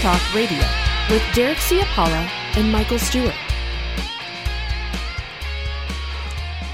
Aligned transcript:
Talk 0.00 0.32
Radio 0.32 0.62
with 1.10 1.20
Derek 1.34 1.58
Ciapala 1.58 2.30
and 2.56 2.70
Michael 2.70 3.00
Stewart. 3.00 3.34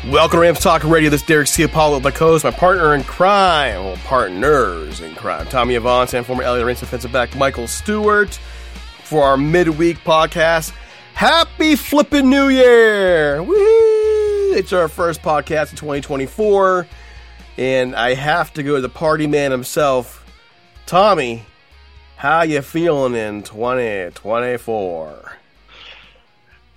Welcome 0.06 0.36
to 0.36 0.40
Rams 0.42 0.60
Talk 0.60 0.84
Radio. 0.84 1.08
This 1.08 1.22
is 1.22 1.26
Derek 1.26 1.46
Ciapala 1.46 1.94
with 1.94 2.04
my 2.04 2.10
co-host, 2.10 2.44
my 2.44 2.50
partner 2.50 2.94
in 2.94 3.02
crime, 3.04 3.82
well, 3.82 3.96
partners 4.04 5.00
in 5.00 5.14
crime, 5.14 5.46
Tommy 5.46 5.74
Avants 5.74 6.12
and 6.12 6.26
former 6.26 6.42
LA 6.42 6.62
Rams 6.62 6.80
defensive 6.80 7.12
back 7.12 7.34
Michael 7.34 7.66
Stewart 7.66 8.34
for 9.04 9.22
our 9.22 9.38
midweek 9.38 9.96
podcast. 10.04 10.74
Happy 11.14 11.76
flipping 11.76 12.28
New 12.28 12.48
Year! 12.48 13.42
Woo! 13.42 13.54
It's 14.52 14.74
our 14.74 14.88
first 14.88 15.22
podcast 15.22 15.70
in 15.70 15.76
2024, 15.76 16.86
and 17.56 17.96
I 17.96 18.12
have 18.12 18.52
to 18.52 18.62
go 18.62 18.74
to 18.74 18.82
the 18.82 18.90
party 18.90 19.26
man 19.26 19.50
himself, 19.50 20.26
Tommy. 20.84 21.46
How 22.16 22.42
you 22.42 22.62
feeling 22.62 23.14
in 23.14 23.42
2024? 23.42 25.38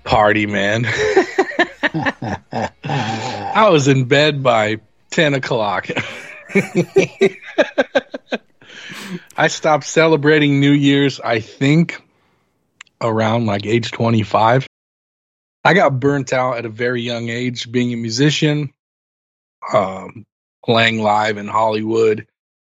party, 0.08 0.46
man. 0.48 0.86
I 2.84 3.68
was 3.70 3.88
in 3.88 4.06
bed 4.06 4.42
by 4.42 4.78
10 5.12 5.34
o'clock. 5.36 5.88
I 9.38 9.48
stopped 9.48 9.84
celebrating 9.84 10.60
New 10.60 10.72
Year's, 10.72 11.20
I 11.20 11.40
think, 11.42 12.02
around 13.02 13.46
like 13.46 13.66
age 13.66 13.92
25. 13.92 14.66
I 15.64 15.74
got 15.74 16.00
burnt 16.00 16.34
out 16.34 16.58
at 16.58 16.66
a 16.66 16.70
very 16.70 17.02
young 17.02 17.30
age 17.30 17.72
being 17.72 17.94
a 17.94 17.98
musician, 17.98 18.74
um, 19.74 20.26
playing 20.66 21.02
live 21.02 21.38
in 21.38 21.48
Hollywood 21.48 22.26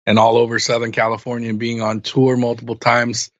and 0.06 0.18
all 0.18 0.36
over 0.36 0.58
Southern 0.58 0.92
California 0.92 1.50
and 1.50 1.58
being 1.58 1.82
on 1.82 2.00
tour 2.00 2.36
multiple 2.36 2.76
times 2.76 3.30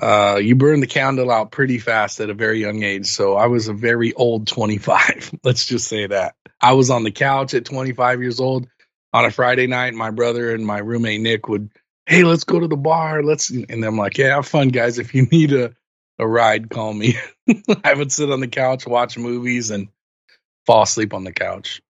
uh, 0.00 0.38
you 0.40 0.54
burn 0.54 0.80
the 0.80 0.86
candle 0.86 1.30
out 1.30 1.50
pretty 1.50 1.78
fast 1.78 2.20
at 2.20 2.30
a 2.30 2.34
very 2.34 2.60
young 2.60 2.82
age. 2.82 3.06
So 3.06 3.36
I 3.36 3.46
was 3.46 3.68
a 3.68 3.72
very 3.72 4.12
old 4.14 4.46
25. 4.46 5.34
Let's 5.44 5.66
just 5.66 5.88
say 5.88 6.06
that. 6.06 6.36
I 6.60 6.72
was 6.72 6.90
on 6.90 7.02
the 7.02 7.10
couch 7.10 7.54
at 7.54 7.64
25 7.64 8.22
years 8.22 8.40
old 8.40 8.68
on 9.12 9.24
a 9.24 9.30
Friday 9.30 9.66
night. 9.66 9.94
My 9.94 10.10
brother 10.10 10.54
and 10.54 10.64
my 10.64 10.78
roommate 10.78 11.20
Nick 11.20 11.48
would, 11.48 11.70
hey, 12.06 12.24
let's 12.24 12.44
go 12.44 12.60
to 12.60 12.68
the 12.68 12.76
bar. 12.76 13.22
Let's, 13.22 13.50
and 13.50 13.84
I'm 13.84 13.96
like, 13.96 14.18
yeah, 14.18 14.36
have 14.36 14.46
fun, 14.46 14.68
guys. 14.68 14.98
If 14.98 15.14
you 15.14 15.22
need 15.32 15.52
a, 15.52 15.74
a 16.18 16.26
ride, 16.26 16.70
call 16.70 16.92
me. 16.92 17.16
I 17.84 17.94
would 17.94 18.12
sit 18.12 18.30
on 18.30 18.40
the 18.40 18.48
couch, 18.48 18.86
watch 18.86 19.16
movies, 19.18 19.70
and 19.70 19.88
fall 20.66 20.82
asleep 20.82 21.14
on 21.14 21.24
the 21.24 21.32
couch. 21.32 21.80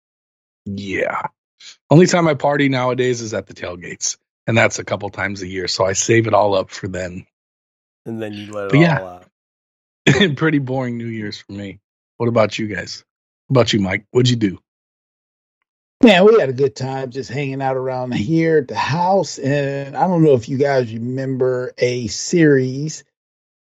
Yeah. 0.65 1.29
Only 1.91 2.07
time 2.07 2.29
I 2.29 2.35
party 2.35 2.69
nowadays 2.69 3.21
is 3.21 3.35
at 3.35 3.47
the 3.47 3.55
tailgates, 3.55 4.17
and 4.47 4.57
that's 4.57 4.79
a 4.79 4.85
couple 4.85 5.09
times 5.11 5.43
a 5.43 5.47
year. 5.49 5.69
So 5.69 5.85
I 5.85 5.93
save 5.95 6.27
it 6.27 6.35
all 6.35 6.55
up 6.55 6.71
for 6.71 6.89
then. 6.89 7.27
And 8.07 8.23
then 8.23 8.33
you 8.33 8.53
let 8.53 8.67
it 8.67 8.71
But 8.71 8.77
all 8.77 8.83
yeah. 8.83 9.21
out. 10.17 10.37
Pretty 10.37 10.59
boring 10.59 10.97
New 10.97 11.07
Year's 11.07 11.39
for 11.39 11.53
me. 11.53 11.81
What 12.17 12.29
about 12.29 12.59
you 12.59 12.67
guys? 12.67 13.05
What 13.47 13.61
about 13.61 13.73
you, 13.73 13.81
Mike? 13.81 14.05
What'd 14.11 14.31
you 14.31 14.37
do? 14.37 14.59
Man, 16.03 16.25
we 16.25 16.39
had 16.39 16.49
a 16.49 16.53
good 16.55 16.77
time 16.77 17.11
just 17.11 17.29
hanging 17.29 17.61
out 17.61 17.77
around 17.77 18.15
here 18.15 18.59
at 18.59 18.69
the 18.69 18.77
house. 18.77 19.39
And 19.39 19.97
I 19.97 20.07
don't 20.07 20.23
know 20.23 20.35
if 20.35 20.49
you 20.49 20.57
guys 20.57 20.93
remember 20.93 21.73
a 21.77 22.07
series 22.07 23.03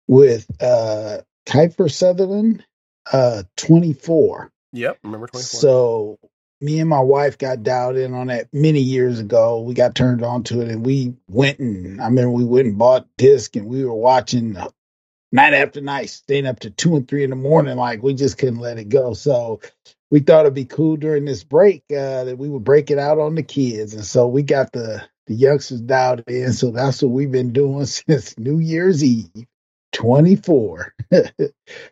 with 0.07 0.49
uh 0.59 1.19
Kiefer 1.45 1.91
Sutherland, 1.91 2.65
uh 3.11 3.43
24. 3.57 4.51
Yep, 4.71 4.97
remember 5.03 5.27
24. 5.27 5.43
So 5.43 6.19
me 6.63 6.79
and 6.79 6.89
my 6.89 7.01
wife 7.01 7.37
got 7.37 7.61
dialed 7.61 7.97
in 7.97 8.13
on 8.13 8.27
that 8.27 8.47
many 8.53 8.79
years 8.79 9.19
ago. 9.19 9.59
We 9.59 9.73
got 9.73 9.95
turned 9.95 10.23
on 10.23 10.43
to 10.43 10.61
it 10.61 10.69
and 10.69 10.85
we 10.85 11.13
went 11.27 11.59
and 11.59 12.01
I 12.01 12.05
remember 12.05 12.31
we 12.31 12.45
went 12.45 12.67
and 12.67 12.77
bought 12.77 13.07
disc 13.17 13.55
and 13.55 13.67
we 13.67 13.83
were 13.83 13.93
watching 13.93 14.57
night 15.33 15.53
after 15.53 15.81
night, 15.81 16.09
staying 16.09 16.45
up 16.45 16.59
to 16.61 16.69
two 16.69 16.95
and 16.95 17.07
three 17.07 17.23
in 17.23 17.31
the 17.31 17.35
morning. 17.35 17.75
Like 17.75 18.01
we 18.01 18.13
just 18.13 18.37
couldn't 18.37 18.59
let 18.59 18.77
it 18.77 18.87
go. 18.87 19.13
So 19.13 19.59
we 20.09 20.21
thought 20.21 20.45
it'd 20.45 20.53
be 20.53 20.65
cool 20.65 20.95
during 20.95 21.25
this 21.25 21.43
break 21.43 21.83
uh, 21.91 22.23
that 22.23 22.37
we 22.37 22.47
would 22.47 22.63
break 22.63 22.91
it 22.91 22.99
out 22.99 23.19
on 23.19 23.35
the 23.35 23.43
kids. 23.43 23.93
And 23.93 24.05
so 24.05 24.27
we 24.27 24.43
got 24.43 24.71
the, 24.71 25.03
the 25.27 25.33
youngsters 25.33 25.81
dialed 25.81 26.23
in. 26.27 26.53
So 26.53 26.71
that's 26.71 27.01
what 27.01 27.11
we've 27.11 27.31
been 27.31 27.51
doing 27.51 27.85
since 27.87 28.37
New 28.37 28.59
Year's 28.59 29.03
Eve. 29.03 29.47
24. 29.93 30.93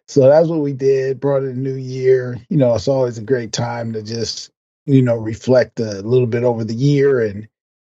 so 0.08 0.22
that's 0.22 0.48
what 0.48 0.60
we 0.60 0.74
did. 0.74 1.20
Brought 1.20 1.44
in 1.44 1.50
a 1.50 1.54
new 1.54 1.76
year. 1.76 2.38
You 2.50 2.58
know, 2.58 2.76
it's 2.76 2.88
always 2.88 3.18
a 3.18 3.24
great 3.24 3.54
time 3.54 3.94
to 3.94 4.02
just, 4.02 4.52
you 4.86 5.02
know, 5.02 5.16
reflect 5.16 5.80
a 5.80 6.02
little 6.02 6.28
bit 6.28 6.44
over 6.44 6.64
the 6.64 6.74
year 6.74 7.22
and, 7.22 7.48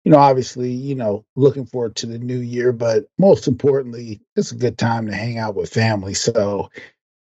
you 0.03 0.11
know, 0.11 0.17
obviously, 0.17 0.71
you 0.71 0.95
know, 0.95 1.25
looking 1.35 1.65
forward 1.65 1.95
to 1.97 2.05
the 2.05 2.17
new 2.17 2.39
year, 2.39 2.71
but 2.71 3.05
most 3.17 3.47
importantly, 3.47 4.21
it's 4.35 4.51
a 4.51 4.55
good 4.55 4.77
time 4.77 5.07
to 5.07 5.13
hang 5.13 5.37
out 5.37 5.55
with 5.55 5.73
family. 5.73 6.13
So 6.13 6.69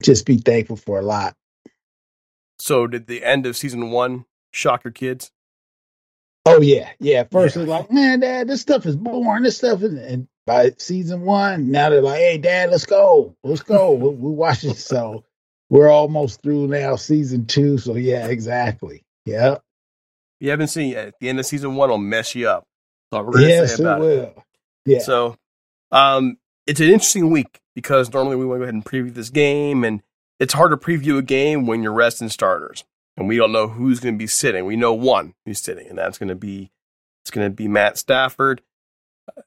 just 0.02 0.26
be 0.26 0.38
thankful 0.38 0.76
for 0.76 0.98
a 0.98 1.02
lot. 1.02 1.34
So 2.58 2.86
did 2.86 3.06
the 3.06 3.24
end 3.24 3.46
of 3.46 3.56
season 3.56 3.90
one 3.90 4.24
shock 4.52 4.84
your 4.84 4.92
kids? 4.92 5.30
Oh 6.44 6.60
yeah, 6.60 6.90
yeah. 7.00 7.24
First 7.24 7.56
yeah. 7.56 7.64
like, 7.64 7.90
man, 7.90 8.20
Dad, 8.20 8.46
this 8.48 8.60
stuff 8.60 8.86
is 8.86 8.96
boring. 8.96 9.42
This 9.42 9.56
stuff 9.56 9.82
is, 9.82 9.94
and 9.94 10.28
by 10.46 10.72
season 10.78 11.22
one, 11.22 11.72
now 11.72 11.90
they're 11.90 12.00
like, 12.00 12.20
hey, 12.20 12.38
Dad, 12.38 12.70
let's 12.70 12.86
go, 12.86 13.34
let's 13.42 13.62
go. 13.62 13.92
we, 13.92 14.10
we 14.10 14.30
watch 14.30 14.62
it. 14.62 14.76
So 14.76 15.24
we're 15.68 15.90
almost 15.90 16.42
through 16.42 16.68
now, 16.68 16.94
season 16.94 17.46
two. 17.46 17.78
So 17.78 17.96
yeah, 17.96 18.28
exactly. 18.28 19.02
Yeah. 19.26 19.52
If 19.54 19.60
You 20.40 20.50
haven't 20.50 20.68
seen 20.68 20.92
yet. 20.92 21.08
At 21.08 21.14
the 21.20 21.28
end 21.28 21.38
of 21.38 21.46
season 21.46 21.74
one, 21.74 21.90
will 21.90 21.98
mess 21.98 22.34
you 22.34 22.48
up. 22.48 22.64
So 23.12 23.22
we're 23.22 23.32
gonna 23.32 23.48
yes, 23.48 23.76
say 23.76 23.82
about 23.82 24.00
it 24.00 24.04
will. 24.04 24.22
It. 24.22 24.38
Yeah. 24.86 24.98
So, 25.00 25.36
um, 25.92 26.38
it's 26.66 26.80
an 26.80 26.86
interesting 26.86 27.30
week 27.30 27.60
because 27.74 28.12
normally 28.12 28.36
we 28.36 28.46
want 28.46 28.56
to 28.56 28.60
go 28.60 28.62
ahead 28.64 28.74
and 28.74 28.84
preview 28.84 29.12
this 29.12 29.30
game, 29.30 29.84
and 29.84 30.02
it's 30.40 30.54
hard 30.54 30.70
to 30.70 30.76
preview 30.76 31.18
a 31.18 31.22
game 31.22 31.66
when 31.66 31.82
you're 31.82 31.92
resting 31.92 32.28
starters, 32.28 32.84
and 33.16 33.28
we 33.28 33.36
don't 33.36 33.52
know 33.52 33.68
who's 33.68 34.00
going 34.00 34.14
to 34.14 34.18
be 34.18 34.26
sitting. 34.26 34.64
We 34.64 34.76
know 34.76 34.94
one 34.94 35.34
who's 35.44 35.60
sitting, 35.60 35.86
and 35.88 35.98
that's 35.98 36.18
going 36.18 36.28
to 36.28 36.34
be 36.34 36.70
it's 37.24 37.30
going 37.30 37.46
to 37.46 37.54
be 37.54 37.68
Matt 37.68 37.98
Stafford. 37.98 38.62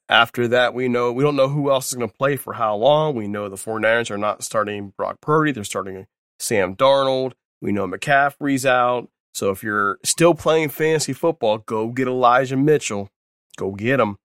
After 0.10 0.48
that, 0.50 0.74
we 0.74 0.90
know 0.90 1.12
we 1.12 1.24
don't 1.24 1.38
know 1.38 1.48
who 1.48 1.72
else 1.72 1.88
is 1.88 1.94
going 1.94 2.10
to 2.10 2.16
play 2.16 2.36
for 2.36 2.54
how 2.54 2.76
long. 2.76 3.16
We 3.16 3.28
know 3.28 3.48
the 3.48 3.56
49ers 3.56 4.12
are 4.12 4.18
not 4.18 4.44
starting 4.44 4.94
Brock 4.98 5.22
Purdy; 5.22 5.52
they're 5.52 5.64
starting 5.64 6.08
Sam 6.40 6.76
Darnold. 6.76 7.34
We 7.62 7.72
know 7.72 7.88
McCaffrey's 7.88 8.66
out. 8.66 9.10
So 9.34 9.52
if 9.52 9.64
you're 9.64 10.00
still 10.04 10.34
playing 10.34 10.70
fantasy 10.70 11.14
football, 11.14 11.60
go 11.60 11.90
get 11.90 12.08
Elijah 12.08 12.58
Mitchell. 12.58 13.10
Go 13.58 13.72
get 13.72 14.00
him. 14.00 14.18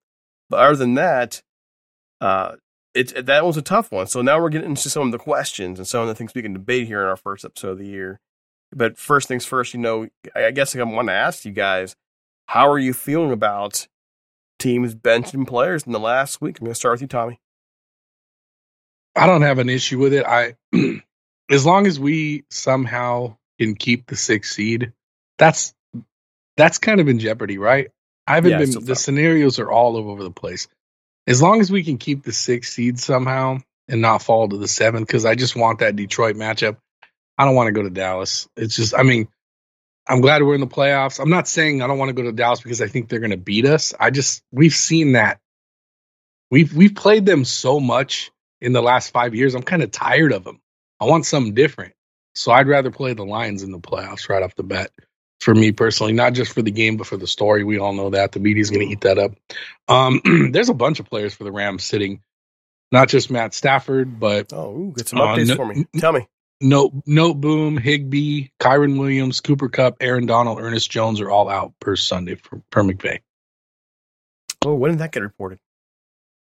But 0.49 0.59
other 0.59 0.75
than 0.75 0.95
that, 0.95 1.41
uh, 2.21 2.55
it, 2.93 3.25
that 3.25 3.45
was 3.45 3.57
a 3.57 3.61
tough 3.61 3.91
one. 3.91 4.07
So 4.07 4.21
now 4.21 4.41
we're 4.41 4.49
getting 4.49 4.69
into 4.69 4.89
some 4.89 5.07
of 5.07 5.11
the 5.11 5.17
questions 5.17 5.79
and 5.79 5.87
some 5.87 6.01
of 6.01 6.07
the 6.07 6.15
things 6.15 6.33
we 6.33 6.41
can 6.41 6.53
debate 6.53 6.87
here 6.87 7.01
in 7.01 7.07
our 7.07 7.17
first 7.17 7.43
episode 7.45 7.71
of 7.71 7.77
the 7.77 7.87
year. 7.87 8.19
But 8.71 8.97
first 8.97 9.27
things 9.27 9.45
first, 9.45 9.73
you 9.73 9.79
know, 9.79 10.07
I 10.35 10.51
guess 10.51 10.75
I 10.75 10.83
want 10.83 11.09
to 11.09 11.13
ask 11.13 11.45
you 11.45 11.51
guys, 11.51 11.95
how 12.47 12.69
are 12.69 12.79
you 12.79 12.93
feeling 12.93 13.31
about 13.31 13.87
teams 14.59 14.95
benching 14.95 15.47
players 15.47 15.83
in 15.83 15.91
the 15.91 15.99
last 15.99 16.41
week? 16.41 16.59
I'm 16.59 16.65
going 16.65 16.73
to 16.73 16.75
start 16.75 16.93
with 16.93 17.01
you, 17.01 17.07
Tommy. 17.07 17.39
I 19.15 19.27
don't 19.27 19.43
have 19.43 19.59
an 19.59 19.69
issue 19.69 19.99
with 19.99 20.13
it. 20.13 20.25
I, 20.25 20.55
as 21.49 21.65
long 21.65 21.87
as 21.87 21.99
we 21.99 22.43
somehow 22.49 23.37
can 23.59 23.75
keep 23.75 24.07
the 24.07 24.15
sixth 24.15 24.53
seed, 24.53 24.93
that's 25.37 25.73
that's 26.57 26.77
kind 26.77 27.01
of 27.01 27.07
in 27.07 27.19
jeopardy, 27.19 27.57
right? 27.57 27.89
I 28.27 28.35
haven't 28.35 28.51
yeah, 28.51 28.59
been. 28.59 28.85
The 28.85 28.95
scenarios 28.95 29.59
are 29.59 29.69
all 29.69 29.97
over 29.97 30.23
the 30.23 30.31
place 30.31 30.67
as 31.27 31.41
long 31.41 31.61
as 31.61 31.71
we 31.71 31.83
can 31.83 31.97
keep 31.97 32.23
the 32.23 32.31
six 32.31 32.71
seed 32.73 32.99
somehow 32.99 33.57
and 33.87 34.01
not 34.01 34.21
fall 34.21 34.47
to 34.47 34.57
the 34.57 34.67
seven, 34.67 35.03
because 35.03 35.25
I 35.25 35.35
just 35.35 35.55
want 35.55 35.79
that 35.79 35.95
Detroit 35.95 36.35
matchup. 36.35 36.77
I 37.37 37.45
don't 37.45 37.55
want 37.55 37.67
to 37.67 37.73
go 37.73 37.83
to 37.83 37.89
Dallas. 37.89 38.47
It's 38.55 38.75
just, 38.75 38.95
I 38.95 39.03
mean, 39.03 39.27
I'm 40.07 40.21
glad 40.21 40.41
we're 40.41 40.55
in 40.55 40.61
the 40.61 40.67
playoffs. 40.67 41.19
I'm 41.19 41.29
not 41.29 41.47
saying 41.47 41.81
I 41.81 41.87
don't 41.87 41.97
want 41.97 42.09
to 42.09 42.13
go 42.13 42.23
to 42.23 42.31
Dallas 42.31 42.61
because 42.61 42.81
I 42.81 42.87
think 42.87 43.09
they're 43.09 43.19
going 43.19 43.31
to 43.31 43.37
beat 43.37 43.65
us. 43.65 43.93
I 43.99 44.11
just, 44.11 44.43
we've 44.51 44.73
seen 44.73 45.13
that. 45.13 45.39
We've 46.51 46.71
we've 46.73 46.93
played 46.93 47.25
them 47.25 47.43
so 47.43 47.79
much 47.79 48.31
in 48.61 48.71
the 48.71 48.81
last 48.81 49.11
five 49.11 49.33
years. 49.33 49.55
I'm 49.55 49.63
kind 49.63 49.81
of 49.81 49.91
tired 49.91 50.31
of 50.31 50.43
them. 50.43 50.61
I 50.99 51.05
want 51.05 51.25
something 51.25 51.55
different. 51.55 51.93
So 52.35 52.51
I'd 52.51 52.67
rather 52.67 52.91
play 52.91 53.13
the 53.13 53.25
Lions 53.25 53.63
in 53.63 53.71
the 53.71 53.79
playoffs 53.79 54.29
right 54.29 54.43
off 54.43 54.55
the 54.55 54.63
bat 54.63 54.91
for 55.39 55.53
me 55.53 55.71
personally, 55.71 56.13
not 56.13 56.33
just 56.33 56.53
for 56.53 56.61
the 56.61 56.71
game, 56.71 56.97
but 56.97 57.07
for 57.07 57.17
the 57.17 57.27
story. 57.27 57.63
We 57.63 57.79
all 57.79 57.93
know 57.93 58.09
that 58.09 58.31
the 58.31 58.39
media's 58.39 58.69
going 58.69 58.87
to 58.87 58.91
eat 58.91 59.01
that 59.01 59.17
up. 59.17 59.31
Um, 59.87 60.21
there's 60.51 60.69
a 60.69 60.73
bunch 60.73 60.99
of 60.99 61.05
players 61.05 61.33
for 61.33 61.43
the 61.43 61.51
Rams 61.51 61.83
sitting, 61.83 62.21
not 62.91 63.09
just 63.09 63.31
Matt 63.31 63.53
Stafford, 63.53 64.19
but 64.19 64.51
oh, 64.53 64.75
ooh, 64.75 64.93
get 64.95 65.07
some 65.07 65.19
updates 65.19 65.51
uh, 65.51 65.53
no, 65.53 65.55
for 65.55 65.65
me. 65.65 65.85
Tell 65.97 66.11
me. 66.11 66.27
Note, 66.61 67.41
boom, 67.41 67.77
Higbee, 67.77 68.47
Kyren 68.59 68.97
Williams, 68.97 69.41
Cooper 69.41 69.67
Kupp, 69.69 69.97
Aaron 69.99 70.25
Donald, 70.25 70.59
Ernest 70.59 70.89
Jones 70.89 71.19
are 71.19 71.29
all 71.29 71.49
out 71.49 71.73
per 71.79 71.95
Sunday 71.95 72.35
for 72.35 72.61
per 72.69 72.81
McVay. 72.81 73.19
Oh, 74.63 74.75
when 74.75 74.91
did 74.91 74.99
that 74.99 75.11
get 75.11 75.21
reported? 75.21 75.59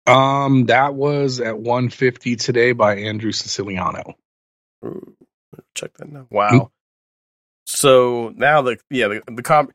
Um, 0.06 0.68
that 0.68 0.94
was 0.94 1.42
at 1.42 1.58
150 1.58 2.38
today 2.38 2.72
by 2.72 2.98
Andrew 2.98 3.32
Siciliano. 3.32 4.16
Ooh, 4.86 5.16
check 5.76 5.98
that 5.98 6.12
now. 6.12 6.28
Wow. 6.30 6.72
So 7.66 8.34
now 8.36 8.62
the 8.62 8.78
yeah 8.90 9.08
the 9.08 9.24
the 9.28 9.44
com 9.44 9.70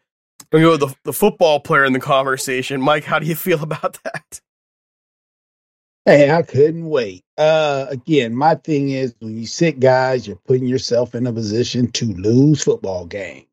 we 0.50 0.60
go 0.60 0.76
the 0.76 0.94
the 1.04 1.12
football 1.12 1.60
player 1.60 1.84
in 1.84 1.92
the 1.92 2.00
conversation. 2.00 2.80
Mike, 2.80 3.04
how 3.04 3.18
do 3.18 3.26
you 3.26 3.34
feel 3.34 3.62
about 3.62 3.98
that? 4.04 4.40
Hey, 6.04 6.32
I 6.32 6.42
couldn't 6.42 6.86
wait. 6.86 7.24
Uh 7.36 7.86
again, 7.90 8.34
my 8.34 8.54
thing 8.56 8.90
is 8.90 9.14
when 9.20 9.36
you 9.36 9.46
sit 9.46 9.80
guys, 9.80 10.26
you're 10.26 10.36
putting 10.36 10.66
yourself 10.66 11.14
in 11.14 11.26
a 11.26 11.32
position 11.32 11.90
to 11.92 12.06
lose 12.06 12.62
football 12.62 13.06
games. 13.06 13.46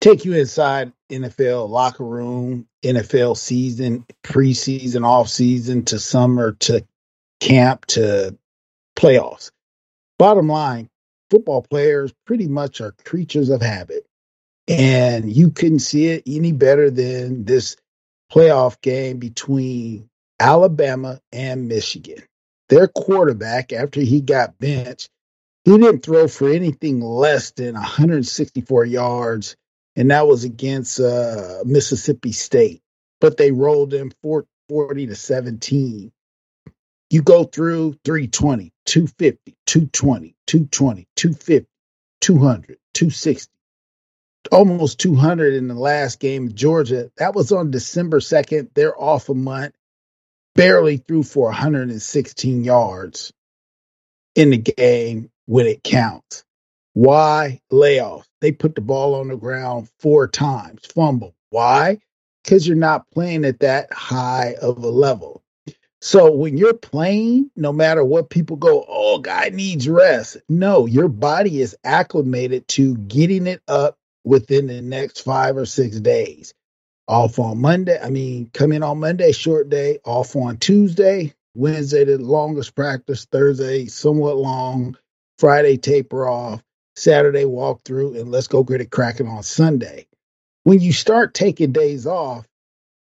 Take 0.00 0.24
you 0.24 0.32
inside 0.32 0.92
NFL 1.10 1.68
locker 1.68 2.04
room, 2.04 2.66
NFL 2.82 3.36
season, 3.36 4.06
preseason, 4.22 5.04
off 5.04 5.28
season 5.28 5.84
to 5.86 5.98
summer 5.98 6.52
to 6.60 6.86
camp 7.40 7.86
to 7.86 8.36
playoffs. 8.96 9.50
Bottom 10.18 10.48
line, 10.48 10.89
football 11.30 11.62
players 11.62 12.12
pretty 12.26 12.48
much 12.48 12.80
are 12.80 12.94
creatures 13.04 13.50
of 13.50 13.62
habit. 13.62 14.06
And 14.68 15.30
you 15.30 15.50
couldn't 15.50 15.80
see 15.80 16.08
it 16.08 16.24
any 16.26 16.52
better 16.52 16.90
than 16.90 17.44
this 17.44 17.76
playoff 18.32 18.80
game 18.80 19.18
between 19.18 20.08
Alabama 20.38 21.20
and 21.32 21.68
Michigan. 21.68 22.22
Their 22.68 22.86
quarterback, 22.86 23.72
after 23.72 24.00
he 24.00 24.20
got 24.20 24.58
benched, 24.58 25.10
he 25.64 25.76
didn't 25.76 26.04
throw 26.04 26.28
for 26.28 26.48
anything 26.50 27.00
less 27.00 27.50
than 27.50 27.74
164 27.74 28.84
yards, 28.86 29.56
and 29.96 30.10
that 30.10 30.26
was 30.26 30.44
against 30.44 31.00
uh, 31.00 31.62
Mississippi 31.64 32.32
State. 32.32 32.80
But 33.20 33.36
they 33.36 33.52
rolled 33.52 33.92
him 33.92 34.12
40 34.22 35.06
to 35.08 35.14
17. 35.14 36.12
You 37.10 37.22
go 37.22 37.44
through 37.44 37.94
320, 38.04 38.72
250, 38.86 39.56
220, 39.66 40.36
220, 40.46 41.08
250, 41.16 41.68
200, 42.20 42.78
260, 42.94 43.52
almost 44.52 45.00
200 45.00 45.54
in 45.54 45.68
the 45.68 45.74
last 45.74 46.20
game 46.20 46.54
Georgia. 46.54 47.10
That 47.18 47.34
was 47.34 47.52
on 47.52 47.72
December 47.72 48.20
2nd. 48.20 48.70
They're 48.74 48.98
off 49.00 49.28
a 49.28 49.34
month, 49.34 49.74
barely 50.54 50.98
threw 50.98 51.24
for 51.24 51.46
116 51.46 52.64
yards 52.64 53.32
in 54.36 54.50
the 54.50 54.58
game 54.58 55.30
when 55.46 55.66
it 55.66 55.82
counts. 55.82 56.44
Why 56.94 57.60
layoffs? 57.72 58.26
They 58.40 58.52
put 58.52 58.74
the 58.74 58.80
ball 58.80 59.16
on 59.16 59.28
the 59.28 59.36
ground 59.36 59.88
four 60.00 60.28
times, 60.28 60.86
fumble. 60.86 61.34
Why? 61.50 61.98
Because 62.44 62.66
you're 62.66 62.76
not 62.76 63.10
playing 63.10 63.44
at 63.44 63.60
that 63.60 63.92
high 63.92 64.54
of 64.60 64.78
a 64.78 64.88
level. 64.88 65.39
So 66.02 66.32
when 66.32 66.56
you're 66.56 66.74
playing, 66.74 67.50
no 67.56 67.72
matter 67.72 68.02
what 68.04 68.30
people 68.30 68.56
go, 68.56 68.84
oh, 68.88 69.18
guy 69.18 69.50
needs 69.50 69.88
rest. 69.88 70.38
No, 70.48 70.86
your 70.86 71.08
body 71.08 71.60
is 71.60 71.76
acclimated 71.84 72.66
to 72.68 72.96
getting 72.96 73.46
it 73.46 73.62
up 73.68 73.98
within 74.24 74.66
the 74.66 74.80
next 74.80 75.20
five 75.20 75.56
or 75.56 75.66
six 75.66 76.00
days. 76.00 76.54
Off 77.08 77.38
on 77.38 77.60
Monday, 77.60 77.98
I 78.00 78.08
mean, 78.08 78.50
come 78.54 78.72
in 78.72 78.82
on 78.82 79.00
Monday, 79.00 79.32
short 79.32 79.68
day, 79.68 79.98
off 80.04 80.36
on 80.36 80.58
Tuesday, 80.58 81.34
Wednesday, 81.54 82.04
the 82.04 82.18
longest 82.18 82.74
practice, 82.76 83.26
Thursday, 83.26 83.86
somewhat 83.86 84.36
long, 84.36 84.96
Friday, 85.38 85.76
taper 85.76 86.28
off, 86.28 86.62
Saturday, 86.96 87.44
walk 87.44 87.82
through, 87.84 88.18
and 88.18 88.30
let's 88.30 88.46
go 88.46 88.62
get 88.62 88.80
it 88.80 88.90
cracking 88.90 89.26
on 89.26 89.42
Sunday. 89.42 90.06
When 90.62 90.80
you 90.80 90.92
start 90.92 91.34
taking 91.34 91.72
days 91.72 92.06
off, 92.06 92.46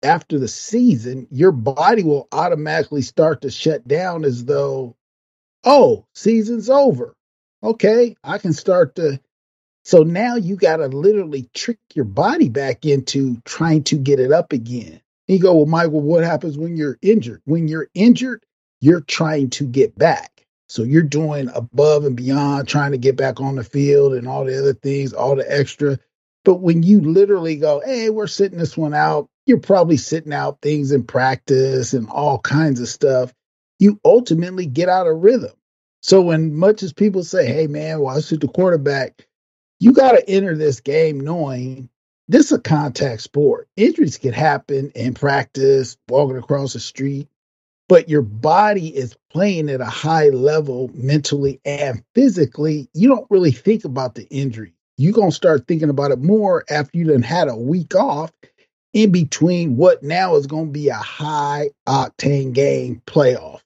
after 0.04 0.40
the 0.40 0.48
season, 0.48 1.28
your 1.32 1.52
body 1.52 2.04
will 2.04 2.28
automatically 2.32 3.02
start 3.02 3.42
to 3.42 3.52
shut 3.52 3.88
down 3.88 4.26
as 4.26 4.46
though, 4.46 4.96
oh, 5.64 6.06
season's 6.16 6.70
over. 6.70 7.16
Okay, 7.64 8.16
I 8.24 8.38
can 8.38 8.54
start 8.54 8.96
to. 8.96 9.20
So 9.84 10.04
now 10.04 10.36
you 10.36 10.56
got 10.56 10.78
to 10.78 10.88
literally 10.88 11.50
trick 11.54 11.80
your 11.96 12.06
body 12.06 12.50
back 12.50 12.86
into 12.86 13.42
trying 13.46 13.84
to 13.86 13.98
get 13.98 14.20
it 14.20 14.32
up 14.32 14.54
again. 14.54 15.02
And 15.28 15.38
you 15.38 15.40
go, 15.40 15.56
well, 15.56 15.66
Michael, 15.66 16.02
what 16.02 16.24
happens 16.24 16.58
when 16.58 16.78
you're 16.78 16.98
injured? 17.02 17.42
When 17.46 17.68
you're 17.68 17.90
injured, 17.94 18.44
you're 18.80 19.02
trying 19.02 19.50
to 19.52 19.66
get 19.66 19.98
back. 19.98 20.46
So 20.70 20.84
you're 20.84 21.04
doing 21.04 21.50
above 21.54 22.06
and 22.06 22.16
beyond 22.16 22.68
trying 22.68 22.92
to 22.92 22.98
get 22.98 23.18
back 23.18 23.42
on 23.42 23.56
the 23.56 23.64
field 23.64 24.14
and 24.14 24.28
all 24.28 24.46
the 24.46 24.58
other 24.58 24.74
things, 24.74 25.14
all 25.14 25.36
the 25.36 25.52
extra. 25.52 26.00
But 26.44 26.56
when 26.56 26.84
you 26.84 27.02
literally 27.02 27.56
go, 27.58 27.82
hey, 27.86 28.10
we're 28.10 28.28
sitting 28.28 28.58
this 28.58 28.76
one 28.76 28.94
out, 28.94 29.30
you're 29.46 29.60
probably 29.60 29.98
sitting 29.98 30.34
out 30.34 30.62
things 30.62 30.92
in 30.92 31.04
practice 31.04 31.94
and 31.94 32.10
all 32.10 32.40
kinds 32.40 32.80
of 32.80 32.88
stuff. 32.88 33.34
You 33.80 34.00
ultimately 34.06 34.66
get 34.66 34.90
out 34.90 35.08
of 35.08 35.22
rhythm. 35.24 35.52
So 36.02 36.22
when 36.22 36.56
much 36.56 36.82
as 36.84 36.94
people 36.94 37.24
say, 37.24 37.46
hey 37.46 37.68
man, 37.68 38.00
well, 38.00 38.18
I 38.18 38.22
shoot 38.22 38.42
the 38.42 38.48
quarterback, 38.48 39.28
you 39.80 39.94
got 39.94 40.14
to 40.14 40.30
enter 40.30 40.56
this 40.56 40.80
game 40.80 41.20
knowing 41.20 41.90
this 42.28 42.48
is 42.48 42.54
a 42.54 42.62
contact 42.62 43.22
sport. 43.22 43.68
Injuries 43.76 44.18
can 44.18 44.34
happen 44.34 44.92
in 44.96 45.14
practice, 45.14 45.98
walking 46.08 46.38
across 46.38 46.74
the 46.74 46.80
street, 46.80 47.28
but 47.90 48.10
your 48.10 48.22
body 48.22 48.96
is 48.96 49.18
playing 49.30 49.70
at 49.70 49.82
a 49.82 49.86
high 49.86 50.30
level 50.30 50.90
mentally 50.94 51.60
and 51.66 52.04
physically. 52.16 52.88
You 52.94 53.10
don't 53.10 53.28
really 53.30 53.52
think 53.52 53.86
about 53.86 54.16
the 54.16 54.28
injury. 54.30 54.74
You're 55.02 55.14
going 55.14 55.32
to 55.32 55.36
start 55.36 55.68
thinking 55.68 55.90
about 55.90 56.12
it 56.12 56.20
more 56.20 56.64
after 56.70 56.96
you 56.96 57.06
done 57.06 57.24
had 57.24 57.48
a 57.48 57.56
week 57.56 57.96
off 57.96 58.32
in 58.94 59.12
between 59.12 59.76
what 59.76 60.04
now 60.04 60.36
is 60.36 60.46
going 60.46 60.68
to 60.68 60.72
be 60.72 60.90
a 60.90 60.94
high 60.94 61.72
octane 61.88 62.54
game 62.54 63.02
playoff. 63.08 63.62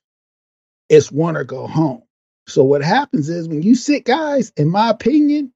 It's 0.88 1.12
one 1.12 1.36
or 1.36 1.44
go 1.44 1.66
home. 1.66 2.04
So 2.46 2.64
what 2.64 2.82
happens 2.82 3.28
is 3.28 3.48
when 3.48 3.60
you 3.60 3.74
sit 3.74 4.04
guys, 4.04 4.50
in 4.56 4.70
my 4.70 4.88
opinion, 4.88 5.52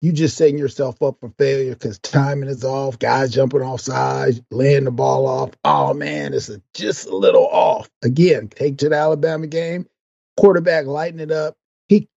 you 0.00 0.12
just 0.12 0.36
setting 0.36 0.56
yourself 0.56 1.02
up 1.02 1.16
for 1.18 1.30
failure 1.30 1.72
because 1.72 1.98
timing 1.98 2.48
is 2.48 2.62
off, 2.62 3.00
guys 3.00 3.32
jumping 3.32 3.62
off 3.62 3.80
sides, 3.80 4.40
laying 4.52 4.84
the 4.84 4.92
ball 4.92 5.26
off. 5.26 5.50
Oh 5.64 5.94
man, 5.94 6.32
it's 6.32 6.48
a, 6.48 6.62
just 6.74 7.08
a 7.08 7.16
little 7.16 7.48
off. 7.48 7.90
Again, 8.04 8.46
take 8.46 8.78
to 8.78 8.88
the 8.88 8.94
Alabama 8.94 9.48
game, 9.48 9.88
quarterback 10.36 10.86
lighting 10.86 11.18
it 11.18 11.32
up. 11.32 11.56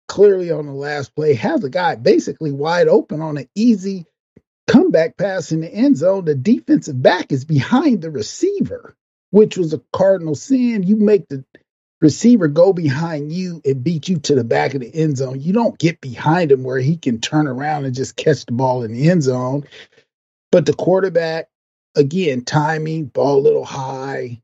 Clearly 0.07 0.51
on 0.51 0.65
the 0.65 0.73
last 0.73 1.15
play 1.15 1.33
has 1.35 1.63
a 1.63 1.69
guy 1.69 1.95
basically 1.95 2.51
wide 2.51 2.87
open 2.87 3.21
on 3.21 3.37
an 3.37 3.49
easy 3.55 4.05
comeback 4.67 5.17
pass 5.17 5.51
in 5.51 5.61
the 5.61 5.69
end 5.69 5.97
zone. 5.97 6.25
The 6.25 6.35
defensive 6.35 7.01
back 7.01 7.31
is 7.31 7.45
behind 7.45 8.01
the 8.01 8.11
receiver, 8.11 8.95
which 9.31 9.57
was 9.57 9.73
a 9.73 9.81
cardinal 9.93 10.35
sin. 10.35 10.83
You 10.83 10.95
make 10.95 11.27
the 11.27 11.43
receiver 12.01 12.47
go 12.47 12.73
behind 12.73 13.31
you 13.31 13.61
and 13.65 13.83
beat 13.83 14.07
you 14.07 14.19
to 14.19 14.35
the 14.35 14.43
back 14.43 14.73
of 14.73 14.81
the 14.81 14.93
end 14.93 15.17
zone. 15.17 15.41
You 15.41 15.53
don't 15.53 15.79
get 15.79 15.99
behind 15.99 16.51
him 16.51 16.63
where 16.63 16.79
he 16.79 16.97
can 16.97 17.19
turn 17.19 17.47
around 17.47 17.85
and 17.85 17.95
just 17.95 18.15
catch 18.15 18.45
the 18.45 18.51
ball 18.53 18.83
in 18.83 18.93
the 18.93 19.09
end 19.09 19.23
zone. 19.23 19.65
But 20.51 20.65
the 20.65 20.73
quarterback, 20.73 21.49
again, 21.95 22.45
timing, 22.45 23.05
ball 23.05 23.39
a 23.39 23.41
little 23.41 23.65
high, 23.65 24.41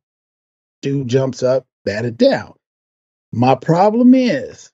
dude 0.82 1.08
jumps 1.08 1.43
up, 1.43 1.65
batted 1.86 2.17
down. 2.17 2.53
My 3.32 3.55
problem 3.55 4.13
is 4.13 4.73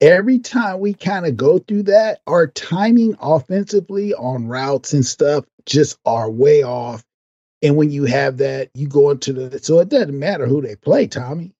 every 0.00 0.38
time 0.38 0.80
we 0.80 0.94
kind 0.94 1.26
of 1.26 1.36
go 1.36 1.58
through 1.58 1.84
that, 1.84 2.20
our 2.26 2.46
timing 2.46 3.16
offensively 3.20 4.14
on 4.14 4.48
routes 4.48 4.92
and 4.92 5.04
stuff 5.04 5.44
just 5.66 5.98
are 6.04 6.30
way 6.30 6.62
off. 6.62 7.04
And 7.62 7.76
when 7.76 7.90
you 7.90 8.04
have 8.04 8.38
that, 8.38 8.70
you 8.74 8.86
go 8.86 9.10
into 9.10 9.32
the 9.32 9.58
so 9.58 9.80
it 9.80 9.88
doesn't 9.88 10.18
matter 10.18 10.46
who 10.46 10.60
they 10.60 10.76
play, 10.76 11.06
Tommy. 11.06 11.52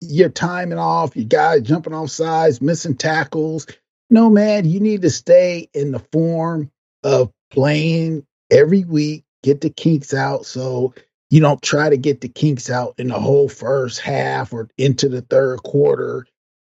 You're 0.00 0.30
timing 0.30 0.78
off, 0.78 1.16
you 1.16 1.24
guys 1.24 1.62
jumping 1.62 1.94
off 1.94 2.10
sides, 2.10 2.60
missing 2.60 2.96
tackles. 2.96 3.66
No, 4.10 4.30
man, 4.30 4.68
you 4.68 4.80
need 4.80 5.02
to 5.02 5.10
stay 5.10 5.68
in 5.74 5.92
the 5.92 5.98
form 5.98 6.70
of 7.04 7.30
playing 7.50 8.26
every 8.50 8.84
week, 8.84 9.24
get 9.42 9.60
the 9.60 9.70
kinks 9.70 10.14
out. 10.14 10.46
So 10.46 10.94
you 11.30 11.40
don't 11.40 11.62
try 11.62 11.88
to 11.88 11.96
get 11.96 12.20
the 12.20 12.28
kinks 12.28 12.68
out 12.68 12.94
in 12.98 13.08
the 13.08 13.18
whole 13.18 13.48
first 13.48 14.00
half 14.00 14.52
or 14.52 14.68
into 14.76 15.08
the 15.08 15.22
third 15.22 15.62
quarter, 15.62 16.26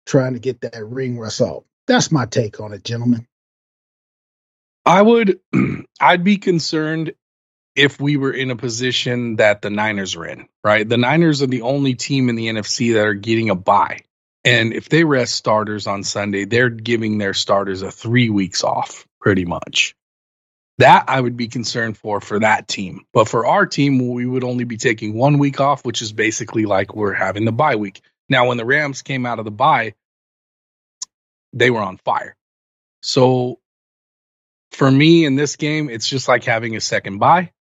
trying 0.06 0.34
to 0.34 0.38
get 0.38 0.60
that 0.62 0.84
ring 0.84 1.18
result. 1.18 1.66
That's 1.86 2.10
my 2.10 2.26
take 2.26 2.60
on 2.60 2.72
it, 2.72 2.84
gentlemen. 2.84 3.26
I 4.84 5.02
would, 5.02 5.40
I'd 6.00 6.24
be 6.24 6.38
concerned 6.38 7.14
if 7.74 8.00
we 8.00 8.16
were 8.16 8.32
in 8.32 8.50
a 8.50 8.56
position 8.56 9.36
that 9.36 9.60
the 9.60 9.70
Niners 9.70 10.16
are 10.16 10.24
in, 10.24 10.48
right? 10.64 10.88
The 10.88 10.96
Niners 10.96 11.42
are 11.42 11.46
the 11.46 11.62
only 11.62 11.94
team 11.94 12.28
in 12.28 12.36
the 12.36 12.46
NFC 12.46 12.94
that 12.94 13.06
are 13.06 13.14
getting 13.14 13.50
a 13.50 13.54
bye. 13.54 14.00
And 14.44 14.72
if 14.72 14.88
they 14.88 15.04
rest 15.04 15.34
starters 15.34 15.86
on 15.86 16.04
Sunday, 16.04 16.44
they're 16.44 16.70
giving 16.70 17.18
their 17.18 17.34
starters 17.34 17.82
a 17.82 17.90
three 17.90 18.30
weeks 18.30 18.62
off, 18.62 19.04
pretty 19.20 19.44
much. 19.44 19.94
That 20.78 21.06
I 21.08 21.20
would 21.20 21.36
be 21.36 21.48
concerned 21.48 21.98
for 21.98 22.20
for 22.20 22.38
that 22.38 22.68
team. 22.68 23.06
But 23.12 23.28
for 23.28 23.46
our 23.46 23.66
team, 23.66 24.12
we 24.12 24.24
would 24.24 24.44
only 24.44 24.64
be 24.64 24.76
taking 24.76 25.14
one 25.14 25.38
week 25.38 25.60
off, 25.60 25.84
which 25.84 26.00
is 26.00 26.12
basically 26.12 26.64
like 26.64 26.94
we're 26.94 27.14
having 27.14 27.44
the 27.44 27.52
bye 27.52 27.76
week. 27.76 28.02
Now, 28.28 28.48
when 28.48 28.56
the 28.56 28.64
Rams 28.64 29.02
came 29.02 29.26
out 29.26 29.38
of 29.38 29.44
the 29.44 29.50
bye, 29.50 29.94
they 31.52 31.70
were 31.70 31.80
on 31.80 31.96
fire. 31.98 32.36
So 33.02 33.60
for 34.72 34.90
me 34.90 35.24
in 35.24 35.36
this 35.36 35.56
game, 35.56 35.88
it's 35.88 36.08
just 36.08 36.28
like 36.28 36.44
having 36.44 36.76
a 36.76 36.80
second 36.80 37.18
bye. 37.18 37.52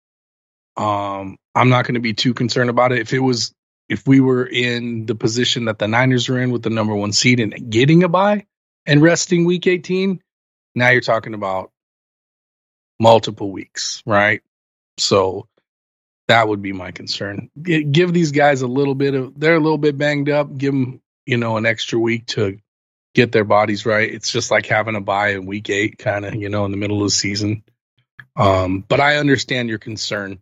Um, 0.77 1.37
I'm 1.55 1.69
not 1.69 1.85
going 1.85 1.95
to 1.95 2.01
be 2.01 2.15
too 2.15 2.35
concerned 2.35 2.71
about 2.71 2.93
it. 2.93 2.99
If 2.99 3.13
it 3.13 3.21
was, 3.21 3.55
if 3.89 4.07
we 4.07 4.21
were 4.21 4.45
in 4.45 5.07
the 5.07 5.15
position 5.15 5.67
that 5.67 5.79
the 5.79 5.87
Niners 5.87 6.29
are 6.29 6.41
in 6.41 6.51
with 6.51 6.63
the 6.63 6.71
number 6.71 6.95
one 6.95 7.13
seed 7.13 7.41
and 7.41 7.71
getting 7.71 8.03
a 8.03 8.09
bye 8.09 8.47
and 8.87 9.03
resting 9.03 9.45
week 9.45 9.67
18, 9.67 10.21
now 10.75 10.91
you're 10.91 11.01
talking 11.01 11.35
about 11.35 11.71
multiple 12.99 13.51
weeks, 13.51 14.03
right? 14.07 14.43
So 14.99 15.47
that 16.29 16.49
would 16.49 16.63
be 16.63 16.73
my 16.73 16.91
concern. 16.91 17.51
Give 17.63 18.13
these 18.13 18.33
guys 18.33 18.63
a 18.63 18.67
little 18.67 18.95
bit 18.95 19.15
of, 19.15 19.39
they're 19.39 19.57
a 19.57 19.61
little 19.61 19.79
bit 19.79 19.99
banged 19.99 20.31
up. 20.31 20.57
Give 20.57 20.73
them, 20.73 21.01
you 21.27 21.37
know, 21.37 21.57
an 21.57 21.67
extra 21.67 21.99
week 21.99 22.27
to 22.29 22.59
get 23.15 23.33
their 23.33 23.45
bodies 23.45 23.87
right. 23.87 24.13
It's 24.13 24.33
just 24.33 24.51
like 24.51 24.67
having 24.67 24.97
a 24.97 25.01
bye 25.01 25.31
in 25.31 25.47
week 25.47 25.71
eight, 25.71 25.99
kind 25.99 26.25
of, 26.25 26.35
you 26.35 26.49
know, 26.49 26.65
in 26.65 26.71
the 26.71 26.77
middle 26.77 26.99
of 26.99 27.07
the 27.07 27.11
season. 27.11 27.63
Um, 28.37 28.85
but 28.87 29.01
I 29.01 29.17
understand 29.17 29.69
your 29.69 29.79
concern 29.79 30.41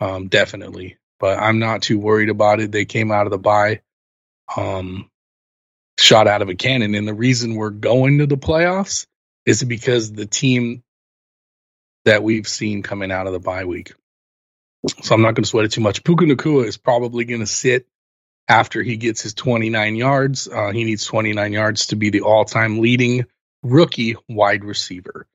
um, 0.00 0.28
definitely. 0.28 0.96
But 1.18 1.38
I'm 1.38 1.58
not 1.58 1.82
too 1.82 1.98
worried 1.98 2.30
about 2.30 2.60
it. 2.60 2.72
They 2.72 2.86
came 2.86 3.12
out 3.12 3.26
of 3.26 3.30
the 3.30 3.38
bye, 3.38 3.82
um, 4.56 5.10
shot 5.98 6.26
out 6.26 6.42
of 6.42 6.48
a 6.48 6.54
cannon, 6.54 6.94
and 6.94 7.06
the 7.06 7.14
reason 7.14 7.56
we're 7.56 7.70
going 7.70 8.18
to 8.18 8.26
the 8.26 8.38
playoffs 8.38 9.06
is 9.44 9.62
because 9.62 10.12
the 10.12 10.26
team 10.26 10.82
that 12.06 12.22
we've 12.22 12.48
seen 12.48 12.82
coming 12.82 13.12
out 13.12 13.26
of 13.26 13.34
the 13.34 13.38
bye 13.38 13.66
week. 13.66 13.92
So 14.86 15.14
I'm 15.14 15.22
not 15.22 15.34
going 15.34 15.44
to 15.44 15.48
sweat 15.48 15.66
it 15.66 15.72
too 15.72 15.82
much. 15.82 16.04
Puka 16.04 16.24
Nacua 16.24 16.66
is 16.66 16.76
probably 16.76 17.24
going 17.24 17.40
to 17.40 17.46
sit 17.46 17.86
after 18.48 18.82
he 18.82 18.96
gets 18.96 19.22
his 19.22 19.34
29 19.34 19.96
yards. 19.96 20.48
Uh, 20.48 20.70
he 20.70 20.84
needs 20.84 21.04
29 21.04 21.52
yards 21.52 21.86
to 21.86 21.96
be 21.96 22.10
the 22.10 22.22
all-time 22.22 22.78
leading 22.78 23.26
rookie 23.62 24.16
wide 24.28 24.64
receiver. 24.64 25.26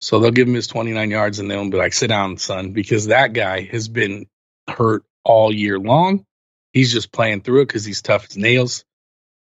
So 0.00 0.18
they'll 0.18 0.30
give 0.30 0.48
him 0.48 0.54
his 0.54 0.66
29 0.66 1.10
yards 1.10 1.38
and 1.38 1.50
they'll 1.50 1.68
be 1.70 1.76
like, 1.76 1.92
sit 1.92 2.08
down, 2.08 2.36
son, 2.38 2.72
because 2.72 3.06
that 3.06 3.32
guy 3.32 3.62
has 3.62 3.88
been 3.88 4.26
hurt 4.68 5.04
all 5.24 5.52
year 5.52 5.78
long. 5.78 6.24
He's 6.72 6.92
just 6.92 7.12
playing 7.12 7.42
through 7.42 7.62
it 7.62 7.66
because 7.66 7.84
he's 7.84 8.02
tough 8.02 8.26
as 8.30 8.36
nails. 8.36 8.84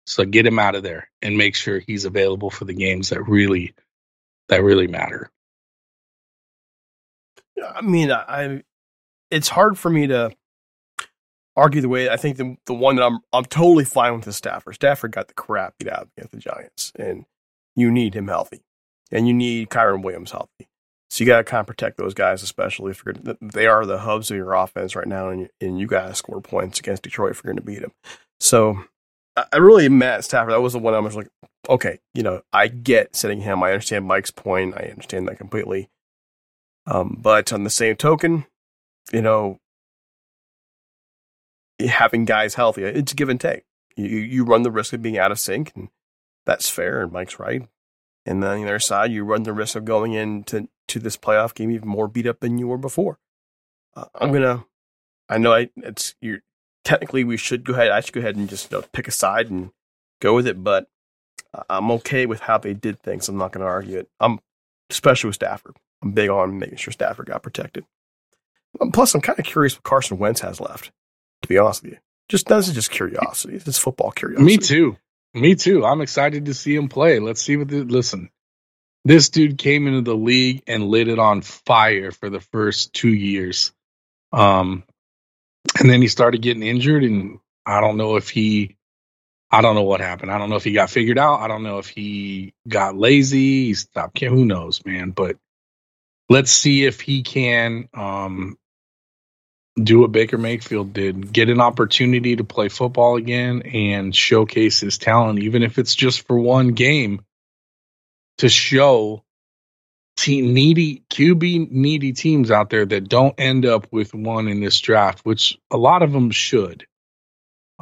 So 0.06 0.24
get 0.24 0.46
him 0.46 0.58
out 0.58 0.74
of 0.74 0.82
there 0.82 1.08
and 1.20 1.36
make 1.36 1.54
sure 1.54 1.78
he's 1.78 2.04
available 2.04 2.50
for 2.50 2.64
the 2.64 2.74
games 2.74 3.10
that 3.10 3.22
really, 3.28 3.74
that 4.48 4.62
really 4.62 4.86
matter. 4.86 5.30
I 7.62 7.82
mean, 7.82 8.10
I, 8.10 8.62
it's 9.30 9.48
hard 9.48 9.78
for 9.78 9.90
me 9.90 10.06
to 10.06 10.30
argue 11.56 11.80
the 11.80 11.88
way 11.88 12.08
I 12.08 12.16
think 12.16 12.36
the 12.36 12.56
the 12.66 12.74
one 12.74 12.96
that 12.96 13.04
I'm 13.04 13.20
I'm 13.32 13.44
totally 13.44 13.84
fine 13.84 14.16
with 14.16 14.26
is 14.28 14.36
Stafford. 14.36 14.74
Stafford 14.74 15.12
got 15.12 15.28
the 15.28 15.34
crap 15.34 15.74
beat 15.78 15.88
out 15.88 16.08
against 16.16 16.32
the 16.32 16.38
Giants, 16.38 16.92
and 16.96 17.24
you 17.76 17.90
need 17.90 18.14
him 18.14 18.28
healthy 18.28 18.62
and 19.12 19.26
you 19.26 19.34
need 19.34 19.70
Kyren 19.70 20.02
Williams 20.02 20.32
healthy. 20.32 20.68
So 21.08 21.24
you 21.24 21.26
got 21.26 21.38
to 21.38 21.44
kind 21.44 21.60
of 21.60 21.66
protect 21.66 21.96
those 21.96 22.14
guys, 22.14 22.42
especially 22.42 22.92
if 22.92 23.02
you're 23.04 23.14
they 23.40 23.66
are 23.66 23.84
the 23.84 23.98
hubs 23.98 24.30
of 24.30 24.36
your 24.36 24.54
offense 24.54 24.94
right 24.94 25.08
now, 25.08 25.28
and 25.28 25.40
you, 25.40 25.48
and 25.60 25.80
you 25.80 25.86
got 25.86 26.06
to 26.06 26.14
score 26.14 26.40
points 26.40 26.78
against 26.78 27.02
Detroit 27.02 27.32
if 27.32 27.42
you're 27.42 27.52
going 27.52 27.60
to 27.60 27.66
beat 27.66 27.80
them. 27.80 27.92
So 28.38 28.84
I 29.36 29.56
really 29.56 29.86
at 30.04 30.24
Stafford. 30.24 30.52
That 30.52 30.62
was 30.62 30.72
the 30.72 30.78
one 30.78 30.94
I 30.94 31.00
was 31.00 31.16
like, 31.16 31.28
okay, 31.68 31.98
you 32.14 32.22
know, 32.22 32.42
I 32.52 32.68
get 32.68 33.16
sitting 33.16 33.40
him. 33.40 33.62
I 33.62 33.72
understand 33.72 34.06
Mike's 34.06 34.30
point. 34.30 34.74
I 34.76 34.84
understand 34.84 35.26
that 35.28 35.38
completely. 35.38 35.90
Um, 36.86 37.18
but 37.20 37.52
on 37.52 37.64
the 37.64 37.70
same 37.70 37.96
token, 37.96 38.46
you 39.12 39.22
know, 39.22 39.58
having 41.78 42.24
guys 42.24 42.54
healthy, 42.54 42.84
it's 42.84 43.12
give 43.12 43.28
and 43.28 43.40
take. 43.40 43.64
You 43.96 44.18
you 44.18 44.44
run 44.44 44.62
the 44.62 44.70
risk 44.70 44.92
of 44.92 45.02
being 45.02 45.18
out 45.18 45.32
of 45.32 45.38
sync, 45.38 45.72
and 45.74 45.88
that's 46.46 46.68
fair. 46.68 47.02
And 47.02 47.12
Mike's 47.12 47.38
right. 47.38 47.68
And 48.26 48.42
then 48.42 48.50
on 48.50 48.56
the 48.58 48.64
other 48.64 48.78
side, 48.78 49.12
you 49.12 49.24
run 49.24 49.42
the 49.42 49.52
risk 49.52 49.76
of 49.76 49.84
going 49.84 50.12
into 50.12 50.68
to 50.88 50.98
this 50.98 51.16
playoff 51.16 51.54
game 51.54 51.70
even 51.70 51.88
more 51.88 52.08
beat 52.08 52.26
up 52.26 52.40
than 52.40 52.58
you 52.58 52.68
were 52.68 52.78
before. 52.78 53.18
Uh, 53.94 54.06
I'm 54.14 54.32
gonna. 54.32 54.64
I 55.28 55.38
know 55.38 55.52
I, 55.52 55.70
it's 55.76 56.14
you. 56.20 56.40
Technically, 56.84 57.24
we 57.24 57.36
should 57.36 57.64
go 57.64 57.74
ahead. 57.74 57.90
I 57.90 58.00
should 58.00 58.14
go 58.14 58.20
ahead 58.20 58.36
and 58.36 58.48
just 58.48 58.70
you 58.70 58.78
know, 58.78 58.84
pick 58.92 59.06
a 59.06 59.12
side 59.12 59.50
and 59.50 59.70
go 60.20 60.34
with 60.34 60.46
it. 60.46 60.62
But 60.64 60.88
I'm 61.68 61.90
okay 61.92 62.26
with 62.26 62.40
how 62.40 62.58
they 62.58 62.74
did 62.74 63.00
things. 63.00 63.28
I'm 63.28 63.36
not 63.36 63.52
going 63.52 63.64
to 63.64 63.70
argue 63.70 63.98
it. 63.98 64.08
I'm 64.18 64.40
especially 64.88 65.28
with 65.28 65.36
Stafford. 65.36 65.76
I'm 66.02 66.12
big 66.12 66.30
on 66.30 66.58
making 66.58 66.78
sure 66.78 66.92
Stafford 66.92 67.26
got 67.26 67.42
protected. 67.42 67.84
Plus, 68.92 69.14
I'm 69.14 69.20
kind 69.20 69.38
of 69.38 69.44
curious 69.44 69.74
what 69.74 69.82
Carson 69.82 70.18
Wentz 70.18 70.40
has 70.40 70.60
left. 70.60 70.90
To 71.42 71.48
be 71.48 71.58
honest 71.58 71.82
with 71.82 71.92
you, 71.92 71.98
just 72.28 72.46
this 72.46 72.68
is 72.68 72.74
just 72.74 72.90
curiosity. 72.90 73.56
It's 73.56 73.78
football 73.78 74.10
curiosity. 74.10 74.44
Me 74.44 74.56
too. 74.58 74.96
Me 75.32 75.54
too. 75.54 75.84
I'm 75.84 76.00
excited 76.00 76.46
to 76.46 76.54
see 76.54 76.74
him 76.74 76.88
play. 76.88 77.18
Let's 77.18 77.42
see 77.42 77.56
what 77.56 77.68
the 77.68 77.82
listen. 77.84 78.30
This 79.04 79.30
dude 79.30 79.56
came 79.56 79.86
into 79.86 80.02
the 80.02 80.16
league 80.16 80.62
and 80.66 80.88
lit 80.88 81.08
it 81.08 81.18
on 81.18 81.40
fire 81.40 82.10
for 82.10 82.28
the 82.28 82.40
first 82.40 82.92
two 82.92 83.12
years. 83.12 83.72
Um, 84.32 84.84
and 85.78 85.88
then 85.88 86.02
he 86.02 86.08
started 86.08 86.42
getting 86.42 86.62
injured, 86.62 87.04
and 87.04 87.38
I 87.64 87.80
don't 87.80 87.96
know 87.96 88.16
if 88.16 88.28
he, 88.28 88.76
I 89.50 89.62
don't 89.62 89.74
know 89.74 89.82
what 89.82 90.00
happened. 90.00 90.30
I 90.30 90.38
don't 90.38 90.50
know 90.50 90.56
if 90.56 90.64
he 90.64 90.72
got 90.72 90.90
figured 90.90 91.18
out. 91.18 91.40
I 91.40 91.48
don't 91.48 91.62
know 91.62 91.78
if 91.78 91.88
he 91.88 92.52
got 92.68 92.96
lazy. 92.96 93.66
He 93.66 93.74
stopped. 93.74 94.20
Who 94.20 94.44
knows, 94.44 94.84
man? 94.84 95.10
But 95.10 95.36
let's 96.30 96.52
see 96.52 96.86
if 96.86 97.00
he 97.00 97.22
can 97.22 97.88
um, 97.92 98.56
do 99.76 100.00
what 100.00 100.12
Baker 100.12 100.38
Mayfield 100.38 100.92
did, 100.94 101.32
get 101.32 101.50
an 101.50 101.60
opportunity 101.60 102.36
to 102.36 102.44
play 102.44 102.68
football 102.68 103.16
again 103.16 103.62
and 103.62 104.14
showcase 104.14 104.80
his 104.80 104.96
talent, 104.96 105.40
even 105.40 105.62
if 105.62 105.78
it's 105.78 105.94
just 105.94 106.26
for 106.26 106.38
one 106.38 106.68
game, 106.68 107.22
to 108.38 108.48
show 108.48 109.24
needy 110.26 111.02
QB 111.10 111.70
needy 111.70 112.12
teams 112.12 112.50
out 112.50 112.70
there 112.70 112.84
that 112.86 113.08
don't 113.08 113.34
end 113.40 113.66
up 113.66 113.86
with 113.90 114.14
one 114.14 114.48
in 114.48 114.60
this 114.60 114.78
draft, 114.80 115.20
which 115.24 115.58
a 115.70 115.76
lot 115.76 116.02
of 116.02 116.12
them 116.12 116.30
should. 116.30 116.86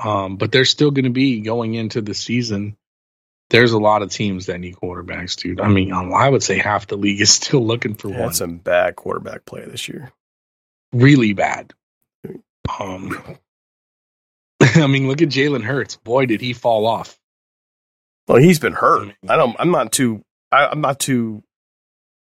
Um, 0.02 0.36
but 0.36 0.52
they're 0.52 0.64
still 0.64 0.92
going 0.92 1.04
to 1.04 1.10
be 1.10 1.40
going 1.40 1.74
into 1.74 2.00
the 2.00 2.14
season. 2.14 2.76
There's 3.50 3.72
a 3.72 3.78
lot 3.78 4.02
of 4.02 4.10
teams 4.10 4.46
that 4.46 4.58
need 4.58 4.76
quarterbacks, 4.76 5.36
dude. 5.36 5.60
I 5.60 5.68
mean, 5.68 5.92
I 5.92 6.28
would 6.28 6.42
say 6.42 6.58
half 6.58 6.86
the 6.86 6.96
league 6.96 7.20
is 7.20 7.30
still 7.32 7.64
looking 7.64 7.94
for 7.94 8.10
Had 8.12 8.20
one. 8.20 8.32
some 8.34 8.56
bad 8.58 8.96
quarterback 8.96 9.44
play 9.46 9.64
this 9.64 9.88
year. 9.88 10.12
Really 10.92 11.32
bad. 11.32 11.72
Um, 12.78 13.18
I 14.60 14.86
mean, 14.86 15.08
look 15.08 15.22
at 15.22 15.28
Jalen 15.28 15.62
Hurts. 15.62 15.96
Boy, 15.96 16.26
did 16.26 16.40
he 16.40 16.52
fall 16.52 16.86
off. 16.86 17.18
Well, 18.26 18.38
he's 18.38 18.58
been 18.58 18.72
hurt. 18.74 19.14
I 19.26 19.36
don't. 19.36 19.56
I'm 19.58 19.70
not 19.70 19.92
too. 19.92 20.22
I, 20.52 20.66
I'm 20.66 20.80
not 20.82 20.98
too. 21.00 21.42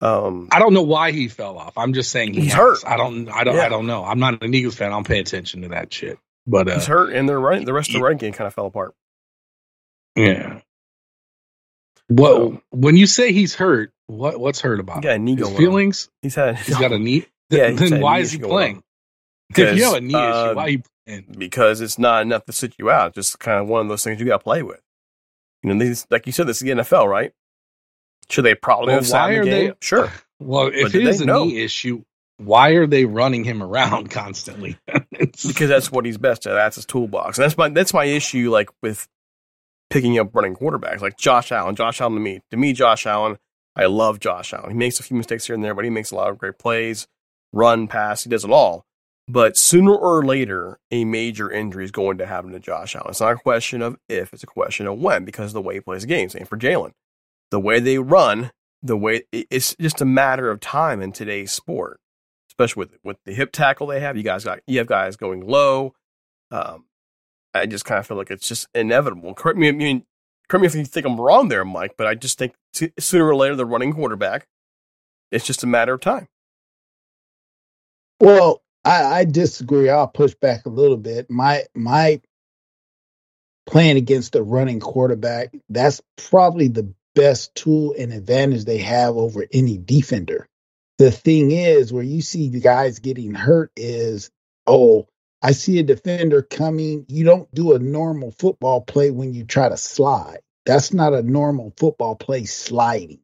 Um, 0.01 0.49
I 0.51 0.59
don't 0.59 0.73
know 0.73 0.81
why 0.81 1.11
he 1.11 1.29
fell 1.29 1.57
off. 1.57 1.77
I'm 1.77 1.93
just 1.93 2.11
saying 2.11 2.33
he 2.33 2.41
He's 2.41 2.51
has. 2.53 2.59
hurt. 2.59 2.85
I 2.85 2.97
don't. 2.97 3.29
I 3.29 3.45
don't. 3.45 3.55
Yeah. 3.55 3.65
I 3.65 3.69
don't 3.69 3.87
know. 3.87 4.03
I'm 4.03 4.19
not 4.19 4.43
an 4.43 4.53
Eagles 4.53 4.75
fan. 4.75 4.89
I 4.91 4.95
don't 4.95 5.07
pay 5.07 5.19
attention 5.19 5.61
to 5.61 5.69
that 5.69 5.93
shit. 5.93 6.19
But 6.45 6.67
uh, 6.67 6.73
he's 6.73 6.87
hurt, 6.87 7.13
and 7.13 7.29
the 7.29 7.37
right. 7.37 7.65
The 7.65 7.71
rest 7.71 7.89
of 7.91 7.93
the 7.93 8.01
running 8.01 8.17
game 8.17 8.33
kind 8.33 8.47
of 8.47 8.53
fell 8.53 8.65
apart. 8.65 8.93
Yeah. 10.17 10.59
What 12.09 12.61
when 12.71 12.97
you 12.97 13.07
say 13.07 13.31
he's 13.31 13.55
hurt? 13.55 13.91
What 14.07 14.39
what's 14.39 14.59
hurt 14.61 14.79
about? 14.79 15.05
A 15.05 15.17
knee 15.17 15.35
His 15.35 15.43
going 15.45 15.57
feelings. 15.57 16.09
He's 16.21 16.35
had. 16.35 16.57
He's 16.57 16.77
got 16.77 16.91
a 16.91 16.99
knee. 16.99 17.25
Yeah, 17.49 17.69
Then 17.71 18.01
why 18.01 18.19
is 18.19 18.31
he 18.31 18.39
playing? 18.39 18.81
If 19.55 19.77
you 19.77 19.83
have 19.83 19.93
a 19.95 20.01
knee 20.01 20.15
uh, 20.15 20.47
issue, 20.47 20.55
why 20.55 20.63
are 20.63 20.69
you 20.69 20.81
playing? 21.05 21.25
because 21.37 21.81
it's 21.81 21.99
not 21.99 22.23
enough 22.23 22.45
to 22.45 22.51
sit 22.53 22.73
you 22.79 22.89
out. 22.89 23.13
Just 23.13 23.37
kind 23.37 23.59
of 23.59 23.67
one 23.67 23.81
of 23.81 23.89
those 23.89 24.03
things 24.03 24.19
you 24.19 24.25
got 24.25 24.37
to 24.39 24.43
play 24.43 24.63
with. 24.63 24.79
You 25.61 25.71
know, 25.73 25.83
these 25.85 26.07
like 26.09 26.25
you 26.25 26.31
said, 26.31 26.47
this 26.47 26.57
is 26.57 26.63
the 26.63 26.71
NFL, 26.71 27.07
right? 27.07 27.31
Should 28.29 28.45
they 28.45 28.55
probably 28.55 28.87
Well, 28.93 29.03
have 29.03 29.11
why 29.11 29.31
in 29.33 29.39
are 29.39 29.45
they- 29.45 29.73
Sure. 29.81 30.11
Well, 30.39 30.67
if 30.73 30.93
did 30.93 31.03
it 31.03 31.07
is 31.07 31.21
a 31.21 31.25
No. 31.25 31.43
knee 31.45 31.59
issue, 31.63 32.03
why 32.37 32.69
are 32.71 32.87
they 32.87 33.05
running 33.05 33.43
him 33.43 33.61
around 33.61 34.09
constantly? 34.11 34.77
Because 35.21 35.69
that's 35.69 35.91
what 35.91 36.05
he's 36.05 36.17
best 36.17 36.47
at. 36.47 36.53
That's 36.53 36.77
his 36.77 36.85
toolbox. 36.85 37.37
And 37.37 37.43
that's 37.45 37.57
my 37.57 37.69
that's 37.69 37.93
my 37.93 38.05
issue. 38.05 38.49
Like 38.49 38.69
with 38.81 39.07
picking 39.89 40.17
up 40.17 40.35
running 40.35 40.55
quarterbacks, 40.55 41.01
like 41.01 41.17
Josh 41.17 41.51
Allen. 41.51 41.75
Josh 41.75 42.01
Allen 42.01 42.15
to 42.15 42.19
me, 42.19 42.41
to 42.51 42.57
me, 42.57 42.73
Josh 42.73 43.05
Allen. 43.05 43.37
I 43.75 43.85
love 43.85 44.19
Josh 44.19 44.53
Allen. 44.53 44.71
He 44.71 44.77
makes 44.77 44.99
a 44.99 45.03
few 45.03 45.17
mistakes 45.17 45.47
here 45.47 45.55
and 45.55 45.63
there, 45.63 45.73
but 45.73 45.83
he 45.83 45.89
makes 45.89 46.11
a 46.11 46.15
lot 46.15 46.29
of 46.29 46.37
great 46.37 46.59
plays, 46.59 47.07
run, 47.51 47.87
pass. 47.87 48.23
He 48.23 48.29
does 48.29 48.43
it 48.43 48.51
all. 48.51 48.85
But 49.27 49.57
sooner 49.57 49.95
or 49.95 50.23
later, 50.23 50.79
a 50.91 51.05
major 51.05 51.49
injury 51.49 51.85
is 51.85 51.91
going 51.91 52.17
to 52.17 52.25
happen 52.25 52.51
to 52.51 52.59
Josh 52.59 52.95
Allen. 52.95 53.09
It's 53.09 53.21
not 53.21 53.33
a 53.33 53.37
question 53.37 53.81
of 53.81 53.97
if; 54.09 54.33
it's 54.33 54.43
a 54.43 54.47
question 54.47 54.85
of 54.85 54.99
when, 54.99 55.25
because 55.25 55.51
of 55.51 55.53
the 55.53 55.61
way 55.61 55.75
he 55.75 55.79
plays 55.79 56.01
the 56.01 56.07
game. 56.07 56.29
Same 56.29 56.45
for 56.45 56.57
Jalen. 56.57 56.91
The 57.51 57.59
way 57.59 57.79
they 57.79 57.99
run, 57.99 58.51
the 58.81 58.97
way 58.97 59.23
it's 59.31 59.75
just 59.79 60.01
a 60.01 60.05
matter 60.05 60.51
of 60.51 60.59
time 60.59 61.01
in 61.01 61.11
today's 61.11 61.51
sport 61.51 61.99
especially 62.53 62.81
with 62.81 62.97
with 63.03 63.17
the 63.25 63.33
hip 63.33 63.51
tackle 63.51 63.87
they 63.87 63.99
have. 63.99 64.15
You 64.15 64.23
guys 64.23 64.43
got 64.43 64.59
you 64.67 64.77
have 64.77 64.87
guys 64.87 65.15
going 65.15 65.41
low. 65.41 65.93
Um, 66.51 66.85
I 67.53 67.65
just 67.65 67.85
kind 67.85 67.99
of 67.99 68.07
feel 68.07 68.17
like 68.17 68.31
it's 68.31 68.47
just 68.47 68.67
inevitable. 68.73 69.33
Correct 69.33 69.57
me, 69.57 69.69
I 69.69 69.71
mean, 69.71 70.05
correct 70.49 70.61
me 70.61 70.67
if 70.67 70.75
you 70.75 70.85
think 70.85 71.05
I'm 71.05 71.19
wrong 71.19 71.49
there, 71.49 71.65
Mike, 71.65 71.95
but 71.97 72.07
I 72.07 72.15
just 72.15 72.37
think 72.37 72.53
sooner 72.99 73.27
or 73.27 73.35
later 73.35 73.55
the 73.55 73.65
running 73.65 73.93
quarterback. 73.93 74.47
It's 75.31 75.45
just 75.45 75.63
a 75.63 75.67
matter 75.67 75.93
of 75.93 76.01
time. 76.01 76.27
Well, 78.19 78.61
I, 78.85 79.03
I 79.03 79.25
disagree. 79.25 79.89
I'll 79.89 80.07
push 80.07 80.35
back 80.35 80.65
a 80.65 80.69
little 80.69 80.97
bit. 80.97 81.29
My 81.29 81.63
my 81.75 82.21
playing 83.65 83.97
against 83.97 84.35
a 84.35 84.43
running 84.43 84.79
quarterback, 84.79 85.53
that's 85.69 86.01
probably 86.29 86.67
the 86.67 86.93
best 87.15 87.53
tool 87.55 87.95
and 87.97 88.11
advantage 88.13 88.65
they 88.65 88.79
have 88.79 89.15
over 89.15 89.45
any 89.53 89.77
defender. 89.77 90.47
The 90.99 91.11
thing 91.11 91.51
is, 91.51 91.91
where 91.91 92.03
you 92.03 92.21
see 92.21 92.49
the 92.49 92.59
guys 92.59 92.99
getting 92.99 93.33
hurt 93.33 93.71
is, 93.75 94.29
oh, 94.67 95.07
I 95.43 95.51
see 95.51 95.77
a 95.77 95.83
defender 95.83 96.41
coming. 96.41 97.05
You 97.09 97.25
don't 97.25 97.53
do 97.53 97.73
a 97.73 97.79
normal 97.79 98.31
football 98.31 98.79
play 98.79 99.11
when 99.11 99.33
you 99.33 99.43
try 99.43 99.67
to 99.67 99.75
slide. 99.75 100.39
That's 100.65 100.93
not 100.93 101.13
a 101.13 101.21
normal 101.21 101.73
football 101.75 102.15
play 102.15 102.45
sliding. 102.45 103.19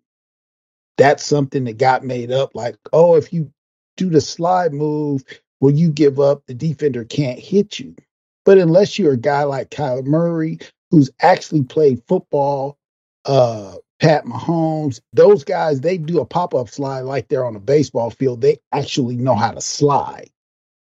That's 0.97 1.25
something 1.25 1.63
that 1.63 1.77
got 1.77 2.03
made 2.03 2.29
up 2.29 2.53
like, 2.55 2.75
oh, 2.91 3.15
if 3.15 3.31
you 3.31 3.53
do 3.95 4.09
the 4.09 4.19
slide 4.19 4.73
move, 4.73 5.23
well, 5.61 5.73
you 5.73 5.91
give 5.91 6.19
up, 6.19 6.45
the 6.45 6.53
defender 6.53 7.05
can't 7.05 7.39
hit 7.39 7.79
you. 7.79 7.95
But 8.43 8.57
unless 8.57 8.99
you're 8.99 9.13
a 9.13 9.17
guy 9.17 9.43
like 9.43 9.69
Kyler 9.69 10.05
Murray, 10.05 10.59
who's 10.91 11.09
actually 11.21 11.63
played 11.63 12.03
football, 12.05 12.77
uh, 13.23 13.75
Pat 14.01 14.25
Mahomes, 14.25 14.99
those 15.13 15.45
guys, 15.45 15.79
they 15.79 15.97
do 15.97 16.19
a 16.19 16.25
pop 16.25 16.53
up 16.53 16.69
slide 16.69 17.01
like 17.01 17.29
they're 17.29 17.45
on 17.45 17.55
a 17.55 17.61
baseball 17.61 18.09
field. 18.09 18.41
They 18.41 18.59
actually 18.73 19.15
know 19.15 19.35
how 19.35 19.51
to 19.51 19.61
slide. 19.61 20.29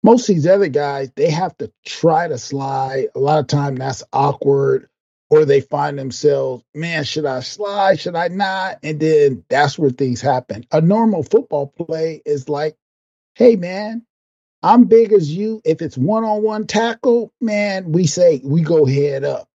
Most 0.05 0.29
of 0.29 0.35
these 0.35 0.47
other 0.47 0.69
guys, 0.69 1.11
they 1.17 1.31
have 1.31 1.57
to 1.57 1.73
try 1.87 2.29
to 2.29 2.37
slide. 2.39 3.09
A 3.15 3.19
lot 3.19 3.41
of 3.41 3.47
time 3.47 3.75
that's 3.75 4.05
awkward, 4.13 4.89
or 5.31 5.47
they 5.47 5.63
find 5.63 5.99
themselves, 5.99 6.63
man, 6.75 7.05
should 7.05 7.25
I 7.25 7.41
slide? 7.41 7.99
Should 7.99 8.15
I 8.15 8.29
not? 8.29 8.81
And 8.83 9.01
then 9.01 9.45
that's 9.49 9.79
where 9.79 9.89
things 9.91 10.21
happen. 10.21 10.67
A 10.71 10.83
normal 10.83 11.23
football 11.23 11.69
play 11.69 12.21
is 12.27 12.51
like, 12.51 12.77
hey, 13.35 13.57
man, 13.57 14.05
I'm 14.63 14.85
big 14.85 15.13
as 15.15 15.35
you. 15.35 15.63
If 15.65 15.81
it's 15.81 15.97
one 15.97 16.25
on 16.25 16.43
one 16.43 16.67
tackle, 16.67 17.33
man, 17.41 17.91
we 17.91 18.07
say 18.07 18.43
we 18.45 18.61
go 18.61 18.85
head 18.85 19.25
up. 19.25 19.49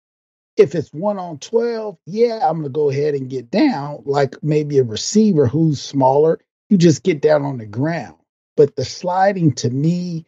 If 0.57 0.73
it's 0.73 0.91
one 0.91 1.19
on 1.19 1.37
12, 1.37 1.95
yeah, 2.07 2.39
I'm 2.41 2.57
going 2.57 2.63
to 2.63 2.69
go 2.69 2.89
ahead 2.89 3.13
and 3.13 3.29
get 3.29 3.51
down, 3.51 4.01
like 4.05 4.43
maybe 4.43 4.79
a 4.79 4.83
receiver 4.83 5.47
who's 5.47 5.79
smaller. 5.81 6.39
You 6.69 6.77
just 6.77 7.03
get 7.03 7.21
down 7.21 7.45
on 7.45 7.59
the 7.59 7.67
ground. 7.67 8.15
But 8.57 8.75
the 8.75 8.83
sliding 8.83 9.53
to 9.55 9.69
me, 9.69 10.25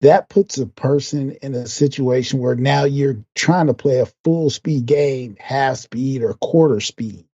that 0.00 0.28
puts 0.28 0.58
a 0.58 0.66
person 0.66 1.32
in 1.42 1.54
a 1.54 1.66
situation 1.66 2.40
where 2.40 2.54
now 2.54 2.84
you're 2.84 3.18
trying 3.34 3.66
to 3.66 3.74
play 3.74 3.98
a 3.98 4.06
full 4.24 4.50
speed 4.50 4.86
game, 4.86 5.36
half 5.38 5.76
speed 5.78 6.22
or 6.22 6.34
quarter 6.34 6.80
speed. 6.80 7.26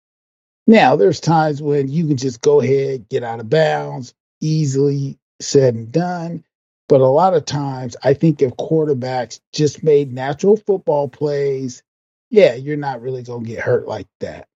Now, 0.67 0.97
there's 0.97 1.21
times 1.21 1.63
when 1.63 1.89
you 1.89 2.09
can 2.09 2.17
just 2.17 2.41
go 2.41 2.61
ahead, 2.61 3.09
get 3.09 3.23
out 3.23 3.39
of 3.39 3.49
bounds, 3.49 4.15
easily 4.41 5.17
said 5.41 5.75
and 5.75 5.93
done. 5.93 6.45
But 6.89 7.01
a 7.01 7.07
lot 7.07 7.35
of 7.35 7.45
times, 7.45 7.97
I 8.03 8.15
think 8.15 8.43
if 8.43 8.53
quarterbacks 8.57 9.41
just 9.53 9.83
made 9.83 10.13
natural 10.13 10.57
football 10.57 11.09
plays, 11.09 11.83
yeah, 12.31 12.55
you're 12.55 12.77
not 12.77 13.01
really 13.01 13.23
going 13.23 13.45
to 13.45 13.51
get 13.51 13.61
hurt 13.61 13.87
like 13.87 14.09
that. 14.21 14.49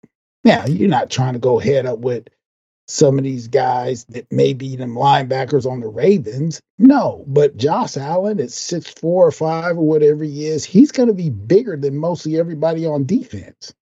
Now, 0.45 0.67
you're 0.67 0.89
not 0.89 1.11
trying 1.11 1.35
to 1.35 1.39
go 1.39 1.59
head 1.59 1.85
up 1.85 1.99
with 1.99 2.29
some 2.89 3.19
of 3.19 3.25
these 3.25 3.49
guys 3.49 4.05
that 4.07 4.31
may 4.33 4.55
be 4.55 4.75
them 4.75 4.95
linebackers 4.95 5.71
on 5.71 5.81
the 5.81 5.89
Ravens. 5.89 6.61
No, 6.79 7.25
but 7.27 7.57
Josh 7.57 7.97
Allen 7.97 8.41
at 8.41 8.51
six 8.51 8.91
four 8.91 9.27
or 9.27 9.33
five 9.33 9.77
or 9.77 9.87
whatever 9.87 10.25
he 10.25 10.47
is, 10.47 10.65
he's 10.65 10.91
going 10.91 11.09
to 11.09 11.15
be 11.15 11.31
bigger 11.31 11.77
than 11.77 11.97
mostly 11.97 12.39
everybody 12.39 12.87
on 12.87 13.05
defense. 13.05 13.75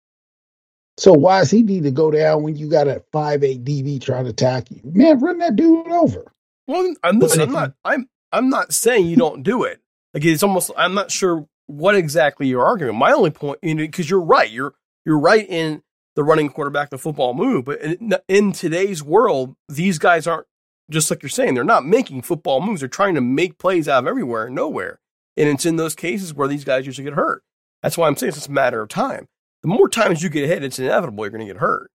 So 0.98 1.12
why 1.12 1.40
does 1.40 1.50
he 1.50 1.62
need 1.62 1.84
to 1.84 1.90
go 1.90 2.10
down 2.10 2.42
when 2.42 2.56
you 2.56 2.68
got 2.68 2.88
a 2.88 3.04
five 3.12 3.44
eight 3.44 3.64
DB 3.64 4.00
trying 4.00 4.24
to 4.24 4.30
attack 4.30 4.70
you? 4.70 4.80
Man, 4.84 5.20
run 5.20 5.38
that 5.38 5.56
dude 5.56 5.86
over. 5.88 6.32
Well, 6.66 6.94
I'm, 7.02 7.18
listen, 7.18 7.42
I'm 7.42 7.52
not. 7.52 7.74
I'm. 7.84 8.08
I'm 8.32 8.48
not 8.48 8.72
saying 8.72 9.06
you 9.06 9.16
don't 9.16 9.42
do 9.42 9.64
it. 9.64 9.80
Like 10.14 10.24
it's 10.24 10.42
almost. 10.42 10.70
I'm 10.76 10.94
not 10.94 11.12
sure 11.12 11.46
what 11.66 11.94
exactly 11.94 12.48
you're 12.48 12.64
arguing. 12.64 12.96
My 12.96 13.12
only 13.12 13.30
point, 13.30 13.60
you 13.62 13.74
know, 13.74 13.84
because 13.84 14.10
you're 14.10 14.20
right. 14.20 14.50
You're 14.50 14.74
you're 15.04 15.18
right 15.18 15.48
in 15.48 15.82
the 16.16 16.24
running 16.24 16.48
quarterback, 16.48 16.90
the 16.90 16.98
football 16.98 17.34
move. 17.34 17.66
But 17.66 17.80
in, 17.80 18.14
in 18.26 18.52
today's 18.52 19.02
world, 19.02 19.54
these 19.68 19.98
guys 19.98 20.26
aren't 20.26 20.46
just 20.90 21.10
like 21.10 21.22
you're 21.22 21.30
saying. 21.30 21.54
They're 21.54 21.64
not 21.64 21.86
making 21.86 22.22
football 22.22 22.60
moves. 22.60 22.80
They're 22.80 22.88
trying 22.88 23.14
to 23.14 23.20
make 23.20 23.58
plays 23.58 23.86
out 23.86 24.04
of 24.04 24.08
everywhere 24.08 24.46
and 24.46 24.54
nowhere. 24.54 24.98
And 25.36 25.48
it's 25.48 25.66
in 25.66 25.76
those 25.76 25.94
cases 25.94 26.34
where 26.34 26.48
these 26.48 26.64
guys 26.64 26.86
usually 26.86 27.04
get 27.04 27.14
hurt. 27.14 27.42
That's 27.82 27.98
why 27.98 28.08
I'm 28.08 28.16
saying 28.16 28.28
it's 28.28 28.38
just 28.38 28.48
a 28.48 28.52
matter 28.52 28.80
of 28.80 28.88
time. 28.88 29.28
The 29.62 29.68
more 29.68 29.88
times 29.88 30.22
you 30.22 30.28
get 30.30 30.48
hit, 30.48 30.64
it's 30.64 30.78
inevitable 30.78 31.24
you're 31.24 31.30
going 31.30 31.46
to 31.46 31.52
get 31.52 31.60
hurt. 31.60 31.90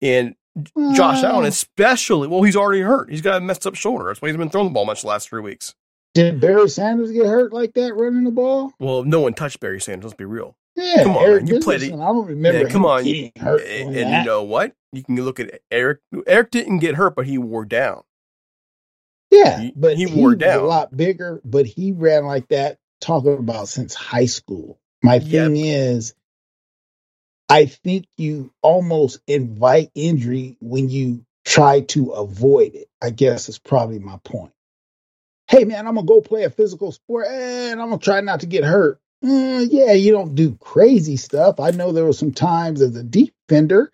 And 0.00 0.36
Josh 0.94 1.22
Allen, 1.22 1.44
mm. 1.44 1.48
especially, 1.48 2.28
well, 2.28 2.42
he's 2.42 2.56
already 2.56 2.82
hurt. 2.82 3.10
He's 3.10 3.22
got 3.22 3.38
a 3.38 3.40
messed 3.40 3.66
up 3.66 3.74
shoulder. 3.74 4.06
That's 4.06 4.22
why 4.22 4.28
he's 4.28 4.36
been 4.36 4.48
throwing 4.48 4.68
the 4.68 4.72
ball 4.72 4.84
much 4.84 5.02
the 5.02 5.08
last 5.08 5.28
three 5.28 5.42
weeks. 5.42 5.74
Did 6.14 6.40
Barry 6.40 6.68
Sanders 6.68 7.12
get 7.12 7.26
hurt 7.26 7.52
like 7.52 7.74
that 7.74 7.94
running 7.94 8.24
the 8.24 8.30
ball? 8.30 8.72
Well, 8.78 9.04
no 9.04 9.20
one 9.20 9.34
touched 9.34 9.60
Barry 9.60 9.80
Sanders. 9.80 10.04
Let's 10.04 10.16
be 10.16 10.24
real. 10.24 10.56
Yeah, 10.76 11.02
Come 11.04 11.16
on, 11.16 11.22
Eric 11.24 11.44
man. 11.44 11.54
You 11.54 11.60
played 11.60 11.82
it. 11.82 11.92
I 11.94 11.96
don't 11.96 12.26
remember. 12.26 12.58
Yeah, 12.60 12.68
come 12.68 12.84
on. 12.86 13.00
and 13.00 13.32
and 13.36 14.10
you 14.10 14.24
know 14.24 14.42
what? 14.42 14.74
You 14.92 15.02
can 15.04 15.16
look 15.16 15.40
at 15.40 15.60
Eric. 15.70 16.00
Eric 16.26 16.50
didn't 16.50 16.78
get 16.78 16.94
hurt, 16.96 17.16
but 17.16 17.26
he 17.26 17.38
wore 17.38 17.64
down. 17.64 18.02
Yeah, 19.30 19.60
He- 19.60 19.72
but 19.76 19.96
he 19.96 20.06
he, 20.06 20.14
wore 20.14 20.30
was 20.30 20.38
down. 20.38 20.60
a 20.64 20.66
lot 20.66 20.96
bigger, 20.96 21.40
but 21.44 21.66
he 21.66 21.92
ran 21.92 22.24
like 22.26 22.48
that, 22.48 22.78
talking 23.00 23.34
about 23.38 23.68
since 23.68 23.94
high 23.94 24.26
school. 24.26 24.78
My 25.02 25.18
thing 25.18 25.56
is, 25.56 26.14
I 27.48 27.66
think 27.66 28.06
you 28.16 28.52
almost 28.62 29.20
invite 29.26 29.90
injury 29.94 30.56
when 30.60 30.88
you 30.88 31.24
try 31.44 31.80
to 31.82 32.10
avoid 32.10 32.74
it. 32.74 32.88
I 33.02 33.10
guess 33.10 33.48
is 33.48 33.58
probably 33.58 33.98
my 34.00 34.18
point. 34.24 34.52
Hey 35.48 35.64
man, 35.64 35.86
I'm 35.86 35.94
gonna 35.94 36.06
go 36.06 36.20
play 36.20 36.44
a 36.44 36.50
physical 36.50 36.90
sport 36.92 37.26
and 37.28 37.80
I'm 37.80 37.88
gonna 37.90 37.98
try 38.00 38.20
not 38.20 38.40
to 38.40 38.46
get 38.46 38.64
hurt. 38.64 39.00
Uh, 39.26 39.66
yeah, 39.70 39.92
you 39.94 40.12
don't 40.12 40.36
do 40.36 40.56
crazy 40.56 41.18
stuff. 41.18 41.60
I 41.60 41.72
know 41.72 41.92
there 41.92 42.06
were 42.06 42.14
some 42.14 42.32
times 42.32 42.82
as 42.82 42.96
a 42.96 43.04
defender, 43.04 43.92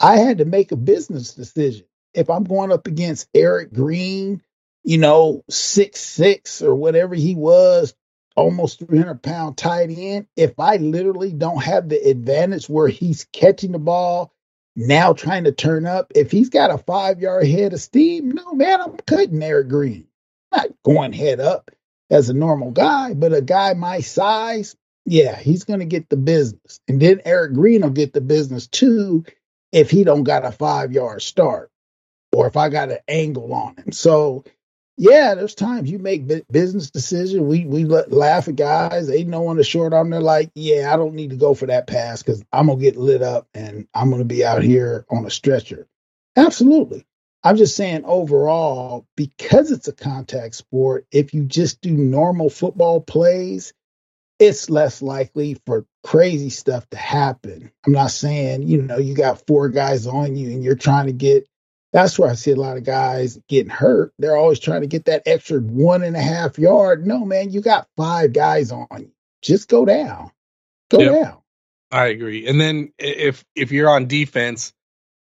I 0.00 0.18
had 0.18 0.38
to 0.38 0.46
make 0.46 0.72
a 0.72 0.76
business 0.76 1.34
decision. 1.34 1.86
if 2.14 2.30
I'm 2.30 2.44
going 2.44 2.72
up 2.72 2.88
against 2.88 3.28
Eric 3.34 3.74
Green, 3.74 4.42
you 4.84 4.98
know, 4.98 5.44
six 5.50 6.00
six 6.00 6.62
or 6.62 6.74
whatever 6.76 7.16
he 7.16 7.36
was, 7.36 7.94
almost 8.36 8.80
300 8.80 9.22
pound 9.22 9.58
tight 9.58 9.90
end, 9.90 10.28
if 10.36 10.60
I 10.60 10.78
literally 10.78 11.32
don't 11.34 11.64
have 11.64 11.90
the 11.90 11.98
advantage 12.10 12.68
where 12.70 12.88
he's 12.88 13.26
catching 13.34 13.72
the 13.72 13.80
ball, 13.80 14.32
now 14.76 15.14
trying 15.14 15.44
to 15.46 15.52
turn 15.52 15.86
up, 15.86 16.12
if 16.16 16.32
he's 16.32 16.50
got 16.50 16.72
a 16.72 16.78
five 16.78 17.20
yard 17.20 17.46
head 17.48 17.74
of 17.74 17.80
steam, 17.82 18.30
no, 18.30 18.54
man, 18.54 18.82
I'm 18.82 18.98
cutting 18.98 19.42
Eric 19.42 19.68
Green. 19.70 20.08
I'm 20.52 20.62
not 20.62 20.70
going 20.84 21.14
head 21.14 21.40
up 21.40 21.70
as 22.10 22.28
a 22.28 22.34
normal 22.34 22.70
guy, 22.70 23.14
but 23.14 23.32
a 23.32 23.42
guy 23.42 23.74
my 23.74 24.00
size, 24.00 24.76
yeah, 25.04 25.36
he's 25.36 25.64
going 25.64 25.80
to 25.80 25.86
get 25.86 26.08
the 26.08 26.16
business. 26.16 26.80
And 26.88 27.00
then 27.00 27.22
Eric 27.24 27.54
Green 27.54 27.82
will 27.82 27.90
get 27.90 28.12
the 28.12 28.20
business 28.20 28.66
too 28.66 29.24
if 29.72 29.90
he 29.90 30.04
don't 30.04 30.24
got 30.24 30.44
a 30.44 30.52
five 30.52 30.92
yard 30.92 31.22
start 31.22 31.70
or 32.32 32.46
if 32.46 32.56
I 32.56 32.68
got 32.68 32.90
an 32.90 32.98
angle 33.08 33.52
on 33.52 33.76
him. 33.76 33.92
So 33.92 34.44
yeah, 34.98 35.34
there's 35.34 35.54
times 35.54 35.90
you 35.90 35.98
make 35.98 36.26
business 36.50 36.90
decisions. 36.90 37.42
We 37.42 37.66
we 37.66 37.84
laugh 37.84 38.48
at 38.48 38.56
guys. 38.56 39.06
They 39.06 39.24
know 39.24 39.48
on 39.48 39.56
the 39.56 39.64
short 39.64 39.92
arm, 39.92 40.08
they're 40.08 40.20
like, 40.20 40.50
"Yeah, 40.54 40.92
I 40.92 40.96
don't 40.96 41.14
need 41.14 41.30
to 41.30 41.36
go 41.36 41.52
for 41.52 41.66
that 41.66 41.86
pass 41.86 42.22
because 42.22 42.42
I'm 42.52 42.68
gonna 42.68 42.80
get 42.80 42.96
lit 42.96 43.20
up 43.20 43.46
and 43.52 43.86
I'm 43.94 44.10
gonna 44.10 44.24
be 44.24 44.44
out 44.44 44.62
here 44.62 45.04
on 45.10 45.26
a 45.26 45.30
stretcher." 45.30 45.86
Absolutely. 46.34 47.04
I'm 47.46 47.56
just 47.56 47.76
saying 47.76 48.02
overall, 48.04 49.06
because 49.16 49.70
it's 49.70 49.86
a 49.86 49.92
contact 49.92 50.56
sport, 50.56 51.06
if 51.12 51.32
you 51.32 51.44
just 51.44 51.80
do 51.80 51.92
normal 51.92 52.50
football 52.50 53.00
plays, 53.00 53.72
it's 54.40 54.68
less 54.68 55.00
likely 55.00 55.56
for 55.64 55.86
crazy 56.02 56.50
stuff 56.50 56.90
to 56.90 56.96
happen. 56.96 57.70
I'm 57.86 57.92
not 57.92 58.10
saying, 58.10 58.64
you 58.64 58.82
know, 58.82 58.98
you 58.98 59.14
got 59.14 59.46
four 59.46 59.68
guys 59.68 60.08
on 60.08 60.34
you 60.34 60.50
and 60.50 60.64
you're 60.64 60.74
trying 60.74 61.06
to 61.06 61.12
get 61.12 61.46
that's 61.92 62.18
where 62.18 62.28
I 62.28 62.34
see 62.34 62.50
a 62.50 62.56
lot 62.56 62.78
of 62.78 62.82
guys 62.82 63.38
getting 63.48 63.70
hurt. 63.70 64.12
They're 64.18 64.36
always 64.36 64.58
trying 64.58 64.80
to 64.80 64.88
get 64.88 65.04
that 65.04 65.22
extra 65.24 65.60
one 65.60 66.02
and 66.02 66.16
a 66.16 66.20
half 66.20 66.58
yard. 66.58 67.06
No, 67.06 67.24
man, 67.24 67.50
you 67.50 67.60
got 67.60 67.86
five 67.96 68.32
guys 68.32 68.72
on 68.72 68.88
you. 68.98 69.12
Just 69.40 69.68
go 69.68 69.84
down. 69.84 70.32
Go 70.90 70.98
yep. 70.98 71.12
down. 71.12 71.38
I 71.92 72.06
agree. 72.06 72.48
And 72.48 72.60
then 72.60 72.92
if 72.98 73.44
if 73.54 73.70
you're 73.70 73.88
on 73.88 74.08
defense 74.08 74.72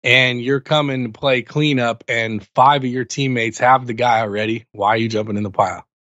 and 0.04 0.42
you're 0.42 0.60
coming 0.60 1.06
to 1.06 1.18
play 1.18 1.42
cleanup 1.42 2.04
and 2.08 2.46
five 2.56 2.84
of 2.84 2.90
your 2.90 3.06
teammates 3.06 3.60
have 3.60 3.86
the 3.86 3.94
guy 3.94 4.22
already, 4.22 4.66
why 4.72 4.90
are 4.90 4.98
you 4.98 5.10
jumping 5.10 5.38
in 5.38 5.44
the 5.44 5.52
pile? 5.52 5.86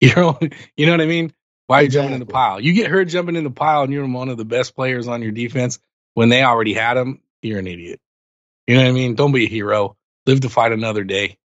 You 0.00 0.14
know, 0.14 0.38
you 0.76 0.86
know 0.86 0.92
what 0.92 1.00
I 1.00 1.06
mean? 1.06 1.32
Why 1.66 1.78
are 1.78 1.82
you 1.82 1.86
exactly. 1.86 2.04
jumping 2.04 2.22
in 2.22 2.26
the 2.28 2.32
pile? 2.32 2.60
You 2.60 2.72
get 2.72 2.88
hurt 2.88 3.06
jumping 3.06 3.34
in 3.34 3.42
the 3.42 3.50
pile 3.50 3.82
and 3.82 3.92
you're 3.92 4.06
one 4.06 4.28
of 4.28 4.36
the 4.36 4.44
best 4.44 4.76
players 4.76 5.08
on 5.08 5.22
your 5.22 5.32
defense 5.32 5.80
when 6.14 6.28
they 6.28 6.44
already 6.44 6.72
had 6.72 6.96
him, 6.96 7.20
you're 7.42 7.58
an 7.58 7.66
idiot. 7.66 8.00
You 8.68 8.76
know 8.76 8.82
what 8.82 8.90
I 8.90 8.92
mean? 8.92 9.14
Don't 9.16 9.32
be 9.32 9.46
a 9.46 9.48
hero 9.48 9.96
live 10.26 10.40
to 10.42 10.48
fight 10.48 10.72
another 10.72 11.04
day. 11.04 11.38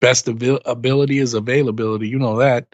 Best 0.00 0.28
abil- 0.28 0.60
ability 0.64 1.18
is 1.18 1.34
availability. 1.34 2.08
You 2.08 2.18
know 2.18 2.38
that. 2.38 2.66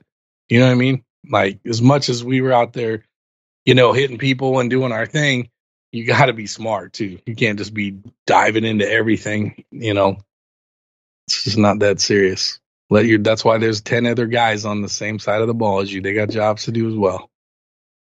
You 0.49 0.61
know 0.61 0.67
what 0.67 0.73
I 0.73 0.77
mean? 0.77 1.05
Like 1.29 1.61
as 1.67 1.83
much 1.83 2.09
as 2.09 2.25
we 2.25 2.41
were 2.41 2.53
out 2.53 2.73
there, 2.73 3.05
you 3.65 3.75
know, 3.75 3.93
hitting 3.93 4.19
people 4.19 4.59
and 4.59 4.71
doing 4.71 4.91
our 4.93 5.07
thing, 5.07 5.50
you 5.93 6.07
got 6.07 6.27
to 6.27 6.33
be 6.33 6.47
smart 6.47 6.93
too. 6.93 7.19
You 7.27 7.35
can't 7.35 7.59
just 7.59 7.75
be 7.75 7.99
diving 8.27 8.65
into 8.65 8.89
everything. 8.91 9.65
You 9.71 9.95
know, 9.95 10.19
it's 11.27 11.45
just 11.45 11.59
not 11.59 11.81
that 11.81 12.01
serious. 12.01 12.61
Let 12.91 13.07
your. 13.07 13.19
That's 13.19 13.45
why 13.45 13.59
there's 13.59 13.81
ten 13.83 14.07
other 14.07 14.27
guys 14.27 14.65
on 14.65 14.83
the 14.83 14.89
same 14.89 15.19
side 15.19 15.41
of 15.43 15.49
the 15.49 15.55
ball 15.55 15.81
as 15.81 15.93
you. 15.93 16.01
They 16.01 16.15
got 16.15 16.31
jobs 16.31 16.65
to 16.65 16.73
do 16.73 16.89
as 16.89 16.97
well. 16.97 17.31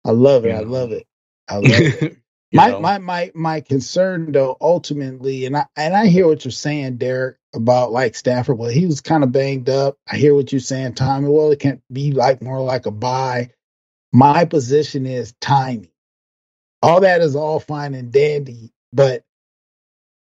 I 0.05 0.11
love 0.11 0.45
it. 0.45 0.55
I 0.55 0.61
love 0.61 0.91
it. 0.91 1.07
I 1.47 1.55
love 1.57 1.65
it. 1.65 2.17
my, 2.53 2.79
my 2.79 2.97
my 2.97 3.31
my 3.33 3.61
concern 3.61 4.31
though 4.31 4.57
ultimately 4.59 5.45
and 5.45 5.55
I 5.57 5.65
and 5.77 5.95
I 5.95 6.07
hear 6.07 6.27
what 6.27 6.43
you're 6.43 6.51
saying 6.51 6.97
Derek 6.97 7.37
about 7.55 7.91
like 7.91 8.15
Stafford 8.15 8.57
well 8.57 8.69
he 8.69 8.85
was 8.85 9.01
kind 9.01 9.23
of 9.23 9.31
banged 9.31 9.69
up 9.69 9.97
I 10.09 10.17
hear 10.17 10.35
what 10.35 10.51
you're 10.51 10.61
saying 10.61 10.95
Tommy 10.95 11.29
well 11.29 11.51
it 11.51 11.59
can't 11.59 11.81
be 11.91 12.11
like 12.11 12.41
more 12.41 12.61
like 12.61 12.87
a 12.87 12.91
bye 12.91 13.51
my 14.11 14.45
position 14.45 15.05
is 15.05 15.33
timing 15.41 15.89
all 16.83 17.01
that 17.01 17.21
is 17.21 17.35
all 17.35 17.59
fine 17.59 17.93
and 17.95 18.11
dandy 18.11 18.71
but 18.93 19.23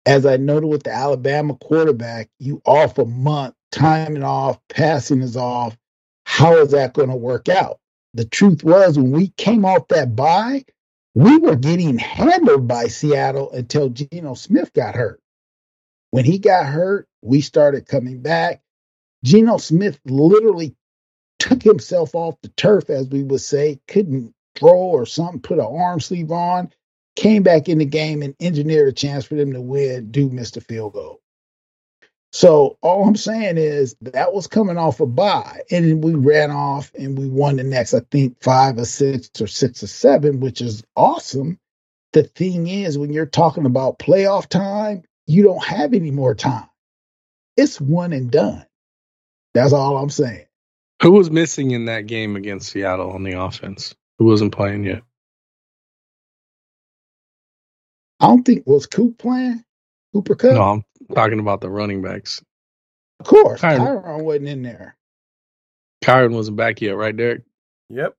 as 0.06 0.26
I 0.26 0.38
noted 0.38 0.68
with 0.68 0.84
the 0.84 0.94
Alabama 0.94 1.56
quarterback 1.56 2.30
you 2.39 2.62
off 2.65 2.98
a 3.00 3.06
month 3.06 3.56
timing 3.72 4.24
off 4.24 4.60
passing 4.70 5.22
is 5.22 5.38
off 5.38 5.78
how 6.26 6.58
is 6.58 6.72
that 6.72 6.94
going 6.94 7.10
to 7.10 7.15
work 7.15 7.50
out 7.50 7.80
the 8.15 8.26
truth 8.26 8.63
was 8.63 8.98
when 8.98 9.12
we 9.13 9.30
came 9.38 9.65
off 9.65 9.89
that 9.89 10.15
bye, 10.18 10.65
we 11.15 11.38
were 11.39 11.58
getting 11.58 11.98
handled 12.00 12.68
by 12.68 12.88
Seattle 12.89 13.52
until 13.54 13.89
Geno 13.89 14.36
Smith 14.36 14.74
got 14.74 14.96
hurt. 14.96 15.22
When 16.12 16.26
he 16.26 16.39
got 16.39 16.68
hurt, 16.68 17.08
we 17.24 17.41
started 17.41 17.88
coming 17.88 18.22
back. 18.22 18.62
Geno 19.26 19.58
Smith 19.58 20.00
literally 20.06 20.76
took 21.39 21.63
himself 21.63 22.15
off 22.15 22.36
the 22.44 22.50
turf, 22.50 22.91
as 22.91 23.10
we 23.10 23.24
would 23.24 23.41
say, 23.41 23.82
couldn't 23.89 24.35
throw 24.56 24.78
or 24.78 25.06
something, 25.06 25.41
put 25.41 25.60
an 25.60 25.65
arm 25.65 26.00
sleeve 26.00 26.32
on, 26.32 26.72
came 27.15 27.44
back 27.44 27.70
in 27.70 27.78
the 27.78 27.86
game 27.86 28.22
and 28.22 28.36
engineered 28.39 28.89
a 28.89 28.94
chance 28.94 29.26
for 29.26 29.36
them 29.36 29.54
to 29.54 29.62
win, 29.62 30.12
do 30.12 30.30
miss 30.30 30.52
the 30.52 30.62
field 30.62 30.94
goal. 30.94 31.22
So 32.32 32.78
all 32.82 33.08
I'm 33.08 33.15
saying 33.15 33.58
is 33.58 33.96
that 34.02 34.34
was 34.34 34.48
coming 34.48 34.78
off 34.78 35.00
a 35.00 35.06
bye, 35.06 35.62
and 35.72 35.86
then 35.86 36.02
we 36.02 36.15
ran 36.15 36.52
off 36.52 36.91
and 36.94 37.18
we 37.18 37.30
won 37.30 37.56
the 37.56 37.63
next, 37.63 37.94
I 37.94 38.02
think, 38.12 38.44
five 38.44 38.78
or 38.78 38.84
six 38.84 39.30
or 39.39 39.48
six 39.48 39.84
or 39.84 39.88
seven, 39.88 40.41
which 40.41 40.60
is 40.60 40.84
awesome. 40.98 41.60
The 42.12 42.24
thing 42.24 42.68
is, 42.68 42.98
when 42.98 43.13
you're 43.13 43.26
talking 43.26 43.65
about 43.65 44.00
playoff 44.00 44.48
time, 44.48 45.04
you 45.28 45.44
don't 45.44 45.63
have 45.63 45.94
any 45.94 46.12
more 46.12 46.36
time. 46.36 46.68
It's 47.56 47.80
one 47.80 48.12
and 48.12 48.30
done. 48.30 48.65
That's 49.54 49.72
all 49.72 49.98
I'm 49.98 50.10
saying. 50.10 50.46
Who 51.02 51.12
was 51.12 51.32
missing 51.32 51.72
in 51.72 51.86
that 51.86 52.08
game 52.08 52.36
against 52.36 52.70
Seattle 52.70 53.12
on 53.12 53.24
the 53.24 53.39
offense? 53.39 53.96
Who 54.19 54.25
wasn't 54.25 54.54
playing 54.54 54.86
yet? 54.86 55.04
I 58.19 58.28
don't 58.28 58.43
think 58.43 58.65
was 58.65 58.88
Coop 58.88 59.17
playing. 59.17 59.63
Cooper 60.13 60.36
Kupp. 60.36 60.54
No, 60.54 60.62
I'm 60.62 60.84
talking 61.13 61.39
about 61.39 61.62
the 61.62 61.69
running 61.69 62.01
backs. 62.01 62.41
Of 63.19 63.28
course, 63.28 63.62
Kyren, 63.62 63.80
Kyren 63.80 64.23
wasn't 64.23 64.47
in 64.47 64.63
there. 64.63 64.95
Kyren 66.04 66.34
wasn't 66.34 66.58
back 66.58 66.82
yet, 66.82 66.95
right, 66.95 67.15
Derek? 67.15 67.43
Yep. 67.89 68.15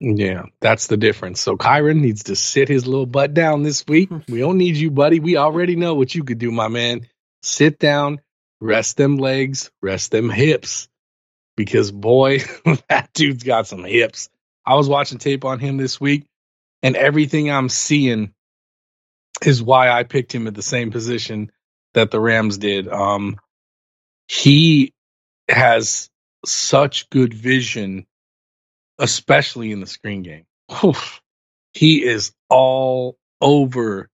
Yeah, 0.00 0.44
that's 0.60 0.86
the 0.86 0.96
difference. 0.96 1.40
So 1.40 1.56
Kyren 1.56 2.00
needs 2.00 2.24
to 2.24 2.36
sit 2.36 2.68
his 2.68 2.86
little 2.86 3.06
butt 3.06 3.34
down 3.34 3.62
this 3.62 3.84
week. 3.86 4.08
Hmm. 4.08 4.18
we 4.28 4.38
don't 4.38 4.58
need 4.58 4.76
you, 4.76 4.90
buddy. 4.90 5.20
We 5.20 5.36
already 5.36 5.76
know 5.76 5.94
what 5.94 6.14
you 6.14 6.24
could 6.24 6.38
do, 6.38 6.50
my 6.50 6.68
man. 6.68 7.06
Sit 7.42 7.78
down, 7.78 8.20
rest 8.60 8.96
them 8.96 9.18
legs, 9.18 9.70
rest 9.82 10.10
them 10.10 10.30
hips. 10.30 10.88
Because 11.56 11.92
boy, 11.92 12.38
that 12.88 13.10
dude's 13.12 13.42
got 13.42 13.66
some 13.66 13.84
hips. 13.84 14.30
I 14.66 14.74
was 14.74 14.88
watching 14.88 15.18
tape 15.18 15.44
on 15.44 15.58
him 15.58 15.76
this 15.76 16.00
week, 16.00 16.26
and 16.82 16.96
everything 16.96 17.50
I'm 17.50 17.68
seeing 17.68 18.32
is 19.44 19.62
why 19.62 19.90
I 19.90 20.02
picked 20.02 20.34
him 20.34 20.46
at 20.46 20.54
the 20.54 20.62
same 20.62 20.90
position 20.90 21.50
that 21.94 22.10
the 22.10 22.20
Rams 22.20 22.58
did. 22.58 22.88
Um, 22.88 23.38
he 24.28 24.92
has 25.48 26.08
such 26.44 27.10
good 27.10 27.34
vision, 27.34 28.06
especially 28.98 29.72
in 29.72 29.80
the 29.80 29.86
screen 29.86 30.22
game. 30.22 30.44
Oof. 30.84 31.20
He 31.72 32.04
is 32.04 32.32
all 32.48 33.16
over 33.40 34.08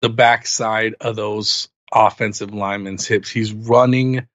the 0.00 0.08
backside 0.08 0.94
of 1.00 1.16
those 1.16 1.68
offensive 1.92 2.52
linemen's 2.52 3.06
hips. 3.06 3.30
He's 3.30 3.52
running 3.52 4.26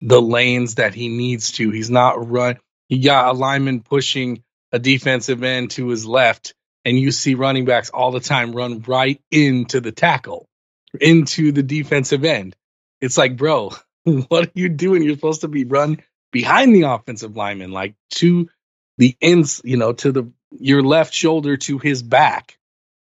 the 0.00 0.20
lanes 0.20 0.76
that 0.76 0.94
he 0.94 1.08
needs 1.08 1.52
to. 1.52 1.70
He's 1.70 1.90
not 1.90 2.30
run. 2.30 2.58
He 2.88 2.98
got 2.98 3.28
a 3.28 3.38
lineman 3.38 3.80
pushing 3.80 4.42
a 4.72 4.78
defensive 4.78 5.42
end 5.42 5.72
to 5.72 5.88
his 5.88 6.06
left 6.06 6.54
and 6.84 6.98
you 6.98 7.12
see 7.12 7.34
running 7.34 7.64
backs 7.64 7.90
all 7.90 8.10
the 8.10 8.20
time 8.20 8.52
run 8.52 8.80
right 8.80 9.20
into 9.30 9.80
the 9.80 9.92
tackle, 9.92 10.48
into 11.00 11.52
the 11.52 11.62
defensive 11.62 12.24
end. 12.24 12.56
It's 13.00 13.18
like, 13.18 13.36
bro, 13.36 13.72
what 14.04 14.46
are 14.46 14.52
you 14.54 14.68
doing? 14.68 15.02
You're 15.02 15.14
supposed 15.14 15.42
to 15.42 15.48
be 15.48 15.64
run 15.64 16.02
behind 16.32 16.74
the 16.74 16.82
offensive 16.82 17.36
lineman, 17.36 17.72
like 17.72 17.94
to 18.14 18.48
the 18.98 19.16
ends, 19.20 19.60
you 19.64 19.76
know, 19.76 19.92
to 19.92 20.12
the 20.12 20.32
your 20.58 20.82
left 20.82 21.14
shoulder 21.14 21.56
to 21.56 21.78
his 21.78 22.02
back, 22.02 22.58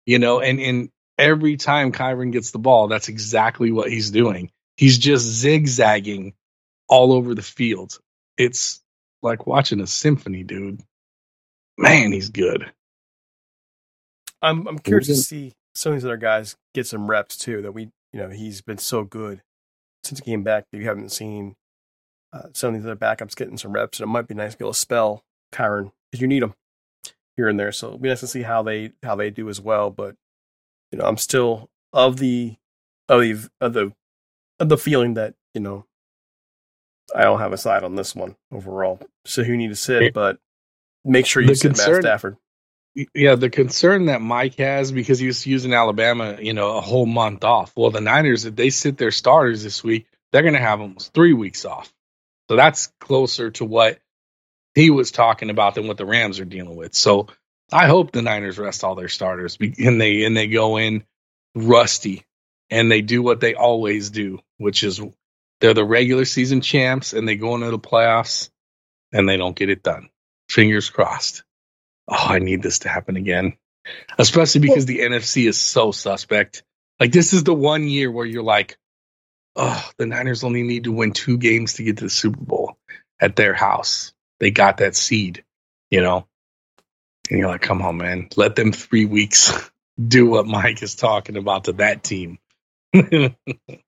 you 0.06 0.18
know, 0.18 0.40
and 0.40 0.60
and 0.60 0.90
every 1.18 1.56
time 1.56 1.92
Kyren 1.92 2.32
gets 2.32 2.50
the 2.50 2.58
ball, 2.58 2.88
that's 2.88 3.08
exactly 3.08 3.70
what 3.70 3.90
he's 3.90 4.10
doing. 4.10 4.50
He's 4.76 4.98
just 4.98 5.24
zigzagging 5.24 6.34
all 6.88 7.12
over 7.12 7.34
the 7.34 7.42
field. 7.42 7.98
It's 8.36 8.80
like 9.22 9.46
watching 9.46 9.80
a 9.80 9.86
symphony, 9.86 10.42
dude. 10.42 10.80
Man, 11.76 12.12
he's 12.12 12.28
good. 12.28 12.70
I'm 14.42 14.66
I'm 14.66 14.78
curious 14.78 15.08
to 15.08 15.16
see 15.16 15.54
some 15.74 15.92
of 15.92 15.98
these 15.98 16.04
other 16.04 16.16
guys 16.16 16.56
get 16.74 16.86
some 16.86 17.10
reps 17.10 17.36
too. 17.36 17.62
That 17.62 17.72
we, 17.72 17.90
you 18.12 18.20
know, 18.20 18.28
he's 18.28 18.60
been 18.60 18.78
so 18.78 19.04
good 19.04 19.42
since 20.04 20.20
he 20.20 20.24
came 20.24 20.42
back 20.42 20.66
that 20.70 20.78
you 20.78 20.84
haven't 20.84 21.10
seen 21.10 21.56
uh, 22.32 22.48
some 22.52 22.74
of 22.74 22.74
these 22.80 22.86
other 22.86 22.96
backups 22.96 23.34
getting 23.34 23.56
some 23.58 23.72
reps, 23.72 23.98
and 24.00 24.08
it 24.08 24.12
might 24.12 24.28
be 24.28 24.34
nice 24.34 24.52
to 24.52 24.58
be 24.58 24.64
able 24.64 24.72
to 24.72 24.78
spell 24.78 25.24
Kyren 25.52 25.92
because 26.10 26.20
you 26.20 26.28
need 26.28 26.42
them 26.42 26.54
here 27.36 27.48
and 27.48 27.58
there. 27.58 27.72
So 27.72 27.88
it'll 27.88 27.98
be 27.98 28.08
nice 28.08 28.20
to 28.20 28.26
see 28.26 28.42
how 28.42 28.62
they 28.62 28.92
how 29.02 29.16
they 29.16 29.30
do 29.30 29.48
as 29.48 29.60
well. 29.60 29.90
But 29.90 30.14
you 30.92 30.98
know, 30.98 31.06
I'm 31.06 31.16
still 31.18 31.70
of 31.92 32.18
the 32.18 32.56
of 33.08 33.20
the 33.22 33.48
of 33.60 33.72
the 33.72 33.92
of 34.60 34.68
the 34.68 34.78
feeling 34.78 35.14
that 35.14 35.34
you 35.54 35.60
know 35.60 35.86
I 37.14 37.22
don't 37.22 37.40
have 37.40 37.52
a 37.52 37.58
side 37.58 37.82
on 37.84 37.96
this 37.96 38.14
one 38.14 38.36
overall. 38.52 39.00
So 39.24 39.42
who 39.42 39.56
need 39.56 39.68
to 39.68 39.76
sit, 39.76 40.12
but 40.12 40.38
make 41.04 41.26
sure 41.26 41.42
you 41.42 41.54
sit 41.54 41.76
Matt 41.76 42.02
Stafford. 42.02 42.36
Yeah, 43.12 43.34
the 43.34 43.50
concern 43.50 44.06
that 44.06 44.20
Mike 44.20 44.56
has 44.58 44.92
because 44.92 45.18
he 45.18 45.26
was 45.26 45.44
using 45.46 45.74
Alabama, 45.74 46.38
you 46.40 46.52
know, 46.52 46.76
a 46.76 46.80
whole 46.80 47.06
month 47.06 47.42
off. 47.42 47.72
Well, 47.74 47.90
the 47.90 48.00
Niners, 48.00 48.44
if 48.44 48.54
they 48.54 48.70
sit 48.70 48.96
their 48.96 49.10
starters 49.10 49.64
this 49.64 49.82
week, 49.82 50.06
they're 50.30 50.42
going 50.42 50.54
to 50.54 50.60
have 50.60 50.80
almost 50.80 51.12
three 51.12 51.32
weeks 51.32 51.64
off. 51.64 51.92
So 52.48 52.56
that's 52.56 52.92
closer 53.00 53.50
to 53.52 53.64
what 53.64 53.98
he 54.74 54.90
was 54.90 55.10
talking 55.10 55.50
about 55.50 55.74
than 55.74 55.88
what 55.88 55.96
the 55.96 56.06
Rams 56.06 56.40
are 56.40 56.44
dealing 56.44 56.76
with. 56.76 56.94
So 56.94 57.28
I 57.72 57.86
hope 57.86 58.12
the 58.12 58.22
Niners 58.22 58.58
rest 58.58 58.84
all 58.84 58.94
their 58.94 59.08
starters 59.08 59.56
and 59.60 60.00
they 60.00 60.24
and 60.24 60.36
they 60.36 60.46
go 60.46 60.76
in 60.76 61.04
rusty 61.54 62.24
and 62.70 62.90
they 62.90 63.00
do 63.00 63.22
what 63.22 63.40
they 63.40 63.54
always 63.54 64.10
do, 64.10 64.40
which 64.58 64.84
is 64.84 65.00
they're 65.60 65.74
the 65.74 65.84
regular 65.84 66.24
season 66.24 66.60
champs 66.60 67.12
and 67.12 67.26
they 67.26 67.36
go 67.36 67.54
into 67.54 67.70
the 67.70 67.78
playoffs 67.78 68.50
and 69.12 69.28
they 69.28 69.36
don't 69.36 69.56
get 69.56 69.70
it 69.70 69.82
done. 69.82 70.08
Fingers 70.54 70.88
crossed. 70.88 71.42
Oh, 72.06 72.14
I 72.16 72.38
need 72.38 72.62
this 72.62 72.80
to 72.80 72.88
happen 72.88 73.16
again. 73.16 73.54
Especially 74.16 74.60
because 74.60 74.86
the 74.86 75.00
NFC 75.00 75.48
is 75.48 75.58
so 75.58 75.90
suspect. 75.90 76.62
Like 77.00 77.10
this 77.10 77.32
is 77.32 77.42
the 77.42 77.52
one 77.52 77.88
year 77.88 78.08
where 78.08 78.24
you're 78.24 78.44
like, 78.44 78.78
oh, 79.56 79.90
the 79.98 80.06
Niners 80.06 80.44
only 80.44 80.62
need 80.62 80.84
to 80.84 80.92
win 80.92 81.10
two 81.10 81.38
games 81.38 81.74
to 81.74 81.82
get 81.82 81.96
to 81.96 82.04
the 82.04 82.10
Super 82.10 82.38
Bowl 82.38 82.78
at 83.20 83.34
their 83.34 83.52
house. 83.52 84.12
They 84.38 84.52
got 84.52 84.76
that 84.76 84.94
seed, 84.94 85.44
you 85.90 86.02
know? 86.02 86.24
And 87.28 87.40
you're 87.40 87.48
like, 87.48 87.62
come 87.62 87.82
on, 87.82 87.96
man. 87.96 88.28
Let 88.36 88.54
them 88.54 88.70
three 88.70 89.06
weeks 89.06 89.52
do 90.08 90.26
what 90.26 90.46
Mike 90.46 90.84
is 90.84 90.94
talking 90.94 91.36
about 91.36 91.64
to 91.64 91.72
that 91.74 92.04
team. 92.04 92.38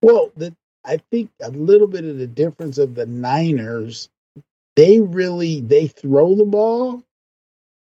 Well, 0.02 0.32
the, 0.36 0.56
I 0.84 0.98
think 1.12 1.30
a 1.40 1.50
little 1.50 1.86
bit 1.86 2.04
of 2.04 2.18
the 2.18 2.26
difference 2.26 2.78
of 2.78 2.96
the 2.96 3.06
Niners, 3.06 4.08
they 4.76 5.00
really 5.00 5.60
they 5.60 5.88
throw 5.88 6.34
the 6.34 6.44
ball, 6.44 7.02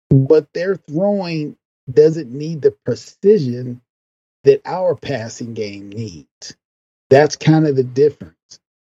but 0.10 0.52
their 0.54 0.76
throwing 0.76 1.58
doesn't 1.92 2.32
need 2.32 2.62
the 2.62 2.72
precision 2.72 3.82
that 4.44 4.62
our 4.65 4.96
passing 4.96 5.54
game 5.54 5.89
needs. 5.89 6.56
That's 7.10 7.36
kind 7.36 7.68
of 7.68 7.76
the 7.76 7.84
difference. 7.84 8.36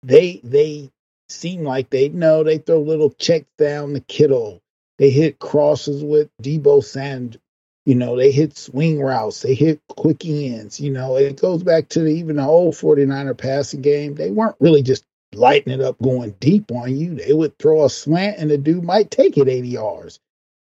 They 0.03 0.41
they 0.45 0.91
seem 1.29 1.65
like 1.65 1.91
they 1.91 2.09
know 2.09 2.43
they 2.45 2.59
throw 2.59 2.81
little 2.81 3.11
checks 3.11 3.51
down 3.59 3.93
the 3.93 4.01
Kittle. 4.01 4.63
They 4.99 5.11
hit 5.11 5.39
crosses 5.39 6.05
with 6.05 6.29
Deebo 6.43 6.85
Sand. 6.85 7.39
You 7.87 7.95
know, 7.95 8.17
they 8.17 8.31
hit 8.31 8.57
swing 8.57 9.01
routes. 9.01 9.43
They 9.43 9.55
hit 9.55 9.81
quick 9.89 10.25
ends. 10.27 10.79
You 10.79 10.91
know, 10.91 11.17
it 11.17 11.41
goes 11.41 11.63
back 11.63 11.89
to 11.91 12.01
the, 12.01 12.11
even 12.11 12.37
the 12.37 12.47
old 12.47 12.75
49er 12.75 13.37
passing 13.37 13.81
game. 13.81 14.15
They 14.15 14.31
weren't 14.31 14.57
really 14.61 14.83
just 14.83 15.05
lighting 15.35 15.73
it 15.73 15.81
up 15.81 16.01
going 16.03 16.35
deep 16.41 16.71
on 16.73 16.97
you. 16.97 17.15
They 17.15 17.33
would 17.33 17.59
throw 17.59 17.85
a 17.85 17.91
slant 17.91 18.39
and 18.39 18.51
the 18.51 18.59
dude 18.59 18.85
might 18.85 19.11
take 19.11 19.37
it 19.39 19.49
80 19.49 19.69
yards. 19.69 20.21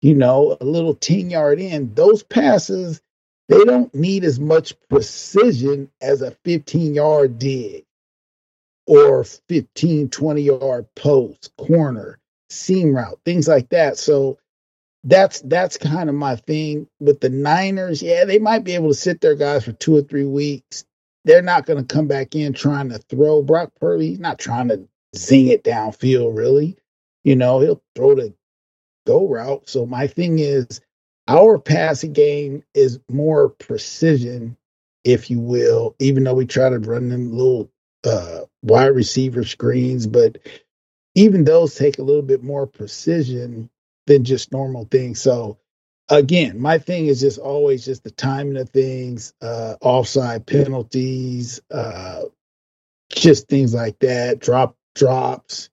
You 0.02 0.16
know, 0.16 0.58
a 0.60 0.66
little 0.66 0.96
10 0.96 1.30
yard 1.30 1.60
in. 1.60 1.94
Those 1.94 2.24
passes, 2.24 3.02
they 3.48 3.64
don't 3.64 3.94
need 3.94 4.24
as 4.24 4.40
much 4.40 4.76
precision 4.90 5.92
as 6.02 6.22
a 6.22 6.32
15 6.46 6.96
yard 6.96 7.40
dig 7.40 7.86
or 8.88 9.24
15, 9.24 10.10
20 10.10 10.42
yard 10.42 10.88
post, 10.96 11.52
corner, 11.58 12.20
seam 12.50 12.96
route, 12.96 13.20
things 13.26 13.48
like 13.48 13.70
that. 13.70 13.98
So 13.98 14.40
that's 15.04 15.42
that's 15.42 15.78
kind 15.78 16.10
of 16.10 16.16
my 16.16 16.36
thing 16.36 16.88
with 17.00 17.20
the 17.20 17.30
Niners. 17.30 18.02
Yeah, 18.02 18.26
they 18.26 18.40
might 18.40 18.64
be 18.64 18.76
able 18.76 18.90
to 18.90 18.94
sit 18.94 19.22
their 19.22 19.36
guys 19.36 19.66
for 19.66 19.72
two 19.72 19.96
or 19.96 20.02
three 20.02 20.26
weeks. 20.26 20.86
They're 21.26 21.42
not 21.42 21.66
going 21.66 21.86
to 21.86 21.94
come 21.94 22.08
back 22.08 22.36
in 22.36 22.54
trying 22.54 22.90
to 22.90 22.98
throw. 22.98 23.44
Brock 23.44 23.72
Purdy, 23.80 24.18
not 24.18 24.40
trying 24.40 24.70
to 24.70 24.88
zing 25.16 25.48
it 25.48 25.64
downfield, 25.64 26.36
really. 26.36 26.78
You 27.24 27.36
know, 27.36 27.60
he'll 27.60 27.84
throw 27.96 28.16
the 28.16 28.34
go 29.06 29.28
route. 29.28 29.70
So 29.70 29.86
my 29.86 30.08
thing 30.08 30.40
is, 30.40 30.82
our 31.28 31.60
passing 31.60 32.14
game 32.14 32.64
is 32.74 33.00
more 33.10 33.50
precision, 33.50 34.58
if 35.04 35.30
you 35.30 35.40
will, 35.40 35.96
even 36.00 36.24
though 36.24 36.34
we 36.34 36.46
try 36.46 36.70
to 36.70 36.80
run 36.80 37.10
them 37.10 37.32
little 37.32 37.72
uh, 38.04 38.42
wide 38.64 38.88
receiver 38.88 39.44
screens, 39.44 40.08
but 40.08 40.40
even 41.16 41.44
those 41.44 41.76
take 41.76 42.00
a 42.00 42.04
little 42.04 42.22
bit 42.24 42.44
more 42.44 42.68
precision 42.68 43.70
than 44.08 44.24
just 44.24 44.52
normal 44.52 44.86
things. 44.86 45.22
So 45.22 45.60
again, 46.10 46.60
my 46.60 46.78
thing 46.78 47.08
is 47.08 47.22
just 47.22 47.40
always 47.40 47.86
just 47.86 48.04
the 48.04 48.12
timing 48.12 48.58
of 48.58 48.70
things, 48.70 49.34
uh, 49.42 49.76
offside 49.82 50.46
penalties, 50.46 51.62
uh, 51.72 52.24
just 53.10 53.48
things 53.48 53.74
like 53.74 54.00
that, 54.00 54.40
drop 54.40 54.76
drops, 54.96 55.70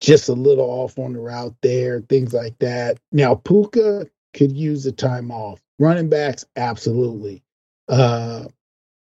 just 0.00 0.28
a 0.28 0.34
little 0.34 0.64
off 0.64 0.98
on 0.98 1.12
the 1.12 1.20
route 1.20 1.54
there, 1.62 2.00
things 2.00 2.32
like 2.32 2.58
that. 2.58 2.98
Now 3.12 3.34
Puka 3.34 4.06
could 4.34 4.52
use 4.52 4.84
the 4.84 4.92
time 4.92 5.30
off. 5.30 5.60
Running 5.78 6.08
backs, 6.08 6.44
absolutely. 6.56 7.42
Uh, 7.88 8.44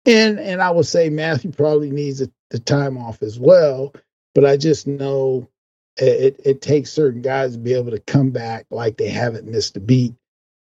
and 0.07 0.41
and 0.41 0.61
I 0.61 0.71
would 0.71 0.87
say 0.87 1.11
Matthew 1.11 1.53
probably 1.53 1.91
needs 1.91 2.21
a, 2.21 2.29
the 2.51 2.59
time 2.59 2.99
off 2.99 3.23
as 3.23 3.39
well. 3.39 3.95
But 4.35 4.47
I 4.47 4.57
just 4.57 4.87
know 4.87 5.49
it, 5.97 6.41
it 6.45 6.63
takes 6.63 6.91
certain 6.91 7.23
guys 7.23 7.53
to 7.53 7.59
be 7.59 7.75
able 7.75 7.91
to 7.91 8.01
come 8.01 8.31
back 8.31 8.67
like 8.71 8.97
they 8.97 9.11
haven't 9.11 9.47
missed 9.47 9.77
a 9.77 9.81
beat. 9.81 10.15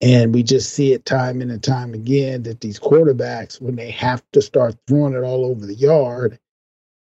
And 0.01 0.33
we 0.33 0.41
just 0.41 0.73
see 0.73 0.93
it 0.93 1.05
time 1.05 1.41
and 1.41 1.63
time 1.63 1.93
again 1.93 2.43
that 2.43 2.59
these 2.59 2.79
quarterbacks, 2.79 3.61
when 3.61 3.75
they 3.75 3.91
have 3.91 4.23
to 4.31 4.41
start 4.41 4.75
throwing 4.87 5.13
it 5.13 5.23
all 5.23 5.45
over 5.45 5.65
the 5.65 5.75
yard, 5.75 6.39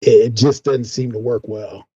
it, 0.01 0.33
just 0.33 0.65
doesn't 0.65 0.85
seem 0.85 1.13
to 1.13 1.19
work 1.19 1.47
well. 1.47 1.87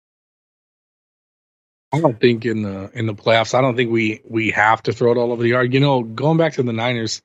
I 1.91 1.99
don't 1.99 2.19
think 2.19 2.45
in 2.45 2.63
the 2.63 2.89
in 2.93 3.05
the 3.05 3.13
playoffs, 3.13 3.53
I 3.53 3.61
don't 3.61 3.75
think 3.75 3.91
we 3.91 4.21
we 4.27 4.49
have 4.51 4.81
to 4.83 4.93
throw 4.93 5.11
it 5.11 5.17
all 5.17 5.31
over 5.31 5.43
the 5.43 5.49
yard. 5.49 5.73
You 5.73 5.79
know, 5.79 6.01
going 6.01 6.37
back 6.37 6.53
to 6.53 6.63
the 6.63 6.73
Niners 6.73 7.21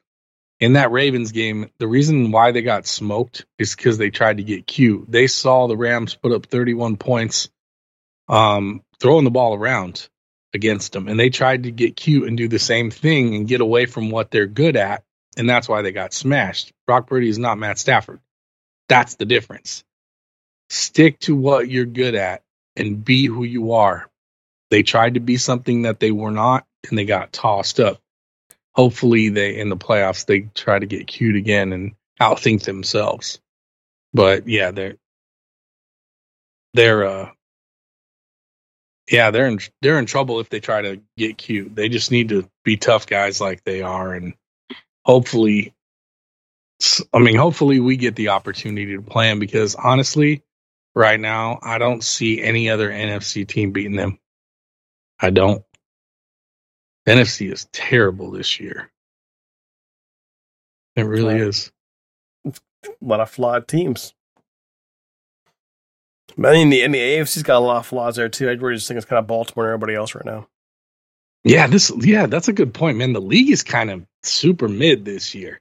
in 0.61 0.75
that 0.75 0.91
Ravens 0.91 1.33
game, 1.33 1.71
the 1.79 1.89
reason 1.89 2.33
why 2.33 2.53
they 2.53 2.61
got 2.61 2.87
smoked 2.87 3.47
is 3.59 3.75
because 3.75 3.97
they 3.97 4.11
tried 4.11 4.37
to 4.39 4.43
get 4.43 4.67
cute. 4.67 5.11
They 5.11 5.27
saw 5.27 5.69
the 5.69 5.77
Rams 5.77 6.15
put 6.15 6.33
up 6.33 6.47
31 6.47 6.97
points, 6.97 7.49
um, 8.29 8.83
throwing 9.01 9.25
the 9.25 9.31
ball 9.31 9.55
around 9.55 10.09
against 10.55 10.93
them, 10.93 11.09
and 11.09 11.19
they 11.19 11.31
tried 11.31 11.65
to 11.65 11.71
get 11.71 11.97
cute 11.97 12.27
and 12.27 12.37
do 12.37 12.49
the 12.49 12.59
same 12.59 12.91
thing 12.91 13.35
and 13.35 13.49
get 13.49 13.61
away 13.61 13.87
from 13.87 14.11
what 14.11 14.31
they're 14.31 14.47
good 14.47 14.77
at, 14.77 15.05
and 15.37 15.49
that's 15.49 15.69
why 15.69 15.83
they 15.83 15.93
got 15.93 16.13
smashed. 16.13 16.73
Brock 16.87 17.07
Purdy 17.07 17.29
is 17.29 17.39
not 17.39 17.59
Matt 17.59 17.79
Stafford. 17.79 18.21
That's 18.89 19.17
the 19.17 19.27
difference. 19.27 19.85
Stick 20.71 21.19
to 21.21 21.35
what 21.37 21.69
you're 21.69 21.85
good 21.85 22.15
at 22.15 22.43
and 22.77 23.05
be 23.05 23.27
who 23.27 23.45
you 23.45 23.73
are. 23.73 24.11
They 24.71 24.83
tried 24.83 25.15
to 25.15 25.21
be 25.21 25.37
something 25.37 25.83
that 25.83 26.01
they 26.01 26.11
were 26.11 26.31
not, 26.31 26.67
and 26.89 26.99
they 26.99 27.05
got 27.05 27.33
tossed 27.33 27.81
up. 27.81 28.01
Hopefully, 28.75 29.31
they 29.31 29.59
in 29.59 29.69
the 29.69 29.77
playoffs 29.77 30.27
they 30.27 30.43
try 30.55 30.79
to 30.79 30.87
get 30.87 31.07
cute 31.07 31.37
again 31.37 31.73
and 31.73 31.95
outthink 32.21 32.63
themselves. 32.63 33.41
But 34.15 34.49
yeah, 34.49 34.71
they're 34.71 34.97
they're 36.75 37.05
uh 37.05 37.31
yeah 39.11 39.31
they're 39.31 39.47
in 39.49 39.59
they're 39.83 39.99
in 39.99 40.07
trouble 40.07 40.41
if 40.41 40.51
they 40.51 40.61
try 40.61 40.83
to 40.83 41.01
get 41.17 41.39
cute. 41.39 41.75
They 41.75 41.89
just 41.89 42.11
need 42.11 42.31
to 42.31 42.49
be 42.65 42.77
tough 42.77 43.07
guys 43.07 43.41
like 43.41 43.65
they 43.65 43.83
are, 43.83 44.15
and 44.15 44.35
hopefully, 45.05 45.75
I 47.13 47.19
mean, 47.19 47.37
hopefully 47.37 47.81
we 47.81 47.97
get 47.97 48.17
the 48.17 48.29
opportunity 48.31 48.97
to 48.97 49.03
play 49.03 49.29
them 49.29 49.39
because 49.41 49.75
honestly, 49.75 50.43
right 50.95 51.21
now 51.21 51.59
I 51.63 51.79
don't 51.79 52.05
see 52.05 52.43
any 52.43 52.71
other 52.71 52.91
NFC 52.91 53.47
team 53.47 53.73
beating 53.73 53.97
them. 53.97 54.19
I 55.21 55.31
don't. 55.31 55.65
NFC 57.09 57.53
is 57.53 57.67
terrible 57.73 58.31
this 58.33 58.61
year. 58.61 58.91
It 60.97 61.03
really 61.05 61.39
is. 61.39 61.73
A 62.47 62.53
lot 63.01 63.21
of 63.21 63.31
flawed 63.31 63.69
teams. 63.69 64.15
I 66.37 66.53
mean, 66.53 66.71
the, 66.71 66.83
and 66.83 66.95
the 66.95 66.99
AFC's 66.99 67.43
got 67.43 67.59
a 67.59 67.65
lot 67.65 67.79
of 67.79 67.87
flaws 67.87 68.17
there 68.17 68.29
too. 68.29 68.49
I 68.49 68.53
really 68.53 68.75
just 68.77 68.87
think 68.89 68.97
it's 68.99 69.07
kind 69.07 69.19
of 69.19 69.27
Baltimore 69.27 69.67
and 69.67 69.73
everybody 69.75 69.95
else 69.97 70.15
right 70.15 70.25
now. 70.25 70.49
Yeah, 71.45 71.67
this 71.67 71.91
yeah, 72.01 72.27
that's 72.27 72.49
a 72.49 72.53
good 72.53 72.75
point, 72.75 72.99
man. 72.99 73.13
The 73.13 73.21
league 73.21 73.51
is 73.51 73.63
kind 73.63 73.91
of 73.91 74.05
super 74.23 74.69
mid 74.69 75.05
this 75.05 75.35
year. 75.35 75.61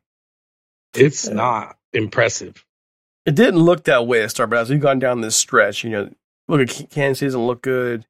It's 0.93 1.27
Yeah. 1.27 1.33
not 1.35 1.77
impressive. 1.93 2.63
It 3.25 3.35
didn't 3.35 3.59
look 3.59 3.83
that 3.85 4.07
way 4.07 4.23
at 4.23 4.31
start, 4.31 4.49
but 4.49 4.59
as 4.59 4.69
we've 4.69 4.81
gone 4.81 4.99
down 4.99 5.21
this 5.21 5.35
stretch, 5.35 5.83
you 5.83 5.89
know, 5.91 6.09
look 6.47 6.61
at 6.61 6.89
Kansas 6.89 7.19
doesn't 7.27 7.45
look 7.45 7.61
good. 7.61 8.05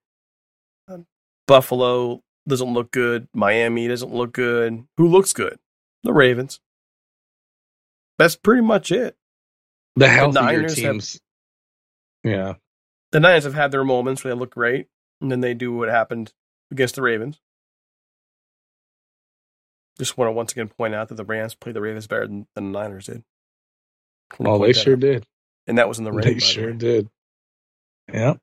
Um, 0.87 1.05
Buffalo 1.47 2.21
doesn't 2.47 2.73
look 2.73 2.91
good. 2.91 3.27
Miami 3.33 3.87
doesn't 3.87 4.13
look 4.13 4.31
good. 4.33 4.85
Who 4.97 5.07
looks 5.07 5.33
good? 5.33 5.57
The 6.03 6.13
Ravens. 6.13 6.59
That's 8.17 8.35
pretty 8.35 8.61
much 8.61 8.91
it. 8.91 9.15
The 9.95 10.07
healthier 10.07 10.41
Niners 10.41 10.75
have- 10.79 10.91
teams. 10.93 11.19
Yeah. 12.23 12.55
The 13.11 13.19
Niners 13.19 13.45
have 13.45 13.53
had 13.53 13.71
their 13.71 13.83
moments 13.83 14.23
where 14.23 14.33
they 14.33 14.39
look 14.39 14.51
great, 14.51 14.87
and 15.21 15.31
then 15.31 15.41
they 15.41 15.53
do 15.53 15.73
what 15.73 15.89
happened 15.89 16.33
against 16.71 16.95
the 16.95 17.01
Ravens. 17.01 17.39
Just 19.97 20.17
want 20.17 20.27
to 20.27 20.33
once 20.33 20.51
again 20.51 20.67
point 20.67 20.93
out 20.93 21.07
that 21.09 21.15
the 21.15 21.25
Rams 21.25 21.55
played 21.55 21.75
the 21.75 21.81
Ravens 21.81 22.07
better 22.07 22.27
than, 22.27 22.47
than 22.53 22.71
the 22.71 22.79
Niners 22.79 23.07
did. 23.07 23.23
Well, 24.37 24.59
they 24.59 24.73
sure 24.73 24.93
out. 24.93 24.99
did. 24.99 25.25
and 25.65 25.77
that 25.77 25.87
was 25.87 25.97
in 25.99 26.03
the 26.05 26.11
rain. 26.11 26.33
They 26.33 26.39
sure 26.39 26.73
did. 26.73 27.09
Yeah. 28.13 28.35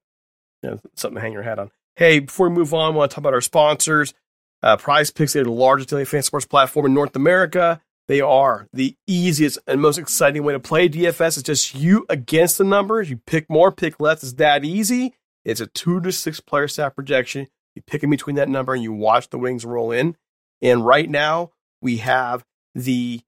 yeah, 0.63 0.77
something 0.95 1.17
to 1.17 1.21
hang 1.21 1.33
your 1.33 1.43
hat 1.43 1.59
on. 1.59 1.71
Hey, 1.97 2.21
before 2.21 2.49
we 2.49 2.55
move 2.57 2.75
on, 2.75 2.93
I 2.93 2.97
want 2.97 3.11
to 3.11 3.15
talk 3.15 3.23
about 3.23 3.35
our 3.35 3.41
sponsors. 3.41 4.15
Uh, 4.63 4.77
PrizePicks, 4.77 5.35
they're 5.35 5.45
the 5.45 5.53
largest 5.53 5.91
daily 5.91 6.05
fantasy 6.05 6.27
sports 6.27 6.47
platform 6.47 6.87
in 6.87 6.95
North 6.95 7.15
America. 7.15 7.81
They 8.07 8.21
are 8.21 8.69
the 8.73 8.97
easiest 9.07 9.59
and 9.67 9.81
most 9.81 9.99
exciting 9.99 10.43
way 10.43 10.53
to 10.53 10.61
play 10.61 10.89
DFS. 10.89 11.39
It's 11.39 11.43
just 11.43 11.75
you 11.75 12.05
against 12.09 12.59
the 12.59 12.65
numbers. 12.65 13.09
You 13.09 13.17
pick 13.27 13.49
more, 13.49 13.73
pick 13.73 13.99
less. 13.99 14.23
It's 14.23 14.35
that 14.35 14.65
easy. 14.65 15.15
It's 15.45 15.61
a 15.61 15.67
two 15.67 16.01
to 16.01 16.13
six 16.13 16.41
player 16.41 16.69
staff 16.69 16.95
projection. 16.95 17.47
You 17.75 17.83
pick 17.83 18.03
in 18.03 18.11
between 18.11 18.37
that 18.37 18.49
number 18.49 18.75
and 18.75 18.83
you 18.83 18.93
watch 18.93 19.31
the 19.31 19.39
wings 19.39 19.65
roll 19.65 19.91
in. 19.91 20.17
And 20.61 20.85
right 20.85 21.09
now 21.09 21.53
we 21.81 21.99
have 21.99 22.45
the 22.75 23.21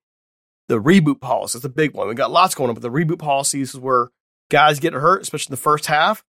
the 0.68 0.80
reboot 0.80 1.20
policy. 1.20 1.58
It's 1.58 1.64
a 1.64 1.70
big 1.70 1.94
one. 1.94 2.08
We 2.08 2.14
got 2.14 2.32
lots 2.32 2.54
going 2.54 2.68
on, 2.68 2.74
but 2.74 2.82
the 2.82 2.90
reboot 2.90 3.18
policy 3.18 3.60
is 3.60 3.76
where 3.76 4.08
guys 4.50 4.80
get 4.80 4.94
hurt, 4.94 5.22
especially 5.22 5.52
in 5.52 5.56
the 5.56 5.62
first 5.62 5.86
half. 5.86 6.24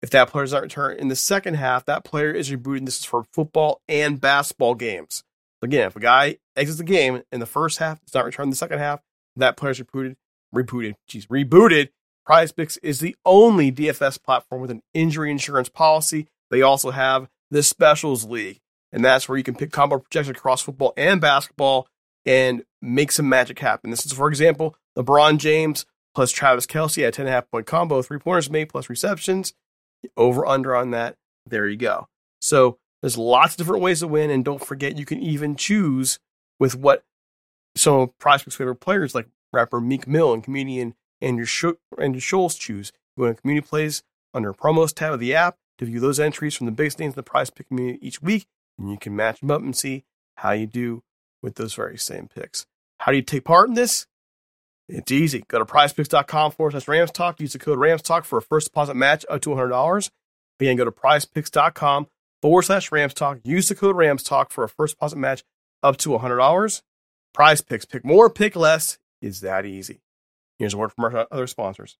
If 0.00 0.10
that 0.10 0.28
player 0.28 0.44
doesn't 0.44 0.62
return 0.62 0.98
in 0.98 1.08
the 1.08 1.16
second 1.16 1.54
half, 1.54 1.86
that 1.86 2.04
player 2.04 2.30
is 2.30 2.50
rebooted. 2.50 2.84
This 2.84 3.00
is 3.00 3.04
for 3.04 3.24
football 3.32 3.80
and 3.88 4.20
basketball 4.20 4.74
games. 4.74 5.24
Again, 5.64 5.86
if 5.86 5.96
a 5.96 6.00
guy 6.00 6.36
exits 6.56 6.78
the 6.78 6.84
game 6.84 7.22
in 7.32 7.40
the 7.40 7.46
first 7.46 7.78
half, 7.78 8.00
does 8.04 8.14
not 8.14 8.26
return 8.26 8.44
in 8.44 8.50
the 8.50 8.56
second 8.56 8.78
half, 8.78 9.00
that 9.36 9.56
player 9.56 9.72
is 9.72 9.80
rebooted. 9.80 10.16
Rebooted. 10.54 10.94
Geez, 11.08 11.26
rebooted. 11.26 11.88
PrizePicks 12.28 12.78
is 12.82 13.00
the 13.00 13.16
only 13.24 13.72
DFS 13.72 14.22
platform 14.22 14.60
with 14.60 14.70
an 14.70 14.82
injury 14.92 15.30
insurance 15.30 15.68
policy. 15.68 16.28
They 16.50 16.62
also 16.62 16.90
have 16.90 17.28
the 17.50 17.62
Specials 17.62 18.24
League, 18.24 18.60
and 18.92 19.04
that's 19.04 19.28
where 19.28 19.38
you 19.38 19.44
can 19.44 19.54
pick 19.54 19.72
combo 19.72 19.98
projections 19.98 20.36
across 20.36 20.62
football 20.62 20.92
and 20.96 21.20
basketball 21.20 21.88
and 22.24 22.62
make 22.80 23.12
some 23.12 23.28
magic 23.28 23.58
happen. 23.58 23.90
This 23.90 24.06
is, 24.06 24.12
for 24.12 24.28
example, 24.28 24.76
LeBron 24.96 25.38
James 25.38 25.84
plus 26.14 26.30
Travis 26.30 26.66
Kelce 26.66 27.06
at 27.06 27.14
10.5 27.14 27.50
point 27.50 27.66
combo, 27.66 28.02
three 28.02 28.18
pointers 28.18 28.50
made 28.50 28.68
plus 28.68 28.88
receptions. 28.88 29.52
Over 30.16 30.46
under 30.46 30.76
on 30.76 30.90
that. 30.90 31.16
There 31.46 31.66
you 31.66 31.76
go. 31.76 32.08
So 32.40 32.78
there's 33.04 33.18
lots 33.18 33.52
of 33.52 33.58
different 33.58 33.82
ways 33.82 34.00
to 34.00 34.08
win, 34.08 34.30
and 34.30 34.46
don't 34.46 34.64
forget 34.64 34.96
you 34.96 35.04
can 35.04 35.20
even 35.20 35.56
choose 35.56 36.18
with 36.58 36.74
what 36.74 37.04
some 37.76 37.96
of 37.96 38.18
Prospect's 38.18 38.56
favorite 38.56 38.76
players 38.76 39.14
like 39.14 39.28
rapper 39.52 39.78
Meek 39.78 40.08
Mill 40.08 40.32
and 40.32 40.42
comedian 40.42 40.94
Andrew, 41.20 41.44
Sh- 41.44 41.76
Andrew 41.98 42.18
Schulz 42.18 42.54
choose. 42.54 42.92
Go 43.18 43.26
to 43.26 43.34
community 43.34 43.68
plays 43.68 44.04
under 44.32 44.54
promos 44.54 44.94
tab 44.94 45.12
of 45.12 45.20
the 45.20 45.34
app 45.34 45.58
to 45.76 45.84
view 45.84 46.00
those 46.00 46.18
entries 46.18 46.54
from 46.54 46.64
the 46.64 46.72
biggest 46.72 46.98
names 46.98 47.12
in 47.12 47.16
the 47.16 47.22
prize 47.22 47.50
pick 47.50 47.68
community 47.68 47.98
each 48.00 48.22
week, 48.22 48.46
and 48.78 48.90
you 48.90 48.96
can 48.96 49.14
match 49.14 49.40
them 49.40 49.50
up 49.50 49.60
and 49.60 49.76
see 49.76 50.04
how 50.36 50.52
you 50.52 50.66
do 50.66 51.02
with 51.42 51.56
those 51.56 51.74
very 51.74 51.98
same 51.98 52.26
picks. 52.34 52.64
How 53.00 53.12
do 53.12 53.18
you 53.18 53.22
take 53.22 53.44
part 53.44 53.68
in 53.68 53.74
this? 53.74 54.06
It's 54.88 55.12
easy. 55.12 55.44
Go 55.46 55.58
to 55.58 55.66
prizepicks.com 55.66 56.52
forward 56.52 56.70
slash 56.70 56.88
Rams 56.88 57.10
Talk. 57.10 57.38
Use 57.38 57.52
the 57.52 57.58
code 57.58 57.78
Rams 57.78 58.00
Talk 58.00 58.24
for 58.24 58.38
a 58.38 58.42
first 58.42 58.68
deposit 58.68 58.94
match 58.94 59.26
to 59.28 59.50
$100. 59.50 60.10
Again, 60.58 60.76
go 60.76 60.86
to 60.86 60.90
prizepicks.com 60.90 62.06
forward 62.44 62.60
slash 62.60 62.92
Rams 62.92 63.14
Talk. 63.14 63.38
Use 63.42 63.70
the 63.70 63.74
code 63.74 63.96
Rams 63.96 64.22
Talk 64.22 64.50
for 64.50 64.64
a 64.64 64.68
first 64.68 64.96
deposit 64.96 65.16
match 65.16 65.42
up 65.82 65.96
to 65.96 66.10
$100. 66.10 66.82
PrizePicks. 67.34 67.88
Pick 67.88 68.04
more, 68.04 68.28
pick 68.28 68.54
less. 68.54 68.98
Is 69.22 69.40
that 69.40 69.64
easy? 69.64 70.02
Here's 70.58 70.74
a 70.74 70.76
word 70.76 70.92
from 70.92 71.04
our 71.04 71.26
other 71.30 71.46
sponsors. 71.46 71.96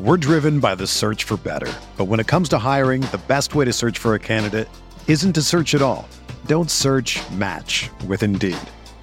We're 0.00 0.16
driven 0.16 0.60
by 0.60 0.76
the 0.76 0.86
search 0.86 1.24
for 1.24 1.36
better. 1.36 1.70
But 1.98 2.06
when 2.06 2.20
it 2.20 2.26
comes 2.26 2.48
to 2.48 2.58
hiring, 2.58 3.02
the 3.02 3.20
best 3.28 3.54
way 3.54 3.66
to 3.66 3.72
search 3.72 3.98
for 3.98 4.14
a 4.14 4.18
candidate 4.18 4.70
isn't 5.06 5.34
to 5.34 5.42
search 5.42 5.74
at 5.74 5.82
all. 5.82 6.08
Don't 6.46 6.70
search 6.70 7.20
match 7.32 7.90
with 8.06 8.22
Indeed. 8.22 8.56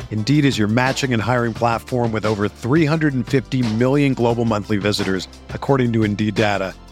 Indeed 0.10 0.44
is 0.44 0.58
your 0.58 0.68
matching 0.68 1.14
and 1.14 1.22
hiring 1.22 1.54
platform 1.54 2.12
with 2.12 2.26
over 2.26 2.50
350 2.50 3.62
million 3.76 4.16
global 4.16 4.44
monthly 4.44 4.78
visitors, 4.78 5.28
according 5.50 5.94
to 5.94 6.04
Indeed 6.04 6.34
data, 6.34 6.74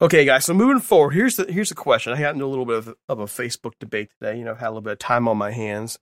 Okay, 0.00 0.26
guys. 0.26 0.44
So 0.44 0.52
moving 0.52 0.80
forward, 0.80 1.12
here's 1.12 1.36
the 1.36 1.50
here's 1.50 1.70
the 1.70 1.74
question. 1.74 2.12
I 2.12 2.20
got 2.20 2.34
into 2.34 2.44
a 2.44 2.48
little 2.48 2.66
bit 2.66 2.76
of, 2.76 2.94
of 3.08 3.18
a 3.18 3.24
Facebook 3.24 3.72
debate 3.80 4.10
today. 4.10 4.38
You 4.38 4.44
know, 4.44 4.52
I 4.52 4.58
had 4.58 4.68
a 4.68 4.70
little 4.70 4.82
bit 4.82 4.92
of 4.94 4.98
time 4.98 5.26
on 5.26 5.38
my 5.38 5.52
hands 5.52 5.98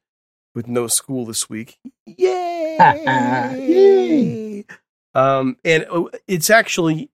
with 0.55 0.67
no 0.67 0.89
school 0.89 1.25
this 1.25 1.49
week. 1.49 1.79
Yay! 2.05 2.77
Yay! 3.57 4.65
Um, 5.15 5.57
and 5.65 5.87
it's 6.27 6.51
actually 6.51 7.11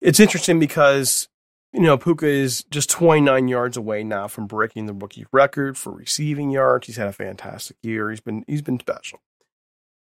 it's 0.00 0.20
interesting 0.20 0.60
because 0.60 1.28
you 1.72 1.80
know 1.80 1.98
Puka 1.98 2.26
is 2.26 2.62
just 2.70 2.88
29 2.90 3.48
yards 3.48 3.76
away 3.76 4.04
now 4.04 4.28
from 4.28 4.46
breaking 4.46 4.86
the 4.86 4.94
rookie 4.94 5.26
record 5.32 5.76
for 5.76 5.92
receiving 5.92 6.50
yards. 6.50 6.86
He's 6.86 6.96
had 6.96 7.08
a 7.08 7.12
fantastic 7.12 7.78
year. 7.82 8.10
He's 8.10 8.20
been 8.20 8.44
he's 8.46 8.62
been 8.62 8.78
special. 8.78 9.20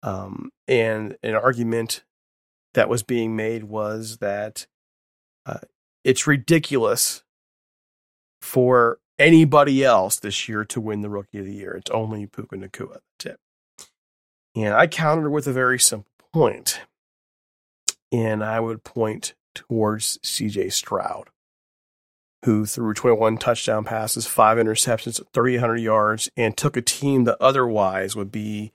Um, 0.03 0.51
and 0.69 1.17
an 1.23 1.37
argument 1.37 2.05
that 2.75 2.91
was 2.91 3.03
being 3.03 3.35
made 3.35 3.65
was 3.65 4.19
that 4.19 4.67
uh, 5.47 5.59
it's 6.05 6.27
ridiculous 6.27 7.23
for 8.41 8.99
anybody 9.19 9.85
else 9.85 10.19
this 10.19 10.49
year 10.49 10.65
to 10.65 10.81
win 10.81 11.03
the 11.03 11.11
Rookie 11.11 11.39
of 11.39 11.47
the 11.47 11.55
Year. 11.55 11.73
It's 11.73 11.91
only 11.91 12.27
Puka 12.27 12.57
Nacua. 12.57 12.99
That's 13.19 13.35
it. 13.35 13.41
And 14.55 14.75
I 14.75 14.87
countered 14.87 15.31
with 15.31 15.47
a 15.47 15.53
very 15.53 15.79
simple 15.79 16.11
point, 16.33 16.81
and 18.11 18.45
I 18.45 18.61
would 18.61 18.85
point 18.85 19.35
towards 19.55 20.19
C.J. 20.23 20.71
Stroud, 20.71 21.29
who 22.45 22.67
threw 22.67 22.93
21 22.93 23.39
touchdown 23.39 23.85
passes, 23.85 24.27
five 24.27 24.59
interceptions, 24.59 25.21
300 25.33 25.77
yards, 25.77 26.31
and 26.37 26.57
took 26.57 26.77
a 26.77 26.83
team 26.83 27.25
that 27.25 27.39
otherwise 27.41 28.15
would 28.15 28.33
be 28.33 28.73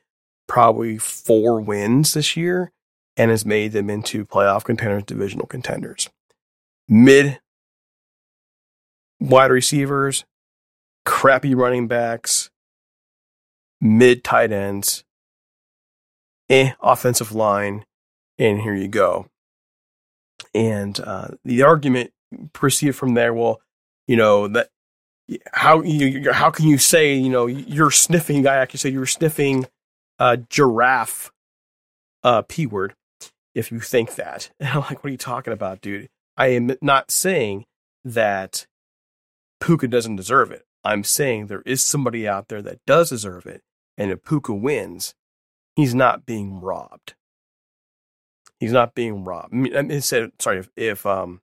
probably 0.48 0.98
four 0.98 1.60
wins 1.62 2.14
this 2.14 2.36
year, 2.38 2.72
and 3.16 3.32
has 3.32 3.46
made 3.46 3.72
them 3.74 3.90
into 3.90 4.26
playoff 4.26 4.64
contenders, 4.64 5.04
divisional 5.04 5.46
contenders 5.46 6.10
mid 6.88 7.40
wide 9.20 9.52
receivers, 9.52 10.26
crappy 11.06 11.56
running 11.56 11.88
backs, 11.88 12.50
mid 13.82 14.24
tight 14.24 14.52
ends, 14.52 15.04
eh, 16.50 16.72
offensive 16.82 17.32
line, 17.32 17.86
and 18.38 18.62
here 18.62 18.76
you 18.76 18.88
go. 18.88 19.28
And 20.54 21.00
uh, 21.00 21.30
the 21.44 21.64
argument 21.64 22.12
proceeded 22.54 22.96
from 22.96 23.14
there. 23.14 23.34
Well, 23.34 23.62
you 24.08 24.16
know 24.16 24.48
that 24.48 24.70
how 25.52 25.82
you 25.82 26.32
how 26.32 26.50
can 26.52 26.68
you 26.68 26.78
say 26.78 27.16
you 27.16 27.30
know 27.30 27.48
you're 27.48 27.92
sniffing? 27.92 28.48
I 28.48 28.56
actually 28.56 28.80
say 28.80 28.90
you're 28.90 29.06
sniffing 29.06 29.66
a 30.20 30.38
giraffe, 30.38 31.32
uh, 32.24 32.44
p 32.44 32.66
word, 32.66 32.96
if 33.54 33.72
you 33.72 33.80
think 33.80 34.16
that. 34.16 34.52
And 34.60 34.70
I'm 34.70 34.82
like, 34.82 35.04
what 35.04 35.06
are 35.06 35.10
you 35.10 35.18
talking 35.18 35.54
about, 35.54 35.82
dude? 35.82 36.10
I 36.38 36.48
am 36.48 36.72
not 36.82 37.12
saying 37.12 37.66
that 38.04 38.68
Puka 39.60 39.88
doesn't 39.88 40.16
deserve 40.16 40.52
it. 40.52 40.66
I'm 40.84 41.04
saying 41.04 41.48
there 41.48 41.64
is 41.66 41.84
somebody 41.84 42.28
out 42.28 42.48
there 42.48 42.62
that 42.62 42.80
does 42.86 43.10
deserve 43.10 43.46
it. 43.46 43.62
And 43.98 44.12
if 44.12 44.24
Puka 44.24 44.54
wins, 44.54 45.16
he's 45.76 45.96
not 45.96 46.26
being 46.26 46.62
robbed. 46.62 47.16
He's 48.60 48.72
not 48.72 48.96
being 48.96 49.24
robbed. 49.24 49.54
I 49.54 49.58
mean, 49.58 49.92
instead, 49.92 50.32
sorry, 50.40 50.60
if, 50.60 50.70
if 50.76 51.06
um 51.06 51.42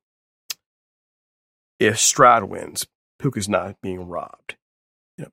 if 1.79 1.99
Stroud 1.99 2.45
wins, 2.45 2.87
Puka's 3.19 3.49
not 3.49 3.81
being 3.83 4.09
robbed. 4.09 4.57
You 5.19 5.25
know, 5.25 5.31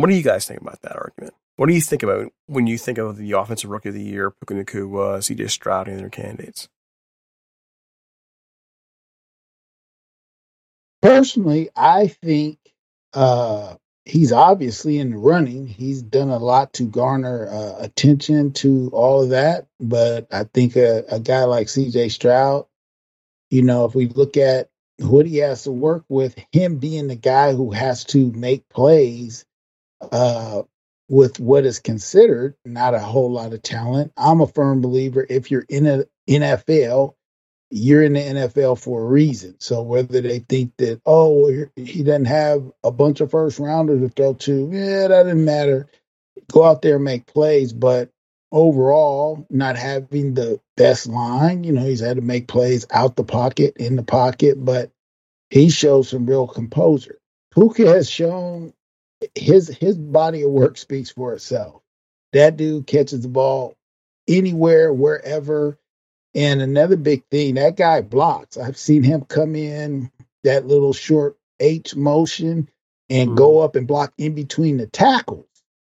what 0.00 0.08
do 0.08 0.14
you 0.14 0.22
guys 0.22 0.46
think 0.46 0.60
about 0.60 0.80
that 0.82 0.96
argument? 0.96 1.34
What 1.56 1.66
do 1.66 1.74
you 1.74 1.80
think 1.80 2.02
about 2.02 2.32
when 2.46 2.66
you 2.66 2.78
think 2.78 2.98
of 2.98 3.16
the 3.16 3.32
offensive 3.32 3.70
rookie 3.70 3.90
of 3.90 3.94
the 3.94 4.02
year, 4.02 4.30
Puka 4.30 4.54
Nacua, 4.54 5.18
CJ 5.18 5.50
Stroud, 5.50 5.88
and 5.88 6.00
their 6.00 6.10
candidates? 6.10 6.68
Personally, 11.04 11.68
I 11.76 12.08
think 12.08 12.58
uh, 13.12 13.76
he's 14.06 14.32
obviously 14.32 14.98
in 14.98 15.10
the 15.10 15.18
running. 15.18 15.66
He's 15.66 16.00
done 16.00 16.30
a 16.30 16.38
lot 16.38 16.72
to 16.74 16.84
garner 16.84 17.46
uh, 17.46 17.74
attention 17.80 18.54
to 18.54 18.88
all 18.94 19.22
of 19.22 19.28
that. 19.28 19.66
But 19.78 20.28
I 20.32 20.44
think 20.44 20.76
a, 20.76 21.04
a 21.10 21.20
guy 21.20 21.44
like 21.44 21.66
CJ 21.66 22.10
Stroud, 22.10 22.64
you 23.50 23.60
know, 23.60 23.84
if 23.84 23.94
we 23.94 24.06
look 24.06 24.38
at 24.38 24.70
what 24.98 25.26
he 25.26 25.38
has 25.38 25.64
to 25.64 25.72
work 25.72 26.06
with, 26.08 26.36
him 26.52 26.78
being 26.78 27.08
the 27.08 27.16
guy 27.16 27.52
who 27.52 27.72
has 27.72 28.04
to 28.04 28.32
make 28.32 28.66
plays 28.70 29.44
uh, 30.10 30.62
with 31.10 31.38
what 31.38 31.66
is 31.66 31.80
considered 31.80 32.54
not 32.64 32.94
a 32.94 32.98
whole 32.98 33.30
lot 33.30 33.52
of 33.52 33.60
talent. 33.60 34.10
I'm 34.16 34.40
a 34.40 34.46
firm 34.46 34.80
believer 34.80 35.26
if 35.28 35.50
you're 35.50 35.66
in 35.68 35.86
a 35.86 36.04
NFL, 36.30 37.14
you're 37.76 38.04
in 38.04 38.12
the 38.12 38.20
NFL 38.20 38.78
for 38.78 39.02
a 39.02 39.04
reason. 39.04 39.56
So 39.58 39.82
whether 39.82 40.20
they 40.20 40.38
think 40.38 40.76
that 40.76 41.00
oh 41.04 41.66
he 41.74 42.04
doesn't 42.04 42.26
have 42.26 42.70
a 42.84 42.92
bunch 42.92 43.20
of 43.20 43.32
first 43.32 43.58
rounders 43.58 44.00
to 44.00 44.08
throw 44.08 44.34
to, 44.34 44.70
yeah, 44.72 45.08
that 45.08 45.24
doesn't 45.24 45.44
matter. 45.44 45.88
Go 46.52 46.62
out 46.62 46.82
there 46.82 46.96
and 46.96 47.04
make 47.04 47.26
plays, 47.26 47.72
but 47.72 48.10
overall, 48.52 49.44
not 49.50 49.76
having 49.76 50.34
the 50.34 50.60
best 50.76 51.08
line, 51.08 51.64
you 51.64 51.72
know, 51.72 51.84
he's 51.84 52.00
had 52.00 52.16
to 52.16 52.22
make 52.22 52.46
plays 52.46 52.86
out 52.92 53.16
the 53.16 53.24
pocket, 53.24 53.76
in 53.78 53.96
the 53.96 54.04
pocket, 54.04 54.64
but 54.64 54.92
he 55.50 55.68
shows 55.68 56.08
some 56.08 56.26
real 56.26 56.46
composure. 56.46 57.18
Puka 57.52 57.86
has 57.86 58.08
shown 58.08 58.72
his 59.34 59.68
his 59.68 59.98
body 59.98 60.42
of 60.42 60.50
work 60.50 60.78
speaks 60.78 61.10
for 61.10 61.34
itself. 61.34 61.82
That 62.32 62.56
dude 62.56 62.86
catches 62.86 63.22
the 63.22 63.28
ball 63.28 63.74
anywhere, 64.28 64.92
wherever. 64.92 65.78
And 66.34 66.60
another 66.60 66.96
big 66.96 67.24
thing, 67.30 67.54
that 67.54 67.76
guy 67.76 68.00
blocks. 68.00 68.56
I've 68.56 68.76
seen 68.76 69.02
him 69.02 69.22
come 69.22 69.54
in 69.54 70.10
that 70.42 70.66
little 70.66 70.92
short 70.92 71.36
H 71.60 71.94
motion 71.94 72.68
and 73.08 73.28
mm-hmm. 73.30 73.36
go 73.36 73.60
up 73.60 73.76
and 73.76 73.86
block 73.86 74.12
in 74.18 74.34
between 74.34 74.76
the 74.76 74.86
tackles 74.86 75.46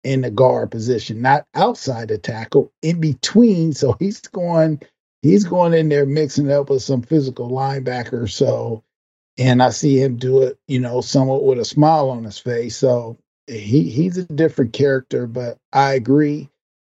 in 0.04 0.22
the 0.22 0.32
guard 0.32 0.72
position, 0.72 1.22
not 1.22 1.46
outside 1.54 2.08
the 2.08 2.18
tackle, 2.18 2.72
in 2.82 3.00
between. 3.00 3.74
So 3.74 3.96
he's 4.00 4.20
going, 4.22 4.82
he's 5.22 5.44
going 5.44 5.74
in 5.74 5.90
there 5.90 6.08
mixing 6.08 6.48
it 6.48 6.54
up 6.54 6.70
with 6.72 6.82
some 6.82 7.04
physical 7.04 7.50
linebacker. 7.50 8.30
So 8.30 8.84
and 9.38 9.64
I 9.64 9.70
see 9.70 10.02
him 10.02 10.18
do 10.18 10.44
it, 10.44 10.60
you 10.68 10.80
know, 10.80 11.02
somewhat 11.02 11.44
with 11.44 11.60
a 11.60 11.66
smile 11.66 12.10
on 12.10 12.24
his 12.24 12.38
face. 12.38 12.78
So 12.78 13.18
he 13.48 13.90
he's 13.90 14.18
a 14.18 14.26
different 14.26 14.74
character, 14.74 15.28
but 15.28 15.58
I 15.74 15.94
agree. 15.94 16.50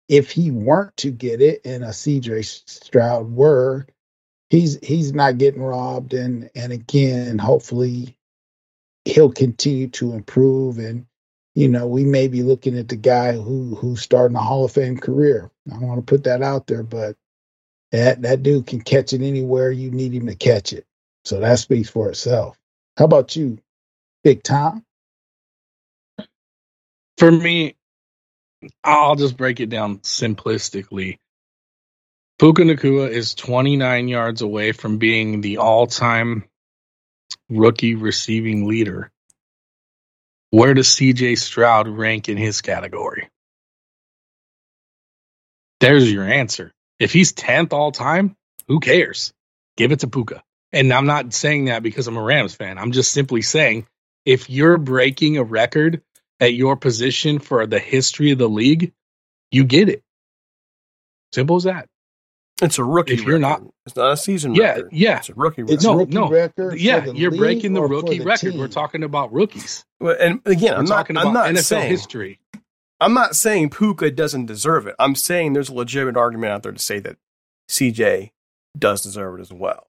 If 0.09 0.31
he 0.31 0.51
weren't 0.51 0.95
to 0.97 1.11
get 1.11 1.41
it, 1.41 1.61
and 1.65 1.83
a 1.83 1.89
CJ 1.89 2.45
Stroud 2.69 3.31
were, 3.31 3.87
he's 4.49 4.79
he's 4.83 5.13
not 5.13 5.37
getting 5.37 5.63
robbed, 5.63 6.13
and 6.13 6.49
and 6.55 6.73
again, 6.73 7.39
hopefully, 7.39 8.17
he'll 9.05 9.31
continue 9.31 9.89
to 9.89 10.13
improve. 10.13 10.79
And 10.79 11.07
you 11.55 11.69
know, 11.69 11.87
we 11.87 12.05
may 12.05 12.27
be 12.27 12.43
looking 12.43 12.77
at 12.77 12.89
the 12.89 12.97
guy 12.97 13.33
who 13.33 13.75
who's 13.75 14.01
starting 14.01 14.37
a 14.37 14.41
Hall 14.41 14.65
of 14.65 14.73
Fame 14.73 14.97
career. 14.97 15.51
I 15.69 15.75
don't 15.75 15.87
want 15.87 16.05
to 16.05 16.11
put 16.11 16.25
that 16.25 16.43
out 16.43 16.67
there, 16.67 16.83
but 16.83 17.15
that 17.91 18.23
that 18.23 18.43
dude 18.43 18.67
can 18.67 18.81
catch 18.81 19.13
it 19.13 19.23
anywhere 19.23 19.71
you 19.71 19.91
need 19.91 20.13
him 20.13 20.27
to 20.27 20.35
catch 20.35 20.73
it. 20.73 20.85
So 21.25 21.41
that 21.41 21.59
speaks 21.59 21.89
for 21.89 22.09
itself. 22.09 22.57
How 22.97 23.05
about 23.05 23.35
you, 23.35 23.59
Big 24.23 24.43
Tom? 24.43 24.85
For 27.17 27.31
me, 27.31 27.75
I'll 28.83 29.15
just 29.15 29.37
break 29.37 29.59
it 29.59 29.69
down 29.69 29.99
simplistically. 29.99 31.17
Puka 32.39 32.63
Nacua 32.63 33.09
is 33.09 33.33
29 33.33 34.07
yards 34.07 34.41
away 34.41 34.71
from 34.71 34.97
being 34.97 35.41
the 35.41 35.57
all 35.57 35.87
time 35.87 36.43
rookie 37.49 37.95
receiving 37.95 38.67
leader. 38.67 39.11
Where 40.49 40.73
does 40.73 40.87
CJ 40.87 41.37
Stroud 41.37 41.87
rank 41.87 42.29
in 42.29 42.37
his 42.37 42.61
category? 42.61 43.29
There's 45.79 46.11
your 46.11 46.23
answer. 46.23 46.71
If 46.99 47.11
he's 47.11 47.33
10th 47.33 47.73
all 47.73 47.91
time, 47.91 48.35
who 48.67 48.79
cares? 48.79 49.33
Give 49.77 49.91
it 49.91 49.99
to 49.99 50.07
Puka. 50.07 50.41
And 50.71 50.91
I'm 50.91 51.05
not 51.05 51.33
saying 51.33 51.65
that 51.65 51.83
because 51.83 52.07
I'm 52.07 52.17
a 52.17 52.21
Rams 52.21 52.55
fan. 52.55 52.77
I'm 52.77 52.91
just 52.91 53.11
simply 53.11 53.41
saying 53.41 53.87
if 54.25 54.49
you're 54.49 54.77
breaking 54.77 55.37
a 55.37 55.43
record 55.43 56.01
at 56.39 56.53
your 56.53 56.75
position 56.75 57.39
for 57.39 57.65
the 57.65 57.79
history 57.79 58.31
of 58.31 58.37
the 58.37 58.49
league, 58.49 58.93
you 59.51 59.63
get 59.63 59.89
it. 59.89 60.03
Simple 61.33 61.57
as 61.57 61.63
that. 61.63 61.87
It's 62.61 62.79
a 62.79 62.83
rookie. 62.83 63.13
If 63.13 63.23
you're 63.23 63.39
record. 63.39 63.41
not, 63.41 63.73
it's 63.85 63.95
not 63.95 64.13
a 64.13 64.17
season. 64.17 64.55
Yeah, 64.55 64.75
record. 64.75 64.89
yeah. 64.93 65.17
It's 65.17 65.29
a 65.29 65.33
rookie. 65.33 65.63
Record. 65.63 65.73
It's 65.73 65.83
no, 65.83 65.95
rookie 65.95 66.13
no. 66.13 66.29
record. 66.29 66.79
Yeah, 66.79 67.05
you're 67.05 67.31
breaking 67.31 67.73
the 67.73 67.81
rookie 67.81 68.19
the 68.19 68.25
record. 68.25 68.51
team? 68.51 68.59
We're 68.59 68.69
talking 68.69 69.03
about 69.03 69.33
rookies. 69.33 69.83
Well, 69.99 70.15
and 70.19 70.39
again, 70.45 70.71
We're 70.73 70.79
I'm 70.79 70.85
not. 70.85 70.95
talking 70.95 71.17
I'm 71.17 71.27
about 71.27 71.53
not 71.53 71.55
NFL 71.55 71.63
saying, 71.63 71.89
history. 71.89 72.39
I'm 73.01 73.13
not 73.13 73.35
saying 73.35 73.71
Puka 73.71 74.11
doesn't 74.11 74.45
deserve 74.45 74.87
it. 74.87 74.95
I'm 74.99 75.15
saying 75.15 75.51
there's 75.51 75.67
a 75.67 75.73
legitimate 75.73 76.15
argument 76.15 76.53
out 76.53 76.63
there 76.63 76.71
to 76.71 76.79
say 76.79 76.99
that 76.99 77.17
CJ 77.69 78.31
does 78.77 79.01
deserve 79.01 79.39
it 79.39 79.41
as 79.41 79.51
well. 79.51 79.87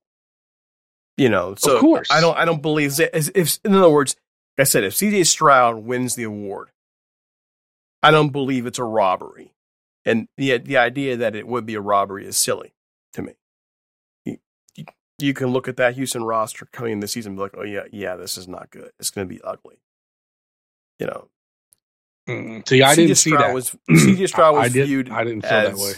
You 1.16 1.28
know, 1.28 1.54
so 1.56 1.76
of 1.76 1.80
course. 1.80 2.08
I 2.10 2.20
don't. 2.20 2.36
I 2.36 2.44
don't 2.44 2.62
believe 2.62 2.96
that. 2.96 3.14
As 3.14 3.30
if, 3.34 3.60
in 3.64 3.74
other 3.74 3.88
words, 3.88 4.16
like 4.16 4.25
I 4.58 4.64
said, 4.64 4.84
if 4.84 4.94
CJ 4.94 5.26
Stroud 5.26 5.84
wins 5.84 6.14
the 6.14 6.22
award, 6.24 6.70
I 8.02 8.10
don't 8.10 8.30
believe 8.30 8.66
it's 8.66 8.78
a 8.78 8.84
robbery, 8.84 9.52
and 10.04 10.28
the 10.36 10.58
the 10.58 10.76
idea 10.76 11.16
that 11.16 11.34
it 11.34 11.46
would 11.46 11.66
be 11.66 11.74
a 11.74 11.80
robbery 11.80 12.26
is 12.26 12.36
silly 12.36 12.72
to 13.14 13.22
me. 13.22 13.32
You, 14.24 14.38
you, 14.76 14.84
you 15.18 15.34
can 15.34 15.48
look 15.48 15.68
at 15.68 15.76
that 15.78 15.94
Houston 15.94 16.22
roster 16.24 16.66
coming 16.72 16.92
in 16.92 17.00
this 17.00 17.12
season 17.12 17.30
and 17.32 17.36
be 17.38 17.42
like, 17.42 17.54
oh 17.56 17.64
yeah, 17.64 17.84
yeah, 17.92 18.16
this 18.16 18.38
is 18.38 18.46
not 18.48 18.70
good. 18.70 18.90
It's 18.98 19.10
going 19.10 19.28
to 19.28 19.34
be 19.34 19.42
ugly. 19.42 19.76
You 20.98 21.06
know. 21.06 21.28
Mm, 22.28 22.68
See, 22.68 22.82
I 22.82 22.94
didn't 22.94 23.16
see 23.16 23.30
Stroud 23.30 23.42
that. 23.44 23.54
Was, 23.54 23.76
CJ 23.90 24.28
Stroud 24.28 24.54
was 24.56 24.64
I 24.64 24.68
did- 24.68 24.86
viewed. 24.86 25.10
I 25.10 25.24
didn't 25.24 25.42
feel 25.42 25.52
as, 25.52 25.68
that 25.78 25.82
way. 25.82 25.92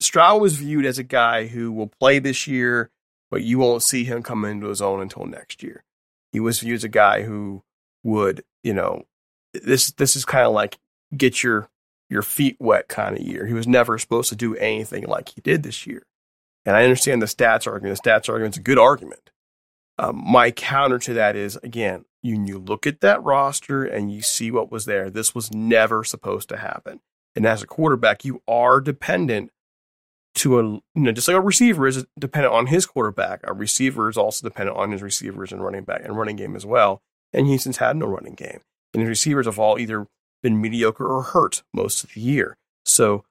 Stroud 0.00 0.40
was 0.42 0.56
viewed 0.56 0.84
as 0.84 0.98
a 0.98 1.04
guy 1.04 1.46
who 1.46 1.72
will 1.72 1.86
play 2.00 2.18
this 2.18 2.46
year, 2.46 2.90
but 3.30 3.42
you 3.42 3.58
won't 3.58 3.82
see 3.82 4.04
him 4.04 4.22
come 4.22 4.44
into 4.44 4.66
his 4.68 4.82
own 4.82 5.00
until 5.00 5.24
next 5.26 5.62
year. 5.62 5.84
He 6.32 6.40
was 6.40 6.60
viewed 6.60 6.76
as 6.76 6.84
a 6.84 6.88
guy 6.88 7.22
who 7.22 7.62
would, 8.04 8.44
you 8.62 8.72
know, 8.72 9.04
this 9.52 9.90
this 9.92 10.14
is 10.14 10.24
kind 10.24 10.46
of 10.46 10.52
like 10.52 10.78
get 11.16 11.42
your 11.42 11.68
your 12.08 12.22
feet 12.22 12.56
wet 12.60 12.88
kind 12.88 13.16
of 13.16 13.22
year. 13.22 13.46
He 13.46 13.54
was 13.54 13.66
never 13.66 13.98
supposed 13.98 14.28
to 14.28 14.36
do 14.36 14.54
anything 14.56 15.04
like 15.04 15.30
he 15.30 15.40
did 15.40 15.62
this 15.62 15.86
year. 15.86 16.04
And 16.64 16.76
I 16.76 16.84
understand 16.84 17.20
the 17.20 17.26
stats 17.26 17.66
argument. 17.66 18.00
The 18.00 18.10
stats 18.10 18.28
argument's 18.28 18.58
a 18.58 18.62
good 18.62 18.78
argument. 18.78 19.30
Um, 19.98 20.22
my 20.24 20.50
counter 20.50 20.98
to 21.00 21.14
that 21.14 21.36
is 21.36 21.56
again, 21.56 22.04
you, 22.22 22.42
you 22.44 22.58
look 22.58 22.86
at 22.86 23.00
that 23.00 23.22
roster 23.22 23.84
and 23.84 24.12
you 24.12 24.22
see 24.22 24.50
what 24.50 24.70
was 24.70 24.86
there. 24.86 25.10
This 25.10 25.34
was 25.34 25.52
never 25.52 26.04
supposed 26.04 26.48
to 26.48 26.56
happen. 26.56 27.00
And 27.36 27.46
as 27.46 27.62
a 27.62 27.66
quarterback, 27.66 28.24
you 28.24 28.42
are 28.46 28.80
dependent 28.80 29.50
to 30.36 30.58
a 30.58 30.62
you 30.62 30.82
know 30.94 31.12
just 31.12 31.28
like 31.28 31.36
a 31.36 31.40
receiver 31.40 31.86
is 31.86 32.04
dependent 32.18 32.54
on 32.54 32.66
his 32.66 32.86
quarterback. 32.86 33.40
A 33.44 33.52
receiver 33.52 34.08
is 34.08 34.16
also 34.16 34.46
dependent 34.46 34.76
on 34.76 34.90
his 34.90 35.02
receivers 35.02 35.52
and 35.52 35.64
running 35.64 35.84
back 35.84 36.02
and 36.04 36.16
running 36.16 36.36
game 36.36 36.56
as 36.56 36.66
well. 36.66 37.02
And 37.34 37.46
Houston's 37.46 37.78
had 37.78 37.96
no 37.96 38.06
running 38.06 38.34
game, 38.34 38.60
and 38.92 39.02
his 39.02 39.08
receivers 39.08 39.46
have 39.46 39.58
all 39.58 39.78
either 39.78 40.06
been 40.42 40.60
mediocre 40.60 41.06
or 41.06 41.22
hurt 41.22 41.62
most 41.72 42.04
of 42.04 42.12
the 42.14 42.20
year. 42.20 42.56
So, 42.84 43.24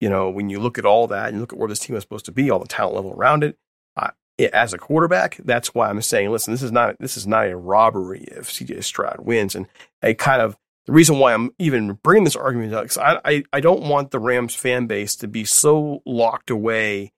you 0.00 0.08
know, 0.08 0.30
when 0.30 0.48
you 0.48 0.58
look 0.58 0.78
at 0.78 0.86
all 0.86 1.06
that 1.08 1.28
and 1.28 1.40
look 1.40 1.52
at 1.52 1.58
where 1.58 1.68
this 1.68 1.80
team 1.80 1.96
is 1.96 2.02
supposed 2.02 2.24
to 2.26 2.32
be, 2.32 2.50
all 2.50 2.58
the 2.58 2.66
talent 2.66 2.96
level 2.96 3.12
around 3.12 3.44
it, 3.44 3.56
I, 3.96 4.10
as 4.52 4.72
a 4.72 4.78
quarterback, 4.78 5.38
that's 5.44 5.74
why 5.74 5.88
I'm 5.88 6.00
saying, 6.02 6.30
listen, 6.30 6.52
this 6.52 6.62
is 6.62 6.72
not 6.72 6.96
this 6.98 7.16
is 7.16 7.26
not 7.26 7.48
a 7.48 7.56
robbery 7.56 8.24
if 8.28 8.50
CJ 8.50 8.84
Stroud 8.84 9.20
wins, 9.20 9.54
and 9.54 9.66
a 10.02 10.14
kind 10.14 10.40
of 10.40 10.56
the 10.86 10.92
reason 10.92 11.18
why 11.18 11.34
I'm 11.34 11.50
even 11.58 11.98
bringing 12.02 12.24
this 12.24 12.36
argument 12.36 12.74
up 12.74 12.84
because 12.84 12.98
I, 12.98 13.20
I 13.24 13.44
I 13.52 13.60
don't 13.60 13.82
want 13.82 14.10
the 14.10 14.18
Rams 14.18 14.54
fan 14.54 14.86
base 14.86 15.14
to 15.16 15.28
be 15.28 15.44
so 15.44 16.02
locked 16.06 16.50
away 16.50 17.12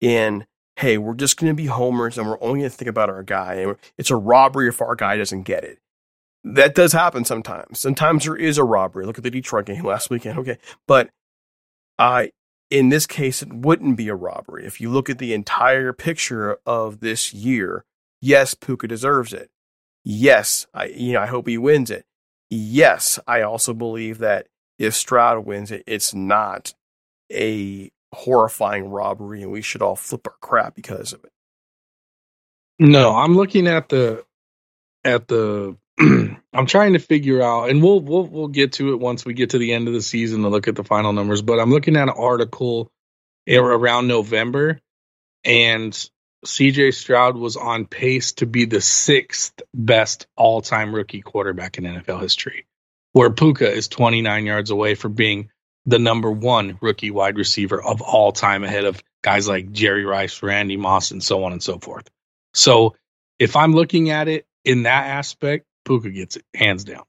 in 0.00 0.46
hey 0.78 0.98
we're 0.98 1.14
just 1.14 1.36
going 1.36 1.50
to 1.50 1.54
be 1.54 1.66
homers 1.66 2.18
and 2.18 2.28
we're 2.28 2.42
only 2.42 2.60
going 2.60 2.70
to 2.70 2.76
think 2.76 2.88
about 2.88 3.10
our 3.10 3.22
guy 3.22 3.54
and 3.54 3.76
it's 3.96 4.10
a 4.10 4.16
robbery 4.16 4.68
if 4.68 4.80
our 4.80 4.94
guy 4.94 5.16
doesn't 5.16 5.42
get 5.42 5.64
it. 5.64 5.78
That 6.44 6.74
does 6.74 6.92
happen 6.92 7.24
sometimes. 7.24 7.80
Sometimes 7.80 8.24
there 8.24 8.36
is 8.36 8.58
a 8.58 8.64
robbery. 8.64 9.04
Look 9.04 9.18
at 9.18 9.24
the 9.24 9.30
Detroit 9.30 9.66
game 9.66 9.84
last 9.84 10.10
weekend. 10.10 10.38
Okay, 10.38 10.58
but 10.86 11.10
I 11.98 12.32
in 12.70 12.90
this 12.90 13.06
case 13.06 13.42
it 13.42 13.52
wouldn't 13.52 13.96
be 13.96 14.08
a 14.08 14.14
robbery 14.14 14.66
if 14.66 14.80
you 14.80 14.90
look 14.90 15.10
at 15.10 15.18
the 15.18 15.34
entire 15.34 15.92
picture 15.92 16.58
of 16.64 17.00
this 17.00 17.32
year. 17.34 17.84
Yes, 18.20 18.54
Puka 18.54 18.88
deserves 18.88 19.32
it 19.32 19.50
Yes, 20.10 20.66
I 20.72 20.86
you 20.86 21.12
know 21.12 21.20
I 21.20 21.26
hope 21.26 21.46
he 21.46 21.58
wins 21.58 21.90
it. 21.90 22.06
Yes, 22.48 23.18
I 23.26 23.42
also 23.42 23.74
believe 23.74 24.18
that 24.18 24.46
if 24.78 24.94
Stroud 24.94 25.44
wins 25.44 25.70
it, 25.70 25.82
it's 25.86 26.14
not 26.14 26.72
a 27.30 27.90
horrifying 28.12 28.90
robbery, 28.90 29.42
and 29.42 29.52
we 29.52 29.62
should 29.62 29.82
all 29.82 29.96
flip 29.96 30.26
our 30.26 30.34
crap 30.40 30.74
because 30.74 31.12
of 31.12 31.24
it. 31.24 31.32
No, 32.78 33.14
I'm 33.14 33.36
looking 33.36 33.66
at 33.66 33.88
the 33.88 34.24
at 35.04 35.28
the 35.28 35.76
I'm 35.98 36.66
trying 36.66 36.92
to 36.92 36.98
figure 36.98 37.42
out 37.42 37.70
and 37.70 37.82
we'll 37.82 38.00
we'll 38.00 38.26
we'll 38.26 38.48
get 38.48 38.74
to 38.74 38.92
it 38.92 39.00
once 39.00 39.24
we 39.24 39.34
get 39.34 39.50
to 39.50 39.58
the 39.58 39.72
end 39.72 39.88
of 39.88 39.94
the 39.94 40.02
season 40.02 40.42
to 40.42 40.48
look 40.48 40.68
at 40.68 40.76
the 40.76 40.84
final 40.84 41.12
numbers, 41.12 41.42
but 41.42 41.58
I'm 41.58 41.70
looking 41.70 41.96
at 41.96 42.04
an 42.04 42.14
article 42.16 42.90
around 43.48 44.06
November 44.06 44.80
and 45.44 45.92
CJ 46.44 46.94
Stroud 46.94 47.36
was 47.36 47.56
on 47.56 47.86
pace 47.86 48.32
to 48.34 48.46
be 48.46 48.64
the 48.64 48.80
sixth 48.80 49.60
best 49.74 50.26
all-time 50.36 50.94
rookie 50.94 51.22
quarterback 51.22 51.78
in 51.78 51.84
NFL 51.84 52.20
history, 52.20 52.66
where 53.12 53.30
Puka 53.30 53.70
is 53.70 53.88
29 53.88 54.46
yards 54.46 54.70
away 54.70 54.94
from 54.94 55.14
being 55.14 55.50
the 55.88 55.98
number 55.98 56.30
one 56.30 56.76
rookie 56.82 57.10
wide 57.10 57.38
receiver 57.38 57.82
of 57.82 58.02
all 58.02 58.30
time 58.30 58.62
ahead 58.62 58.84
of 58.84 59.02
guys 59.22 59.48
like 59.48 59.72
Jerry 59.72 60.04
Rice, 60.04 60.42
Randy 60.42 60.76
Moss, 60.76 61.12
and 61.12 61.24
so 61.24 61.44
on 61.44 61.52
and 61.52 61.62
so 61.62 61.78
forth. 61.78 62.06
So 62.52 62.94
if 63.38 63.56
I'm 63.56 63.72
looking 63.72 64.10
at 64.10 64.28
it 64.28 64.46
in 64.66 64.82
that 64.82 65.06
aspect, 65.06 65.64
Puka 65.86 66.10
gets 66.10 66.36
it 66.36 66.44
hands 66.54 66.84
down 66.84 67.04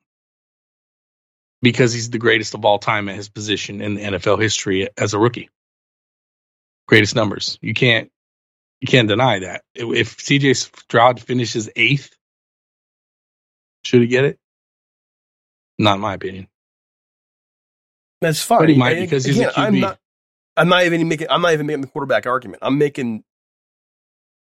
because 1.61 1.91
he's 1.91 2.09
the 2.09 2.19
greatest 2.19 2.53
of 2.53 2.63
all 2.63 2.79
time 2.79 3.09
at 3.09 3.17
his 3.17 3.27
position 3.27 3.81
in 3.81 3.95
the 3.95 4.01
NFL 4.01 4.41
history 4.41 4.87
as 4.97 5.13
a 5.13 5.19
rookie. 5.19 5.49
Greatest 6.87 7.15
numbers. 7.15 7.59
You 7.61 7.73
can't 7.73 8.09
you 8.79 8.87
can't 8.87 9.09
deny 9.09 9.39
that. 9.39 9.63
If 9.75 10.15
CJ 10.15 10.55
Stroud 10.55 11.19
finishes 11.19 11.69
eighth, 11.75 12.15
should 13.83 13.99
he 13.99 14.07
get 14.07 14.23
it? 14.23 14.39
Not 15.77 15.95
in 15.95 16.01
my 16.01 16.13
opinion. 16.13 16.47
That's 18.21 18.43
fine. 18.43 18.59
But 18.59 18.69
he 18.69 18.77
might 18.77 18.99
because 18.99 19.25
he's 19.25 19.37
Again, 19.37 19.49
a 19.49 19.53
QB. 19.53 19.65
I'm 19.65 19.79
not, 19.79 19.99
I'm 20.57 20.69
not 20.69 20.83
even 20.83 21.07
making. 21.07 21.27
I'm 21.29 21.41
not 21.41 21.53
even 21.53 21.65
making 21.65 21.81
the 21.81 21.87
quarterback 21.87 22.25
argument. 22.25 22.59
I'm 22.61 22.77
making. 22.77 23.23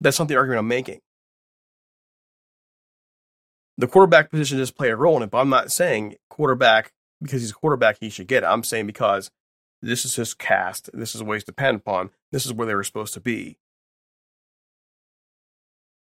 That's 0.01 0.19
not 0.19 0.29
the 0.29 0.37
argument 0.37 0.61
I'm 0.61 0.69
making. 0.69 1.01
The 3.79 3.87
quarterback 3.87 4.31
position 4.31 4.59
does 4.59 4.71
play 4.71 4.91
a 4.91 4.97
role 4.97 5.17
in 5.17 5.23
it, 5.23 5.31
but 5.31 5.39
I'm 5.39 5.51
not 5.51 5.71
saying 5.71 6.17
quarterback 6.31 6.93
because 7.21 7.43
he's 7.43 7.51
a 7.51 7.55
quarterback 7.55 7.99
he 8.01 8.09
should 8.09 8.27
get 8.27 8.43
it. 8.43 8.47
I'm 8.47 8.63
saying 8.63 8.87
because 8.87 9.31
this 9.83 10.05
is 10.05 10.17
his 10.17 10.33
cast. 10.33 10.91
This 10.95 11.15
is 11.15 11.23
what 11.23 11.35
he's 11.35 11.45
dependent 11.45 11.83
upon. 11.83 12.11
This 12.33 12.47
is 12.47 12.53
where 12.53 12.67
they 12.67 12.75
were 12.75 12.85
supposed 12.85 13.15
to 13.15 13.21
be. 13.21 13.59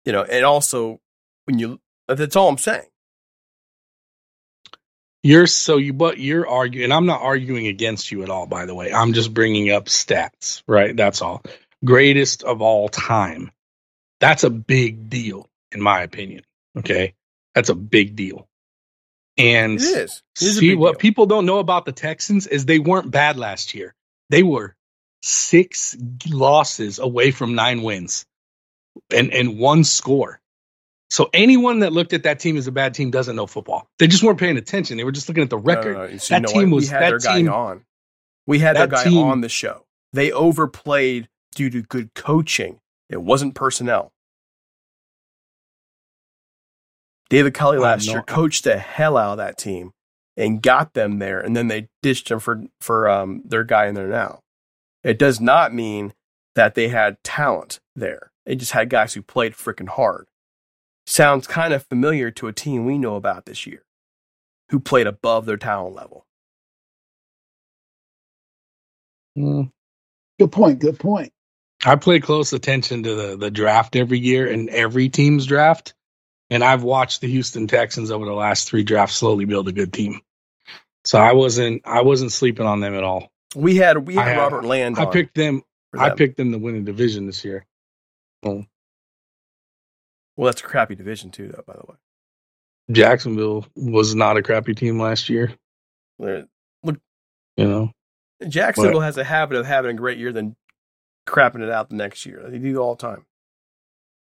You 0.04 0.12
know, 0.12 0.22
and 0.22 0.44
also 0.44 1.00
when 1.46 1.58
you 1.58 1.80
that's 2.06 2.36
all 2.36 2.48
I'm 2.48 2.58
saying. 2.58 2.86
You're 5.24 5.46
so 5.46 5.78
you, 5.78 5.94
but 5.94 6.18
you're 6.18 6.46
arguing, 6.46 6.84
and 6.84 6.92
I'm 6.92 7.06
not 7.06 7.22
arguing 7.22 7.66
against 7.66 8.12
you 8.12 8.22
at 8.24 8.28
all, 8.28 8.46
by 8.46 8.66
the 8.66 8.74
way. 8.74 8.92
I'm 8.92 9.14
just 9.14 9.32
bringing 9.32 9.70
up 9.70 9.86
stats, 9.86 10.62
right? 10.68 10.94
That's 10.94 11.22
all. 11.22 11.42
Greatest 11.82 12.42
of 12.42 12.60
all 12.60 12.90
time. 12.90 13.50
That's 14.20 14.44
a 14.44 14.50
big 14.50 15.08
deal, 15.08 15.48
in 15.72 15.80
my 15.80 16.02
opinion. 16.02 16.42
Okay. 16.76 17.14
That's 17.54 17.70
a 17.70 17.74
big 17.74 18.16
deal. 18.16 18.46
And 19.38 19.74
it 19.74 19.82
is. 19.82 20.22
It 20.40 20.44
is 20.44 20.58
see 20.58 20.74
what 20.74 20.92
deal. 20.92 20.98
people 20.98 21.24
don't 21.24 21.46
know 21.46 21.58
about 21.58 21.86
the 21.86 21.92
Texans 21.92 22.46
is 22.46 22.66
they 22.66 22.78
weren't 22.78 23.10
bad 23.10 23.38
last 23.38 23.74
year. 23.74 23.94
They 24.28 24.42
were 24.42 24.76
six 25.22 25.96
losses 26.28 26.98
away 26.98 27.30
from 27.30 27.54
nine 27.54 27.82
wins 27.82 28.26
and, 29.10 29.32
and 29.32 29.58
one 29.58 29.84
score. 29.84 30.38
So 31.10 31.30
anyone 31.32 31.80
that 31.80 31.92
looked 31.92 32.12
at 32.12 32.24
that 32.24 32.40
team 32.40 32.56
as 32.56 32.66
a 32.66 32.72
bad 32.72 32.94
team 32.94 33.10
doesn't 33.10 33.36
know 33.36 33.46
football. 33.46 33.88
They 33.98 34.06
just 34.06 34.22
weren't 34.22 34.38
paying 34.38 34.56
attention. 34.56 34.96
They 34.96 35.04
were 35.04 35.12
just 35.12 35.28
looking 35.28 35.44
at 35.44 35.50
the 35.50 35.58
record. 35.58 35.94
No, 35.94 36.06
no, 36.06 36.12
no. 36.12 36.16
that 36.16 36.46
team 36.46 36.70
what? 36.70 36.76
was 36.76 36.84
we 36.84 36.90
had 36.90 37.02
that 37.02 37.08
their 37.10 37.18
team, 37.18 37.46
guy 37.46 37.52
on. 37.52 37.84
We 38.46 38.58
had 38.58 38.76
their 38.76 38.86
guy 38.86 39.04
team, 39.04 39.18
on 39.18 39.40
the 39.40 39.48
show. 39.48 39.84
They 40.12 40.32
overplayed 40.32 41.28
due 41.54 41.70
to 41.70 41.82
good 41.82 42.14
coaching. 42.14 42.80
It 43.08 43.22
wasn't 43.22 43.54
personnel. 43.54 44.12
David 47.30 47.54
Culley 47.54 47.78
last 47.78 48.06
year 48.06 48.22
coached 48.22 48.64
the 48.64 48.78
hell 48.78 49.16
out 49.16 49.32
of 49.32 49.38
that 49.38 49.58
team 49.58 49.92
and 50.36 50.62
got 50.62 50.94
them 50.94 51.18
there, 51.18 51.40
and 51.40 51.56
then 51.56 51.68
they 51.68 51.88
ditched 52.02 52.30
him 52.30 52.38
for 52.38 52.64
for 52.80 53.08
um, 53.08 53.42
their 53.44 53.64
guy 53.64 53.86
in 53.86 53.94
there 53.94 54.08
now. 54.08 54.40
It 55.02 55.18
does 55.18 55.40
not 55.40 55.74
mean 55.74 56.14
that 56.54 56.74
they 56.74 56.88
had 56.88 57.22
talent 57.22 57.80
there. 57.94 58.30
They 58.46 58.56
just 58.56 58.72
had 58.72 58.90
guys 58.90 59.14
who 59.14 59.22
played 59.22 59.54
freaking 59.54 59.88
hard 59.88 60.26
sounds 61.06 61.46
kind 61.46 61.72
of 61.74 61.84
familiar 61.86 62.30
to 62.32 62.48
a 62.48 62.52
team 62.52 62.84
we 62.84 62.98
know 62.98 63.16
about 63.16 63.46
this 63.46 63.66
year 63.66 63.84
who 64.70 64.80
played 64.80 65.06
above 65.06 65.46
their 65.46 65.56
talent 65.56 65.94
level. 65.94 66.26
Mm. 69.36 69.70
Good 70.38 70.52
point. 70.52 70.78
Good 70.80 70.98
point. 70.98 71.32
I 71.84 71.96
play 71.96 72.20
close 72.20 72.52
attention 72.52 73.02
to 73.02 73.14
the, 73.14 73.36
the 73.36 73.50
draft 73.50 73.96
every 73.96 74.18
year 74.18 74.50
and 74.50 74.68
every 74.70 75.08
team's 75.08 75.46
draft. 75.46 75.94
And 76.50 76.62
I've 76.62 76.82
watched 76.82 77.20
the 77.20 77.28
Houston 77.28 77.66
Texans 77.66 78.10
over 78.10 78.24
the 78.24 78.32
last 78.32 78.68
three 78.68 78.84
drafts 78.84 79.16
slowly 79.16 79.44
build 79.44 79.68
a 79.68 79.72
good 79.72 79.92
team. 79.92 80.20
So 81.04 81.18
I 81.18 81.32
wasn't 81.32 81.82
I 81.84 82.02
wasn't 82.02 82.32
sleeping 82.32 82.66
on 82.66 82.80
them 82.80 82.94
at 82.94 83.04
all. 83.04 83.30
We 83.54 83.76
had 83.76 84.06
we 84.06 84.14
had 84.14 84.36
I, 84.36 84.40
Robert 84.40 84.64
Land. 84.64 84.98
I 84.98 85.06
picked 85.06 85.34
them, 85.34 85.62
them. 85.92 86.02
I 86.02 86.10
picked 86.10 86.36
them 86.36 86.52
to 86.52 86.58
win 86.58 86.76
a 86.76 86.80
division 86.80 87.26
this 87.26 87.44
year. 87.44 87.66
Well, 88.42 88.66
well, 90.36 90.46
that's 90.46 90.60
a 90.60 90.64
crappy 90.64 90.94
division 90.94 91.30
too, 91.30 91.48
though. 91.48 91.62
By 91.66 91.74
the 91.74 91.84
way, 91.86 91.96
Jacksonville 92.90 93.66
was 93.76 94.14
not 94.14 94.36
a 94.36 94.42
crappy 94.42 94.74
team 94.74 94.98
last 94.98 95.28
year. 95.28 95.52
Look, 96.18 96.46
you 97.56 97.68
know, 97.68 97.90
Jacksonville 98.48 99.00
but, 99.00 99.06
has 99.06 99.18
a 99.18 99.24
habit 99.24 99.56
of 99.56 99.66
having 99.66 99.92
a 99.92 99.94
great 99.94 100.18
year, 100.18 100.32
then 100.32 100.56
crapping 101.26 101.62
it 101.62 101.70
out 101.70 101.88
the 101.88 101.96
next 101.96 102.26
year. 102.26 102.44
They 102.48 102.58
do 102.58 102.78
all 102.78 102.94
the 102.94 103.02
time. 103.02 103.24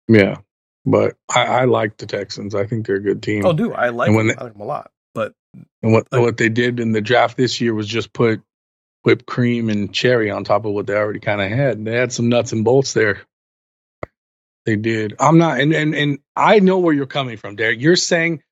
Yeah, 0.09 0.37
but 0.85 1.17
I, 1.35 1.45
I 1.45 1.65
like 1.65 1.97
the 1.97 2.07
Texans. 2.07 2.55
I 2.55 2.67
think 2.67 2.87
they're 2.87 2.97
a 2.97 3.01
good 3.01 3.23
team. 3.23 3.45
Oh, 3.45 3.53
do 3.53 3.73
I 3.73 3.89
like 3.89 4.13
them? 4.13 4.29
They, 4.29 4.35
I 4.35 4.45
like 4.45 4.53
them 4.53 4.63
a 4.63 4.67
lot. 4.67 4.91
But 5.15 5.35
and 5.83 5.93
what 5.93 6.07
like, 6.13 6.21
what 6.21 6.37
they 6.37 6.49
did 6.49 6.81
in 6.81 6.93
the 6.93 7.01
draft 7.01 7.37
this 7.37 7.61
year 7.61 7.75
was 7.75 7.89
just 7.89 8.13
put 8.13 8.43
whipped 9.03 9.27
cream 9.27 9.71
and 9.71 9.93
cherry 9.95 10.31
on 10.31 10.45
top 10.45 10.65
of 10.65 10.73
what 10.73 10.87
they 10.87 10.95
already 10.95 11.21
kind 11.21 11.41
of 11.41 11.49
had. 11.49 11.85
They 11.85 11.97
had 11.97 12.13
some 12.13 12.29
nuts 12.29 12.53
and 12.53 12.65
bolts 12.65 12.93
there. 12.93 13.21
They 14.67 14.77
did. 14.77 15.14
I'm 15.21 15.39
not, 15.39 15.61
and, 15.61 15.73
and 15.73 15.95
and 15.95 16.19
I 16.35 16.59
know 16.59 16.79
where 16.79 16.93
you're 16.93 17.07
coming 17.07 17.37
from, 17.37 17.57
Derek. 17.57 17.81
You're 17.81 17.97
saying 17.97 18.43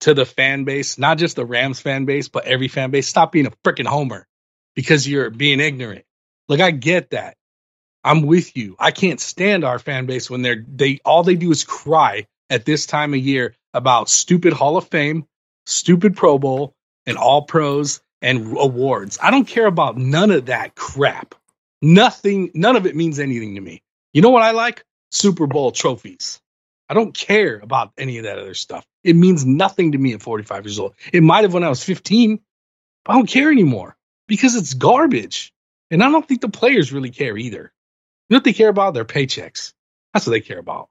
to 0.00 0.14
the 0.14 0.24
fan 0.24 0.64
base, 0.64 0.98
not 0.98 1.18
just 1.18 1.36
the 1.36 1.44
Rams 1.44 1.80
fan 1.80 2.06
base, 2.06 2.28
but 2.28 2.46
every 2.46 2.68
fan 2.68 2.90
base, 2.90 3.06
stop 3.06 3.30
being 3.30 3.46
a 3.46 3.50
freaking 3.62 3.86
homer 3.86 4.26
because 4.74 5.06
you're 5.06 5.28
being 5.30 5.60
ignorant. 5.60 6.06
Like 6.48 6.60
I 6.60 6.70
get 6.70 7.10
that. 7.10 7.36
I'm 8.02 8.22
with 8.22 8.56
you. 8.56 8.76
I 8.78 8.90
can't 8.90 9.20
stand 9.20 9.62
our 9.64 9.78
fan 9.78 10.06
base 10.06 10.30
when 10.30 10.40
they're 10.40 10.64
they 10.66 11.00
all 11.04 11.22
they 11.22 11.36
do 11.36 11.50
is 11.50 11.64
cry 11.64 12.26
at 12.48 12.64
this 12.64 12.86
time 12.86 13.12
of 13.12 13.20
year 13.20 13.54
about 13.74 14.08
stupid 14.08 14.54
Hall 14.54 14.78
of 14.78 14.88
Fame, 14.88 15.26
stupid 15.66 16.16
Pro 16.16 16.38
Bowl, 16.38 16.74
and 17.06 17.18
all 17.18 17.42
pros 17.42 18.00
and 18.22 18.56
awards. 18.58 19.18
I 19.22 19.30
don't 19.30 19.46
care 19.46 19.66
about 19.66 19.98
none 19.98 20.30
of 20.30 20.46
that 20.46 20.74
crap. 20.74 21.34
Nothing, 21.82 22.50
none 22.54 22.76
of 22.76 22.86
it 22.86 22.96
means 22.96 23.18
anything 23.18 23.54
to 23.56 23.60
me. 23.60 23.82
You 24.12 24.22
know 24.22 24.30
what 24.30 24.42
I 24.42 24.52
like? 24.52 24.84
Super 25.10 25.46
Bowl 25.46 25.72
trophies. 25.72 26.40
I 26.88 26.94
don't 26.94 27.14
care 27.14 27.58
about 27.58 27.92
any 27.96 28.18
of 28.18 28.24
that 28.24 28.38
other 28.38 28.54
stuff. 28.54 28.84
It 29.04 29.14
means 29.14 29.46
nothing 29.46 29.92
to 29.92 29.98
me 29.98 30.12
at 30.12 30.22
45 30.22 30.64
years 30.64 30.78
old. 30.78 30.94
It 31.12 31.22
might 31.22 31.42
have 31.42 31.54
when 31.54 31.62
I 31.62 31.68
was 31.68 31.84
15, 31.84 32.40
but 33.04 33.12
I 33.12 33.14
don't 33.16 33.28
care 33.28 33.50
anymore 33.50 33.96
because 34.26 34.56
it's 34.56 34.74
garbage. 34.74 35.52
And 35.90 36.02
I 36.02 36.10
don't 36.10 36.26
think 36.26 36.40
the 36.40 36.48
players 36.48 36.92
really 36.92 37.10
care 37.10 37.36
either. 37.36 37.72
You 38.28 38.34
know 38.34 38.38
what 38.38 38.44
they 38.44 38.52
care 38.52 38.68
about? 38.68 38.94
Their 38.94 39.04
paychecks. 39.04 39.72
That's 40.12 40.26
what 40.26 40.32
they 40.32 40.40
care 40.40 40.58
about. 40.58 40.88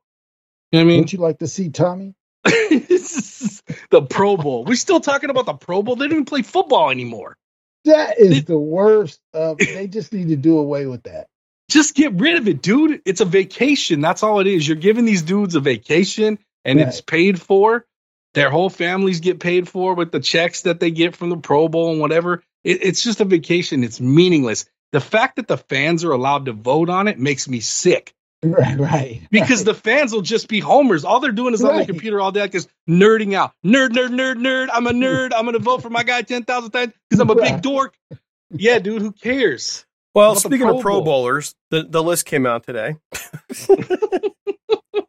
You 0.72 0.80
know 0.80 0.86
what 0.86 0.92
I 0.92 0.94
mean? 0.94 1.00
Would 1.02 1.14
you 1.14 1.20
like 1.20 1.40
to 1.40 1.48
see 1.48 1.70
Tommy? 1.70 2.16
the 2.44 4.06
Pro 4.10 4.38
Bowl. 4.38 4.66
We're 4.66 4.76
still 4.76 5.00
talking 5.00 5.30
about 5.30 5.46
the 5.46 5.54
Pro 5.54 5.84
Bowl. 5.84 5.96
They 5.96 6.06
don't 6.06 6.14
even 6.14 6.26
play 6.26 6.42
football 6.42 6.90
anymore. 6.90 7.38
That 7.86 8.20
is 8.20 8.30
they, 8.30 8.40
the 8.42 8.60
worst. 8.60 9.20
Of, 9.34 9.58
they 9.58 9.88
just 9.88 10.14
need 10.14 10.30
to 10.30 10.36
do 10.36 10.58
away 10.58 10.86
with 10.86 11.04
that. 11.04 11.28
Just 11.70 11.96
get 11.96 12.14
rid 12.14 12.36
of 12.36 12.48
it, 12.48 12.62
dude. 12.62 13.02
It's 13.06 13.22
a 13.22 13.26
vacation. 13.26 14.02
That's 14.02 14.24
all 14.24 14.40
it 14.40 14.48
is. 14.48 14.68
You're 14.68 14.78
giving 14.78 15.06
these 15.06 15.22
dudes 15.22 15.56
a 15.56 15.60
vacation 15.60 16.40
and 16.66 16.80
right. 16.80 16.88
it's 16.88 17.02
paid 17.02 17.40
for. 17.40 17.86
Their 18.34 18.50
whole 18.50 18.70
families 18.70 19.22
get 19.22 19.40
paid 19.40 19.70
for 19.70 19.96
with 19.96 20.12
the 20.12 20.20
checks 20.20 20.64
that 20.64 20.80
they 20.80 20.92
get 20.92 21.16
from 21.16 21.30
the 21.30 21.38
Pro 21.38 21.68
Bowl 21.68 21.92
and 21.92 22.00
whatever. 22.00 22.44
It, 22.64 22.84
it's 22.84 23.04
just 23.04 23.22
a 23.22 23.26
vacation. 23.26 23.84
It's 23.84 24.02
meaningless. 24.02 24.66
The 24.92 25.00
fact 25.00 25.38
that 25.38 25.48
the 25.48 25.58
fans 25.58 26.04
are 26.04 26.12
allowed 26.12 26.46
to 26.46 26.54
vote 26.54 26.90
on 26.90 27.08
it 27.08 27.20
makes 27.20 27.48
me 27.48 27.60
sick. 27.60 28.14
Right, 28.42 28.80
right. 28.80 29.22
Because 29.30 29.60
right. 29.60 29.66
the 29.66 29.74
fans 29.74 30.14
will 30.14 30.22
just 30.22 30.48
be 30.48 30.60
homers. 30.60 31.04
All 31.04 31.20
they're 31.20 31.32
doing 31.32 31.54
is 31.54 31.62
right. 31.62 31.74
on 31.74 31.80
the 31.80 31.86
computer 31.86 32.22
all 32.22 32.32
day, 32.32 32.42
like 32.42 32.56
is 32.56 32.68
nerding 32.90 33.34
out. 33.34 33.52
Nerd, 33.66 33.90
nerd, 33.90 34.10
nerd, 34.10 34.36
nerd. 34.36 34.70
I'm 34.72 34.88
a 34.88 34.92
nerd. 34.92 35.32
I'm 35.36 35.46
gonna 35.46 35.60
vote 35.60 35.82
for 35.82 35.90
my 35.90 36.04
guy 36.04 36.22
ten 36.22 36.44
thousand 36.44 36.72
times 36.72 36.94
because 37.10 37.20
I'm 37.20 37.30
a 37.30 37.36
big 37.36 37.62
dork. 37.62 37.96
Yeah, 38.50 38.80
dude. 38.80 39.02
Who 39.02 39.12
cares? 39.12 39.86
Well, 40.20 40.36
speaking 40.36 40.68
Pro 40.68 40.76
of 40.78 40.82
Pro 40.82 41.02
Bowlers, 41.02 41.56
the, 41.72 41.84
the 41.84 42.04
list 42.04 42.26
came 42.26 42.46
out 42.46 42.66
today. 42.66 42.96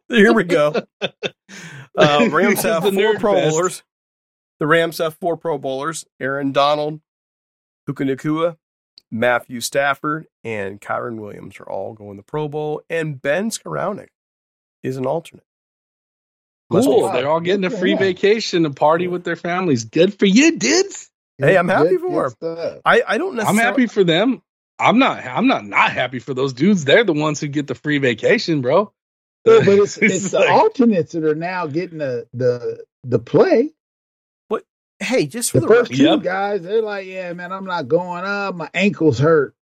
Here 0.09 0.33
we 0.33 0.43
go. 0.43 0.73
Uh, 1.97 2.29
Rams 2.31 2.61
have 2.63 2.83
The 2.83 2.93
four 2.93 3.19
Pro 3.19 3.33
fest. 3.33 3.49
Bowlers. 3.51 3.83
The 4.61 4.65
Rams 4.67 4.97
have 4.99 5.13
four 5.15 5.35
Pro 5.35 5.57
Bowlers: 5.57 6.05
Aaron 6.21 6.53
Donald, 6.53 7.01
Puka 7.85 8.05
Nacua, 8.05 8.55
Matthew 9.11 9.59
Stafford, 9.59 10.27
and 10.45 10.79
Kyren 10.79 11.17
Williams 11.19 11.59
are 11.59 11.69
all 11.69 11.93
going 11.93 12.11
to 12.15 12.21
the 12.21 12.23
Pro 12.23 12.47
Bowl, 12.47 12.81
and 12.89 13.21
Ben 13.21 13.49
Skowronek 13.49 14.07
is 14.83 14.95
an 14.95 15.05
alternate. 15.05 15.43
Must 16.69 16.87
Cool. 16.87 17.01
fun. 17.07 17.13
They're 17.15 17.29
all 17.29 17.41
getting 17.41 17.65
a 17.65 17.69
free 17.69 17.91
him. 17.91 17.97
vacation 17.99 18.63
to 18.63 18.69
party 18.69 19.09
with 19.09 19.25
their 19.25 19.35
families. 19.35 19.83
Good 19.83 20.17
for 20.17 20.25
you, 20.25 20.57
dudes. 20.57 21.11
Hey, 21.37 21.57
I'm 21.57 21.67
happy 21.67 21.97
Good- 21.97 21.99
for 21.99 22.27
him. 22.27 22.81
I, 22.85 23.03
I 23.05 23.17
don't 23.17 23.37
I'm 23.37 23.57
happy 23.57 23.87
for 23.87 24.05
them. 24.05 24.41
I'm 24.81 24.99
not. 24.99 25.25
I'm 25.25 25.47
not 25.47 25.65
not 25.65 25.91
happy 25.91 26.19
for 26.19 26.33
those 26.33 26.53
dudes. 26.53 26.85
They're 26.85 27.03
the 27.03 27.13
ones 27.13 27.39
who 27.39 27.47
get 27.47 27.67
the 27.67 27.75
free 27.75 27.97
vacation, 27.99 28.61
bro. 28.61 28.91
Yeah, 29.45 29.59
but 29.65 29.67
it's 29.79 29.97
it's 29.97 30.31
the 30.31 30.39
like- 30.39 30.49
alternates 30.49 31.13
that 31.13 31.23
are 31.23 31.35
now 31.35 31.67
getting 31.67 31.99
the 31.99 32.27
the 32.33 32.83
the 33.03 33.19
play. 33.19 33.71
But 34.49 34.63
hey, 34.99 35.25
just 35.27 35.51
for 35.51 35.59
The 35.59 35.67
the, 35.67 35.73
first 35.73 35.91
record, 35.91 35.97
two 35.97 36.03
Yep. 36.09 36.23
guys, 36.23 36.61
they're 36.63 36.81
like, 36.81 37.07
"Yeah, 37.07 37.33
man, 37.33 37.51
I'm 37.51 37.65
not 37.65 37.87
going 37.87 38.23
up. 38.25 38.55
My 38.55 38.69
ankles 38.73 39.19
hurt." 39.19 39.53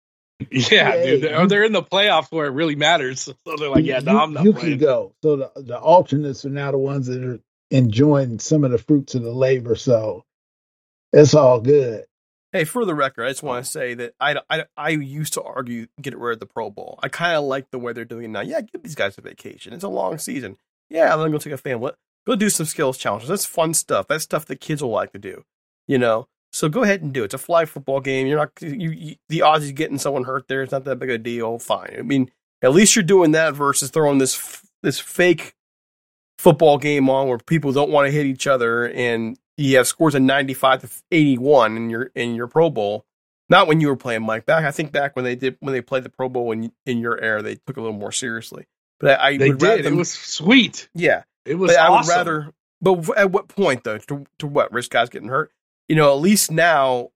Yeah, 0.51 0.95
Yeah, 0.95 1.05
dude. 1.05 1.21
They're, 1.23 1.41
you- 1.41 1.47
they're 1.47 1.63
in 1.65 1.73
the 1.73 1.83
playoffs 1.83 2.31
where 2.31 2.45
it 2.47 2.51
really 2.51 2.75
matters. 2.75 3.25
So 3.45 3.55
they're 3.57 3.69
like, 3.69 3.83
yeah, 3.85 3.99
no, 3.99 4.13
you, 4.13 4.19
I'm 4.19 4.33
not 4.33 4.43
you 4.45 4.53
playing. 4.53 4.69
can 4.69 4.77
go. 4.79 5.13
So 5.21 5.35
the 5.35 5.51
the 5.57 5.77
alternates 5.79 6.45
are 6.45 6.49
now 6.49 6.71
the 6.71 6.77
ones 6.77 7.07
that 7.07 7.21
are 7.23 7.39
enjoying 7.71 8.39
some 8.39 8.63
of 8.63 8.71
the 8.71 8.77
fruits 8.77 9.15
of 9.15 9.23
the 9.23 9.33
labor. 9.33 9.75
So 9.75 10.23
it's 11.11 11.33
all 11.33 11.59
good. 11.61 12.05
Hey, 12.51 12.63
for 12.63 12.83
the 12.83 12.95
record, 12.95 13.25
I 13.25 13.29
just 13.29 13.43
want 13.43 13.63
to 13.63 13.79
uh-huh. 13.79 13.85
say 13.85 13.93
that 13.93 14.13
I, 14.19 14.35
I, 14.49 14.65
I 14.75 14.89
used 14.89 15.33
to 15.33 15.43
argue 15.43 15.87
get 16.01 16.17
rid 16.17 16.33
of 16.33 16.39
the 16.39 16.47
Pro 16.47 16.71
Bowl. 16.71 16.99
I 17.03 17.07
kind 17.07 17.35
of 17.35 17.43
like 17.43 17.69
the 17.69 17.77
way 17.77 17.93
they're 17.93 18.05
doing 18.05 18.25
it 18.25 18.29
now. 18.29 18.41
Yeah, 18.41 18.61
give 18.61 18.81
these 18.81 18.95
guys 18.95 19.17
a 19.17 19.21
vacation. 19.21 19.73
It's 19.73 19.83
a 19.83 19.89
long 19.89 20.17
season. 20.17 20.57
Yeah, 20.89 21.13
let 21.13 21.23
them 21.23 21.31
go 21.31 21.37
take 21.37 21.53
a 21.53 21.57
family. 21.57 21.91
Go 22.25 22.35
do 22.35 22.49
some 22.49 22.65
skills 22.65 22.97
challenges. 22.97 23.29
That's 23.29 23.45
fun 23.45 23.73
stuff. 23.73 24.07
That's 24.07 24.23
stuff 24.23 24.45
that 24.47 24.61
kids 24.61 24.81
will 24.81 24.89
like 24.89 25.13
to 25.13 25.19
do. 25.19 25.43
You 25.87 25.99
know, 25.99 26.27
so 26.51 26.69
go 26.69 26.83
ahead 26.83 27.01
and 27.01 27.13
do 27.13 27.21
it. 27.21 27.25
It's 27.25 27.33
a 27.33 27.39
flag 27.39 27.67
football 27.67 27.99
game. 27.99 28.27
You're 28.27 28.37
not 28.37 28.51
you, 28.61 28.91
you 28.91 29.15
the 29.27 29.43
odds 29.43 29.67
of 29.67 29.75
getting 29.75 29.99
someone 29.99 30.23
hurt 30.23 30.47
there. 30.47 30.63
It's 30.63 30.71
not 30.71 30.85
that 30.85 30.97
big 30.97 31.09
a 31.09 31.17
deal. 31.17 31.59
Fine. 31.59 31.95
I 31.97 32.01
mean, 32.01 32.31
at 32.61 32.73
least 32.73 32.95
you're 32.95 33.03
doing 33.03 33.31
that 33.31 33.53
versus 33.53 33.89
throwing 33.91 34.17
this 34.17 34.63
this 34.81 34.99
fake 34.99 35.53
football 36.37 36.77
game 36.77 37.09
on 37.09 37.27
where 37.27 37.37
people 37.37 37.71
don't 37.71 37.91
want 37.91 38.07
to 38.07 38.11
hit 38.11 38.25
each 38.25 38.47
other 38.47 38.89
and 38.89 39.37
you 39.59 39.77
have 39.77 39.87
scores 39.87 40.15
of 40.15 40.21
95 40.21 40.81
to 40.81 40.89
81 41.11 41.77
in 41.77 41.89
your 41.89 42.11
in 42.15 42.35
your 42.35 42.47
Pro 42.47 42.69
Bowl. 42.69 43.05
Not 43.49 43.67
when 43.67 43.81
you 43.81 43.87
were 43.87 43.95
playing 43.95 44.23
Mike 44.23 44.45
back. 44.45 44.63
I 44.63 44.71
think 44.71 44.91
back 44.91 45.15
when 45.15 45.25
they 45.25 45.35
did 45.35 45.57
when 45.59 45.73
they 45.73 45.81
played 45.81 46.03
the 46.03 46.09
Pro 46.09 46.29
Bowl 46.29 46.51
in 46.51 46.71
in 46.85 46.99
your 46.99 47.19
era, 47.19 47.41
they 47.41 47.55
took 47.55 47.77
a 47.77 47.81
little 47.81 47.97
more 47.97 48.11
seriously. 48.11 48.65
But 48.99 49.19
I, 49.19 49.27
I 49.29 49.37
They 49.37 49.49
would 49.49 49.59
did. 49.59 49.85
them, 49.85 49.93
It 49.93 49.97
was 49.97 50.11
sweet. 50.11 50.89
yeah. 50.93 51.23
It 51.45 51.55
was. 51.55 51.71
But 51.71 51.79
I 51.79 51.89
would 51.89 52.07
rather. 52.07 52.51
But 52.81 53.17
at 53.17 53.31
what 53.31 53.47
point 53.47 53.83
though? 53.83 53.97
To, 53.97 54.25
to 54.39 54.47
what 54.47 54.71
risk 54.71 54.91
guys 54.91 55.09
getting 55.09 55.29
hurt? 55.29 55.51
You 55.87 55.95
know, 55.95 56.11
at 56.13 56.19
least 56.21 56.51
now 56.51 57.09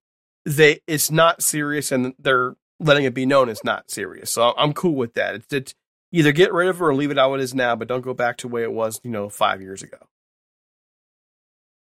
they 0.46 0.80
it's 0.88 1.10
not 1.12 1.42
serious 1.44 1.92
and 1.92 2.14
they're 2.20 2.56
letting 2.80 3.06
it 3.06 3.14
be 3.14 3.26
known 3.26 3.48
it's 3.48 3.64
not 3.64 3.90
serious. 3.92 4.32
So 4.32 4.54
I'm 4.58 4.74
cool 4.74 4.96
with 4.96 5.14
that. 5.14 5.36
It's, 5.36 5.54
it's 5.54 5.76
either 6.12 6.32
get 6.34 6.52
rid 6.52 6.68
of 6.68 6.78
it 6.78 6.84
or 6.84 6.94
leave 6.96 7.12
it 7.12 7.18
how 7.18 7.34
it 7.36 7.42
is 7.42 7.54
now, 7.54 7.76
but 7.76 7.88
don't 7.88 8.02
go 8.02 8.14
back 8.14 8.38
to 8.38 8.48
the 8.48 8.54
way 8.54 8.64
it 8.64 8.74
was. 8.74 9.00
You 9.04 9.12
know, 9.12 9.30
five 9.30 9.62
years 9.62 9.84
ago. 9.84 9.98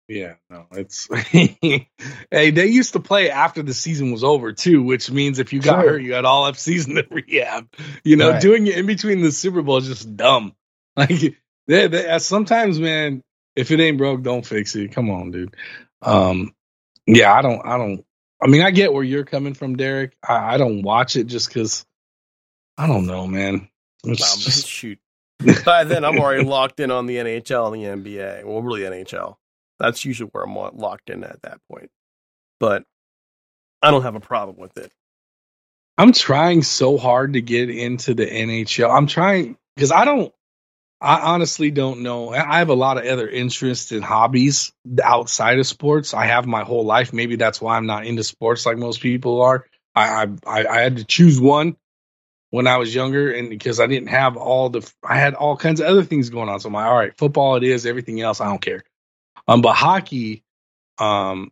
Yeah, 0.09 0.35
no, 0.49 0.65
it's 0.73 1.07
hey, 1.29 1.87
they 2.31 2.67
used 2.67 2.95
to 2.95 3.01
play 3.01 3.31
after 3.31 3.63
the 3.63 3.75
season 3.75 4.11
was 4.11 4.25
over 4.25 4.53
too, 4.53 4.83
which 4.83 5.11
means 5.11 5.39
if 5.39 5.53
you 5.53 5.61
got 5.61 5.83
Sure. 5.83 5.91
hurt, 5.93 6.03
you 6.03 6.15
had 6.15 6.25
all 6.25 6.47
up 6.47 6.57
season 6.57 6.95
to 6.95 7.07
rehab. 7.11 7.69
You 8.05 8.17
know, 8.17 8.31
Right. 8.31 8.41
doing 8.43 8.67
it 8.67 8.79
in 8.79 8.87
between 8.87 9.21
the 9.21 9.31
Super 9.31 9.61
Bowl 9.63 9.77
is 9.79 9.87
just 9.87 10.17
dumb. 10.17 10.55
Like 10.97 11.37
they, 11.69 11.87
they, 11.87 12.09
uh, 12.09 12.19
sometimes, 12.19 12.81
man, 12.81 13.23
if 13.55 13.71
it 13.71 13.79
ain't 13.79 13.99
broke, 13.99 14.23
don't 14.23 14.45
fix 14.47 14.75
it. 14.75 14.93
Come 14.93 15.11
on, 15.11 15.31
dude. 15.31 15.55
Um, 16.03 16.55
yeah, 17.07 17.33
I 17.33 17.43
don't, 17.43 17.61
I 17.65 17.77
don't. 17.77 18.05
I 18.43 18.47
mean, 18.49 18.63
I 18.63 18.71
get 18.73 18.93
where 18.93 19.05
you're 19.05 19.25
coming 19.25 19.53
from, 19.55 19.77
Derek. 19.77 20.17
I, 20.27 20.55
I 20.55 20.57
don't 20.57 20.83
watch 20.83 21.15
it 21.17 21.25
just 21.25 21.49
because 21.49 21.85
I 22.79 22.87
don't 22.87 23.07
know, 23.07 23.27
man. 23.27 23.69
It's 24.05 24.23
Um, 24.23 24.41
just- 24.41 24.67
shoot. 24.67 24.99
By 25.65 25.85
then, 25.85 26.05
I'm 26.05 26.19
already 26.19 26.43
locked 26.45 26.81
in 26.81 26.91
on 26.91 27.07
the 27.07 27.17
NHL 27.17 27.73
and 27.73 28.05
the 28.05 28.11
NBA. 28.11 28.45
Well, 28.45 28.61
really 28.63 28.81
NHL. 28.81 29.37
That's 29.79 30.05
usually 30.05 30.31
where 30.33 30.45
I'm 30.45 30.55
locked 30.55 31.11
in 31.11 31.25
at 31.25 31.43
that 31.43 31.61
point. 31.71 31.91
But 32.61 32.85
I 33.83 33.91
don't 33.91 34.03
have 34.03 34.17
a 34.17 34.21
problem 34.21 34.57
with 34.59 34.77
it. 34.77 34.93
I'm 35.97 36.13
trying 36.13 36.63
so 36.63 36.97
hard 36.97 37.33
to 37.35 37.41
get 37.41 37.71
into 37.71 38.15
the 38.15 38.27
NHL. 38.27 38.91
I'm 38.91 39.07
trying 39.07 39.57
because 39.77 39.93
I 39.93 40.05
don't. 40.05 40.33
I 41.01 41.21
honestly 41.33 41.71
don't 41.71 42.03
know. 42.03 42.31
I 42.31 42.59
have 42.59 42.71
a 42.71 42.75
lot 42.75 42.99
of 42.99 43.05
other 43.05 43.29
interests 43.29 43.93
and 43.93 44.03
hobbies 44.03 44.73
outside 45.01 45.61
of 45.61 45.67
sports. 45.67 46.13
I 46.13 46.27
have 46.27 46.45
my 46.45 46.65
whole 46.65 46.85
life. 46.85 47.13
Maybe 47.13 47.37
that's 47.37 47.61
why 47.61 47.77
I'm 47.77 47.87
not 47.87 48.05
into 48.05 48.25
sports 48.25 48.67
like 48.67 48.79
most 48.79 49.01
people 49.01 49.43
are. 49.43 49.65
I, 49.95 50.27
I 50.45 50.67
I 50.67 50.81
had 50.81 50.97
to 50.97 51.05
choose 51.05 51.41
one 51.41 51.77
when 52.51 52.67
I 52.67 52.79
was 52.79 52.93
younger, 52.93 53.31
and 53.31 53.49
because 53.49 53.79
I 53.79 53.87
didn't 53.87 54.09
have 54.09 54.37
all 54.37 54.71
the, 54.71 54.91
I 55.05 55.19
had 55.19 55.35
all 55.35 55.57
kinds 55.57 55.81
of 55.81 55.87
other 55.87 56.03
things 56.03 56.31
going 56.31 56.49
on. 56.49 56.59
So 56.61 56.69
I'm 56.69 56.73
like, 56.73 56.87
all 56.87 56.97
right, 56.97 57.17
football 57.17 57.57
it 57.57 57.63
is. 57.63 57.87
Everything 57.87 58.21
else, 58.21 58.41
I 58.41 58.47
don't 58.47 58.61
care. 58.61 58.83
Um, 59.49 59.63
but 59.63 59.75
hockey, 59.75 60.45
um, 60.99 61.51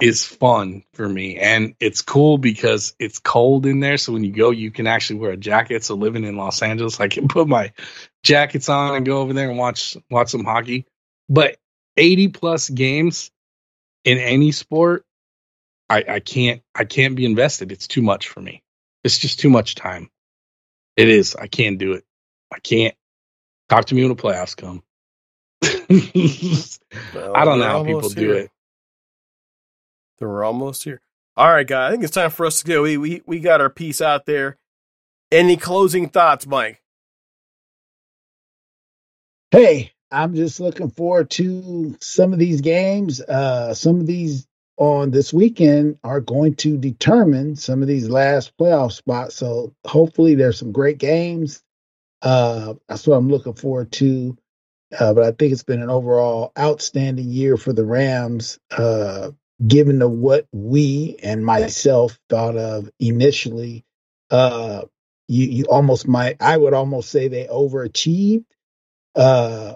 is 0.00 0.24
fun 0.26 0.82
for 0.94 1.08
me 1.08 1.36
and 1.36 1.74
it's 1.78 2.02
cool 2.02 2.38
because 2.38 2.96
it's 2.98 3.20
cold 3.20 3.66
in 3.66 3.78
there 3.78 3.96
so 3.98 4.12
when 4.12 4.24
you 4.24 4.32
go 4.32 4.50
you 4.50 4.70
can 4.70 4.88
actually 4.88 5.20
wear 5.20 5.30
a 5.30 5.36
jacket 5.36 5.84
so 5.84 5.94
living 5.94 6.24
in 6.24 6.36
los 6.36 6.62
angeles 6.62 6.98
i 6.98 7.08
can 7.08 7.28
put 7.28 7.46
my 7.46 7.70
jackets 8.22 8.68
on 8.68 8.96
and 8.96 9.06
go 9.06 9.18
over 9.18 9.32
there 9.32 9.48
and 9.48 9.58
watch 9.58 9.96
watch 10.10 10.28
some 10.30 10.44
hockey. 10.44 10.86
But 11.28 11.56
80 11.96 12.28
plus 12.28 12.68
games 12.68 13.30
in 14.04 14.18
any 14.18 14.52
sport 14.52 15.04
i 15.88 16.04
i 16.08 16.20
can't 16.20 16.62
i 16.74 16.84
can't 16.84 17.16
be 17.16 17.24
invested. 17.24 17.72
It's 17.72 17.86
too 17.86 18.02
much 18.02 18.28
for 18.28 18.40
me. 18.40 18.62
It's 19.04 19.18
just 19.18 19.40
too 19.40 19.50
much 19.50 19.74
time. 19.74 20.10
It 20.96 21.08
is. 21.08 21.36
I 21.36 21.46
can't 21.46 21.78
do 21.78 21.94
it. 21.94 22.04
I 22.52 22.58
can't. 22.60 22.94
Talk 23.68 23.86
to 23.86 23.94
me 23.94 24.02
when 24.02 24.14
the 24.14 24.22
playoffs 24.22 24.56
come 24.56 24.82
Well, 27.12 27.32
i 27.34 27.44
don't 27.44 27.58
know 27.60 27.66
how 27.68 27.80
people 27.80 28.08
almost 28.08 28.16
do 28.16 28.32
it 28.32 28.44
So 30.18 30.28
we're 30.28 30.44
almost 30.44 30.84
here. 30.84 31.02
All 31.36 31.52
right, 31.52 31.66
guys. 31.68 31.88
I 31.88 31.92
think 31.92 32.04
it's 32.04 32.14
time 32.14 32.30
for 32.30 32.46
us 32.46 32.62
to 32.62 32.66
go. 32.66 32.82
We 32.84 32.96
we 32.98 33.22
we 33.26 33.40
got 33.40 33.60
our 33.60 33.70
piece 33.70 34.00
out 34.00 34.26
there. 34.26 34.58
Any 35.32 35.56
closing 35.56 36.08
thoughts, 36.08 36.46
Mike? 36.46 36.82
Hey, 39.50 39.92
I'm 40.12 40.34
just 40.34 40.60
looking 40.60 40.90
forward 40.90 41.30
to 41.32 41.96
some 42.00 42.32
of 42.32 42.38
these 42.40 42.60
games. 42.62 43.20
Uh, 43.20 43.74
some 43.74 44.00
of 44.00 44.06
these 44.06 44.46
on 44.78 45.10
this 45.10 45.32
weekend 45.32 45.98
are 46.04 46.20
going 46.20 46.56
to 46.56 46.78
determine 46.78 47.56
some 47.56 47.82
of 47.82 47.88
these 47.88 48.08
last 48.08 48.56
playoff 48.58 48.92
spots. 48.92 49.36
So 49.36 49.74
hopefully 49.86 50.34
there's 50.36 50.58
some 50.58 50.72
great 50.72 50.98
games. 50.98 51.62
Uh, 52.22 52.74
that's 52.88 53.06
what 53.06 53.16
I'm 53.16 53.30
looking 53.30 53.54
forward 53.54 53.92
to. 53.94 54.36
Uh, 54.98 55.14
but 55.14 55.24
I 55.24 55.32
think 55.32 55.52
it's 55.52 55.64
been 55.64 55.82
an 55.82 55.90
overall 55.90 56.52
outstanding 56.58 57.30
year 57.30 57.56
for 57.56 57.72
the 57.72 57.84
Rams, 57.84 58.58
uh, 58.70 59.30
given 59.66 60.00
to 60.00 60.08
what 60.08 60.46
we 60.52 61.16
and 61.22 61.44
myself 61.44 62.18
thought 62.28 62.56
of 62.56 62.90
initially. 63.00 63.84
Uh, 64.30 64.82
you, 65.28 65.46
you 65.46 65.64
almost 65.66 66.08
might, 66.08 66.36
I 66.40 66.56
would 66.56 66.74
almost 66.74 67.10
say 67.10 67.28
they 67.28 67.46
overachieved. 67.46 68.44
Uh, 69.14 69.74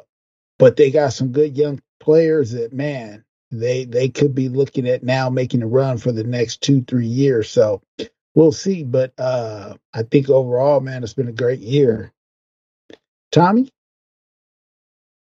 but 0.59 0.77
they 0.77 0.91
got 0.91 1.13
some 1.13 1.33
good 1.33 1.57
young 1.57 1.81
players 2.01 2.53
that 2.53 2.73
man, 2.73 3.25
they 3.51 3.85
they 3.85 4.09
could 4.09 4.35
be 4.35 4.49
looking 4.49 4.89
at 4.89 5.03
now 5.03 5.31
making 5.31 5.63
a 5.63 5.67
run 5.67 5.99
for 5.99 6.13
the 6.13 6.25
next 6.25 6.63
two 6.63 6.83
three 6.83 7.07
years. 7.07 7.51
So 7.51 7.83
we'll 8.35 8.53
see. 8.53 8.83
But 8.85 9.13
uh, 9.19 9.75
I 9.93 10.03
think 10.03 10.31
overall, 10.31 10.81
man, 10.81 11.05
it's 11.05 11.15
been 11.15 11.29
a 11.29 11.33
great 11.33 11.61
year. 11.61 12.13
Tommy, 13.33 13.71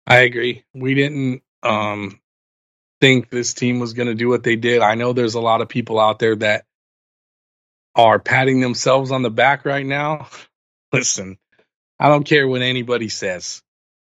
I 0.09 0.21
agree. 0.21 0.65
We 0.75 0.95
didn't 0.95 1.43
um, 1.63 2.19
think 3.01 3.29
this 3.29 3.53
team 3.53 3.79
was 3.79 3.93
going 3.93 4.09
to 4.09 4.15
do 4.15 4.29
what 4.29 4.43
they 4.43 4.57
did. 4.57 4.81
I 4.81 4.95
know 4.95 5.13
there's 5.13 5.35
a 5.35 5.41
lot 5.41 5.61
of 5.61 5.69
people 5.69 6.01
out 6.01 6.19
there 6.19 6.35
that 6.37 6.65
are 7.95 8.19
patting 8.19 8.61
themselves 8.61 9.11
on 9.11 9.21
the 9.23 9.31
back 9.31 9.67
right 9.67 9.85
now. 9.85 10.29
Listen, 10.93 11.37
I 12.01 12.09
don't 12.09 12.25
care 12.25 12.49
what 12.49 12.63
anybody 12.63 13.11
says. 13.11 13.63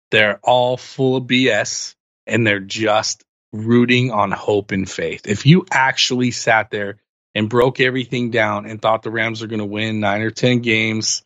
They're 0.10 0.40
all 0.42 0.78
full 0.78 1.16
of 1.18 1.26
BS 1.26 1.94
and 2.26 2.46
they're 2.46 2.60
just 2.60 3.24
rooting 3.52 4.12
on 4.12 4.32
hope 4.32 4.72
and 4.72 4.90
faith. 4.90 5.28
If 5.28 5.46
you 5.46 5.66
actually 5.72 6.32
sat 6.32 6.72
there 6.72 6.98
and 7.36 7.50
broke 7.50 7.80
everything 7.80 8.32
down 8.32 8.66
and 8.66 8.82
thought 8.82 9.04
the 9.04 9.12
Rams 9.12 9.44
are 9.44 9.48
going 9.48 9.60
to 9.60 9.66
win 9.66 10.00
nine 10.00 10.22
or 10.22 10.32
10 10.32 10.62
games, 10.62 11.24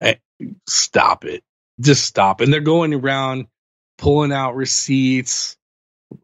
eh, 0.00 0.16
stop 0.68 1.24
it. 1.24 1.44
Just 1.80 2.04
stop. 2.04 2.40
And 2.40 2.52
they're 2.52 2.60
going 2.60 2.92
around 2.92 3.46
pulling 3.98 4.32
out 4.32 4.56
receipts. 4.56 5.56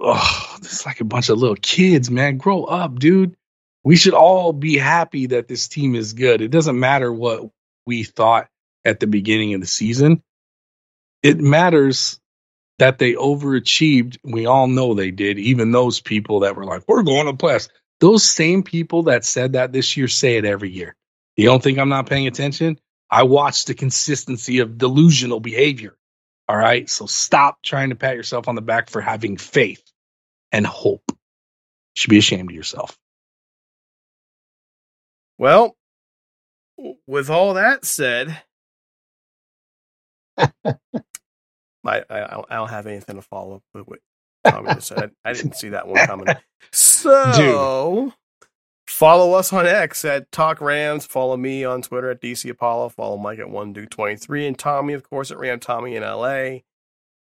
Oh, 0.01 0.57
it's 0.59 0.87
like 0.87 1.01
a 1.01 1.05
bunch 1.05 1.29
of 1.29 1.39
little 1.39 1.57
kids, 1.57 2.11
man. 2.11 2.39
Grow 2.39 2.65
up, 2.65 2.99
dude. 2.99 3.37
We 3.85 3.97
should 3.97 4.15
all 4.15 4.53
be 4.53 4.77
happy 4.77 5.27
that 5.27 5.49
this 5.49 5.69
team 5.69 5.95
is 5.95 6.13
good. 6.13 6.41
It 6.41 6.51
doesn't 6.51 6.79
matter 6.79 7.13
what 7.13 7.51
we 7.85 8.05
thought 8.05 8.49
at 8.85 9.01
the 9.01 9.07
beginning 9.07 9.55
of 9.55 9.61
the 9.61 9.67
season. 9.67 10.23
It 11.23 11.39
matters 11.39 12.21
that 12.79 12.99
they 12.99 13.15
overachieved. 13.15 14.19
We 14.25 14.47
all 14.47 14.67
know 14.67 14.95
they 14.95 15.11
did. 15.11 15.39
Even 15.39 15.73
those 15.73 16.01
people 16.01 16.41
that 16.41 16.57
were 16.57 16.65
like, 16.65 16.83
we're 16.87 17.03
going 17.03 17.27
to 17.27 17.33
playoffs. 17.33 17.69
Those 18.01 18.25
same 18.25 18.63
people 18.63 19.05
that 19.05 19.25
said 19.25 19.53
that 19.53 19.73
this 19.73 19.97
year 19.97 20.09
say 20.09 20.37
it 20.37 20.45
every 20.45 20.71
year. 20.71 20.97
You 21.37 21.47
don't 21.47 21.63
think 21.63 21.79
I'm 21.79 21.89
not 21.89 22.09
paying 22.09 22.27
attention? 22.27 22.79
I 23.11 23.25
watch 23.25 23.67
the 23.67 23.75
consistency 23.75 24.59
of 24.59 24.79
delusional 24.79 25.41
behavior. 25.41 25.97
All 26.53 26.59
right. 26.59 26.87
So 26.91 27.07
stop 27.07 27.63
trying 27.63 27.89
to 27.89 27.95
pat 27.95 28.15
yourself 28.15 28.47
on 28.47 28.55
the 28.57 28.61
back 28.61 28.91
for 28.91 29.01
having 29.01 29.39
faith 29.39 29.83
and 30.53 30.67
hope. 30.67 31.03
You 31.09 31.17
should 31.95 32.11
be 32.11 32.19
ashamed 32.19 32.51
of 32.51 32.55
yourself. 32.55 32.99
Well, 35.39 35.75
with 37.07 37.31
all 37.31 37.55
that 37.55 37.87
said, 37.87 38.39
I, 40.37 40.45
I, 41.87 42.03
I 42.11 42.57
don't 42.57 42.69
have 42.69 42.87
anything 42.87 43.17
to 43.17 43.23
follow 43.23 43.57
up 43.57 43.63
with 43.73 43.89
what 43.89 44.01
Tommy 44.45 44.75
just 44.75 44.89
said. 44.89 45.11
I, 45.25 45.31
I 45.31 45.33
didn't 45.33 45.57
see 45.57 45.71
that 45.71 45.89
one 45.89 46.07
coming. 46.07 46.27
So, 46.71 47.33
Dude. 47.35 48.13
Follow 49.03 49.33
us 49.33 49.53
on 49.53 49.67
X 49.67 50.05
at 50.05 50.31
Talk 50.31 50.61
Rams. 50.61 51.07
Follow 51.07 51.37
me 51.37 51.65
on 51.65 51.83
Twitter 51.83 52.09
at 52.13 52.21
DC 52.21 52.49
Apollo. 52.49 52.91
Follow 52.91 53.17
Mike 53.17 53.41
at 53.41 53.51
One 53.51 53.73
Dude 53.73 53.91
Twenty 53.91 54.15
Three, 54.15 54.47
and 54.47 54.57
Tommy, 54.57 54.93
of 54.93 55.03
course, 55.03 55.33
at 55.33 55.39
Ram 55.39 55.59
Tommy 55.59 55.97
in 55.97 56.05
LA. 56.05 56.59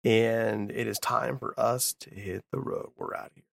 And 0.04 0.70
it 0.70 0.86
is 0.86 0.98
time 0.98 1.38
for 1.38 1.58
us 1.58 1.94
to 2.00 2.10
hit 2.10 2.44
the 2.52 2.60
road. 2.60 2.90
We're 2.98 3.14
out 3.14 3.28
of 3.28 3.32
here. 3.36 3.51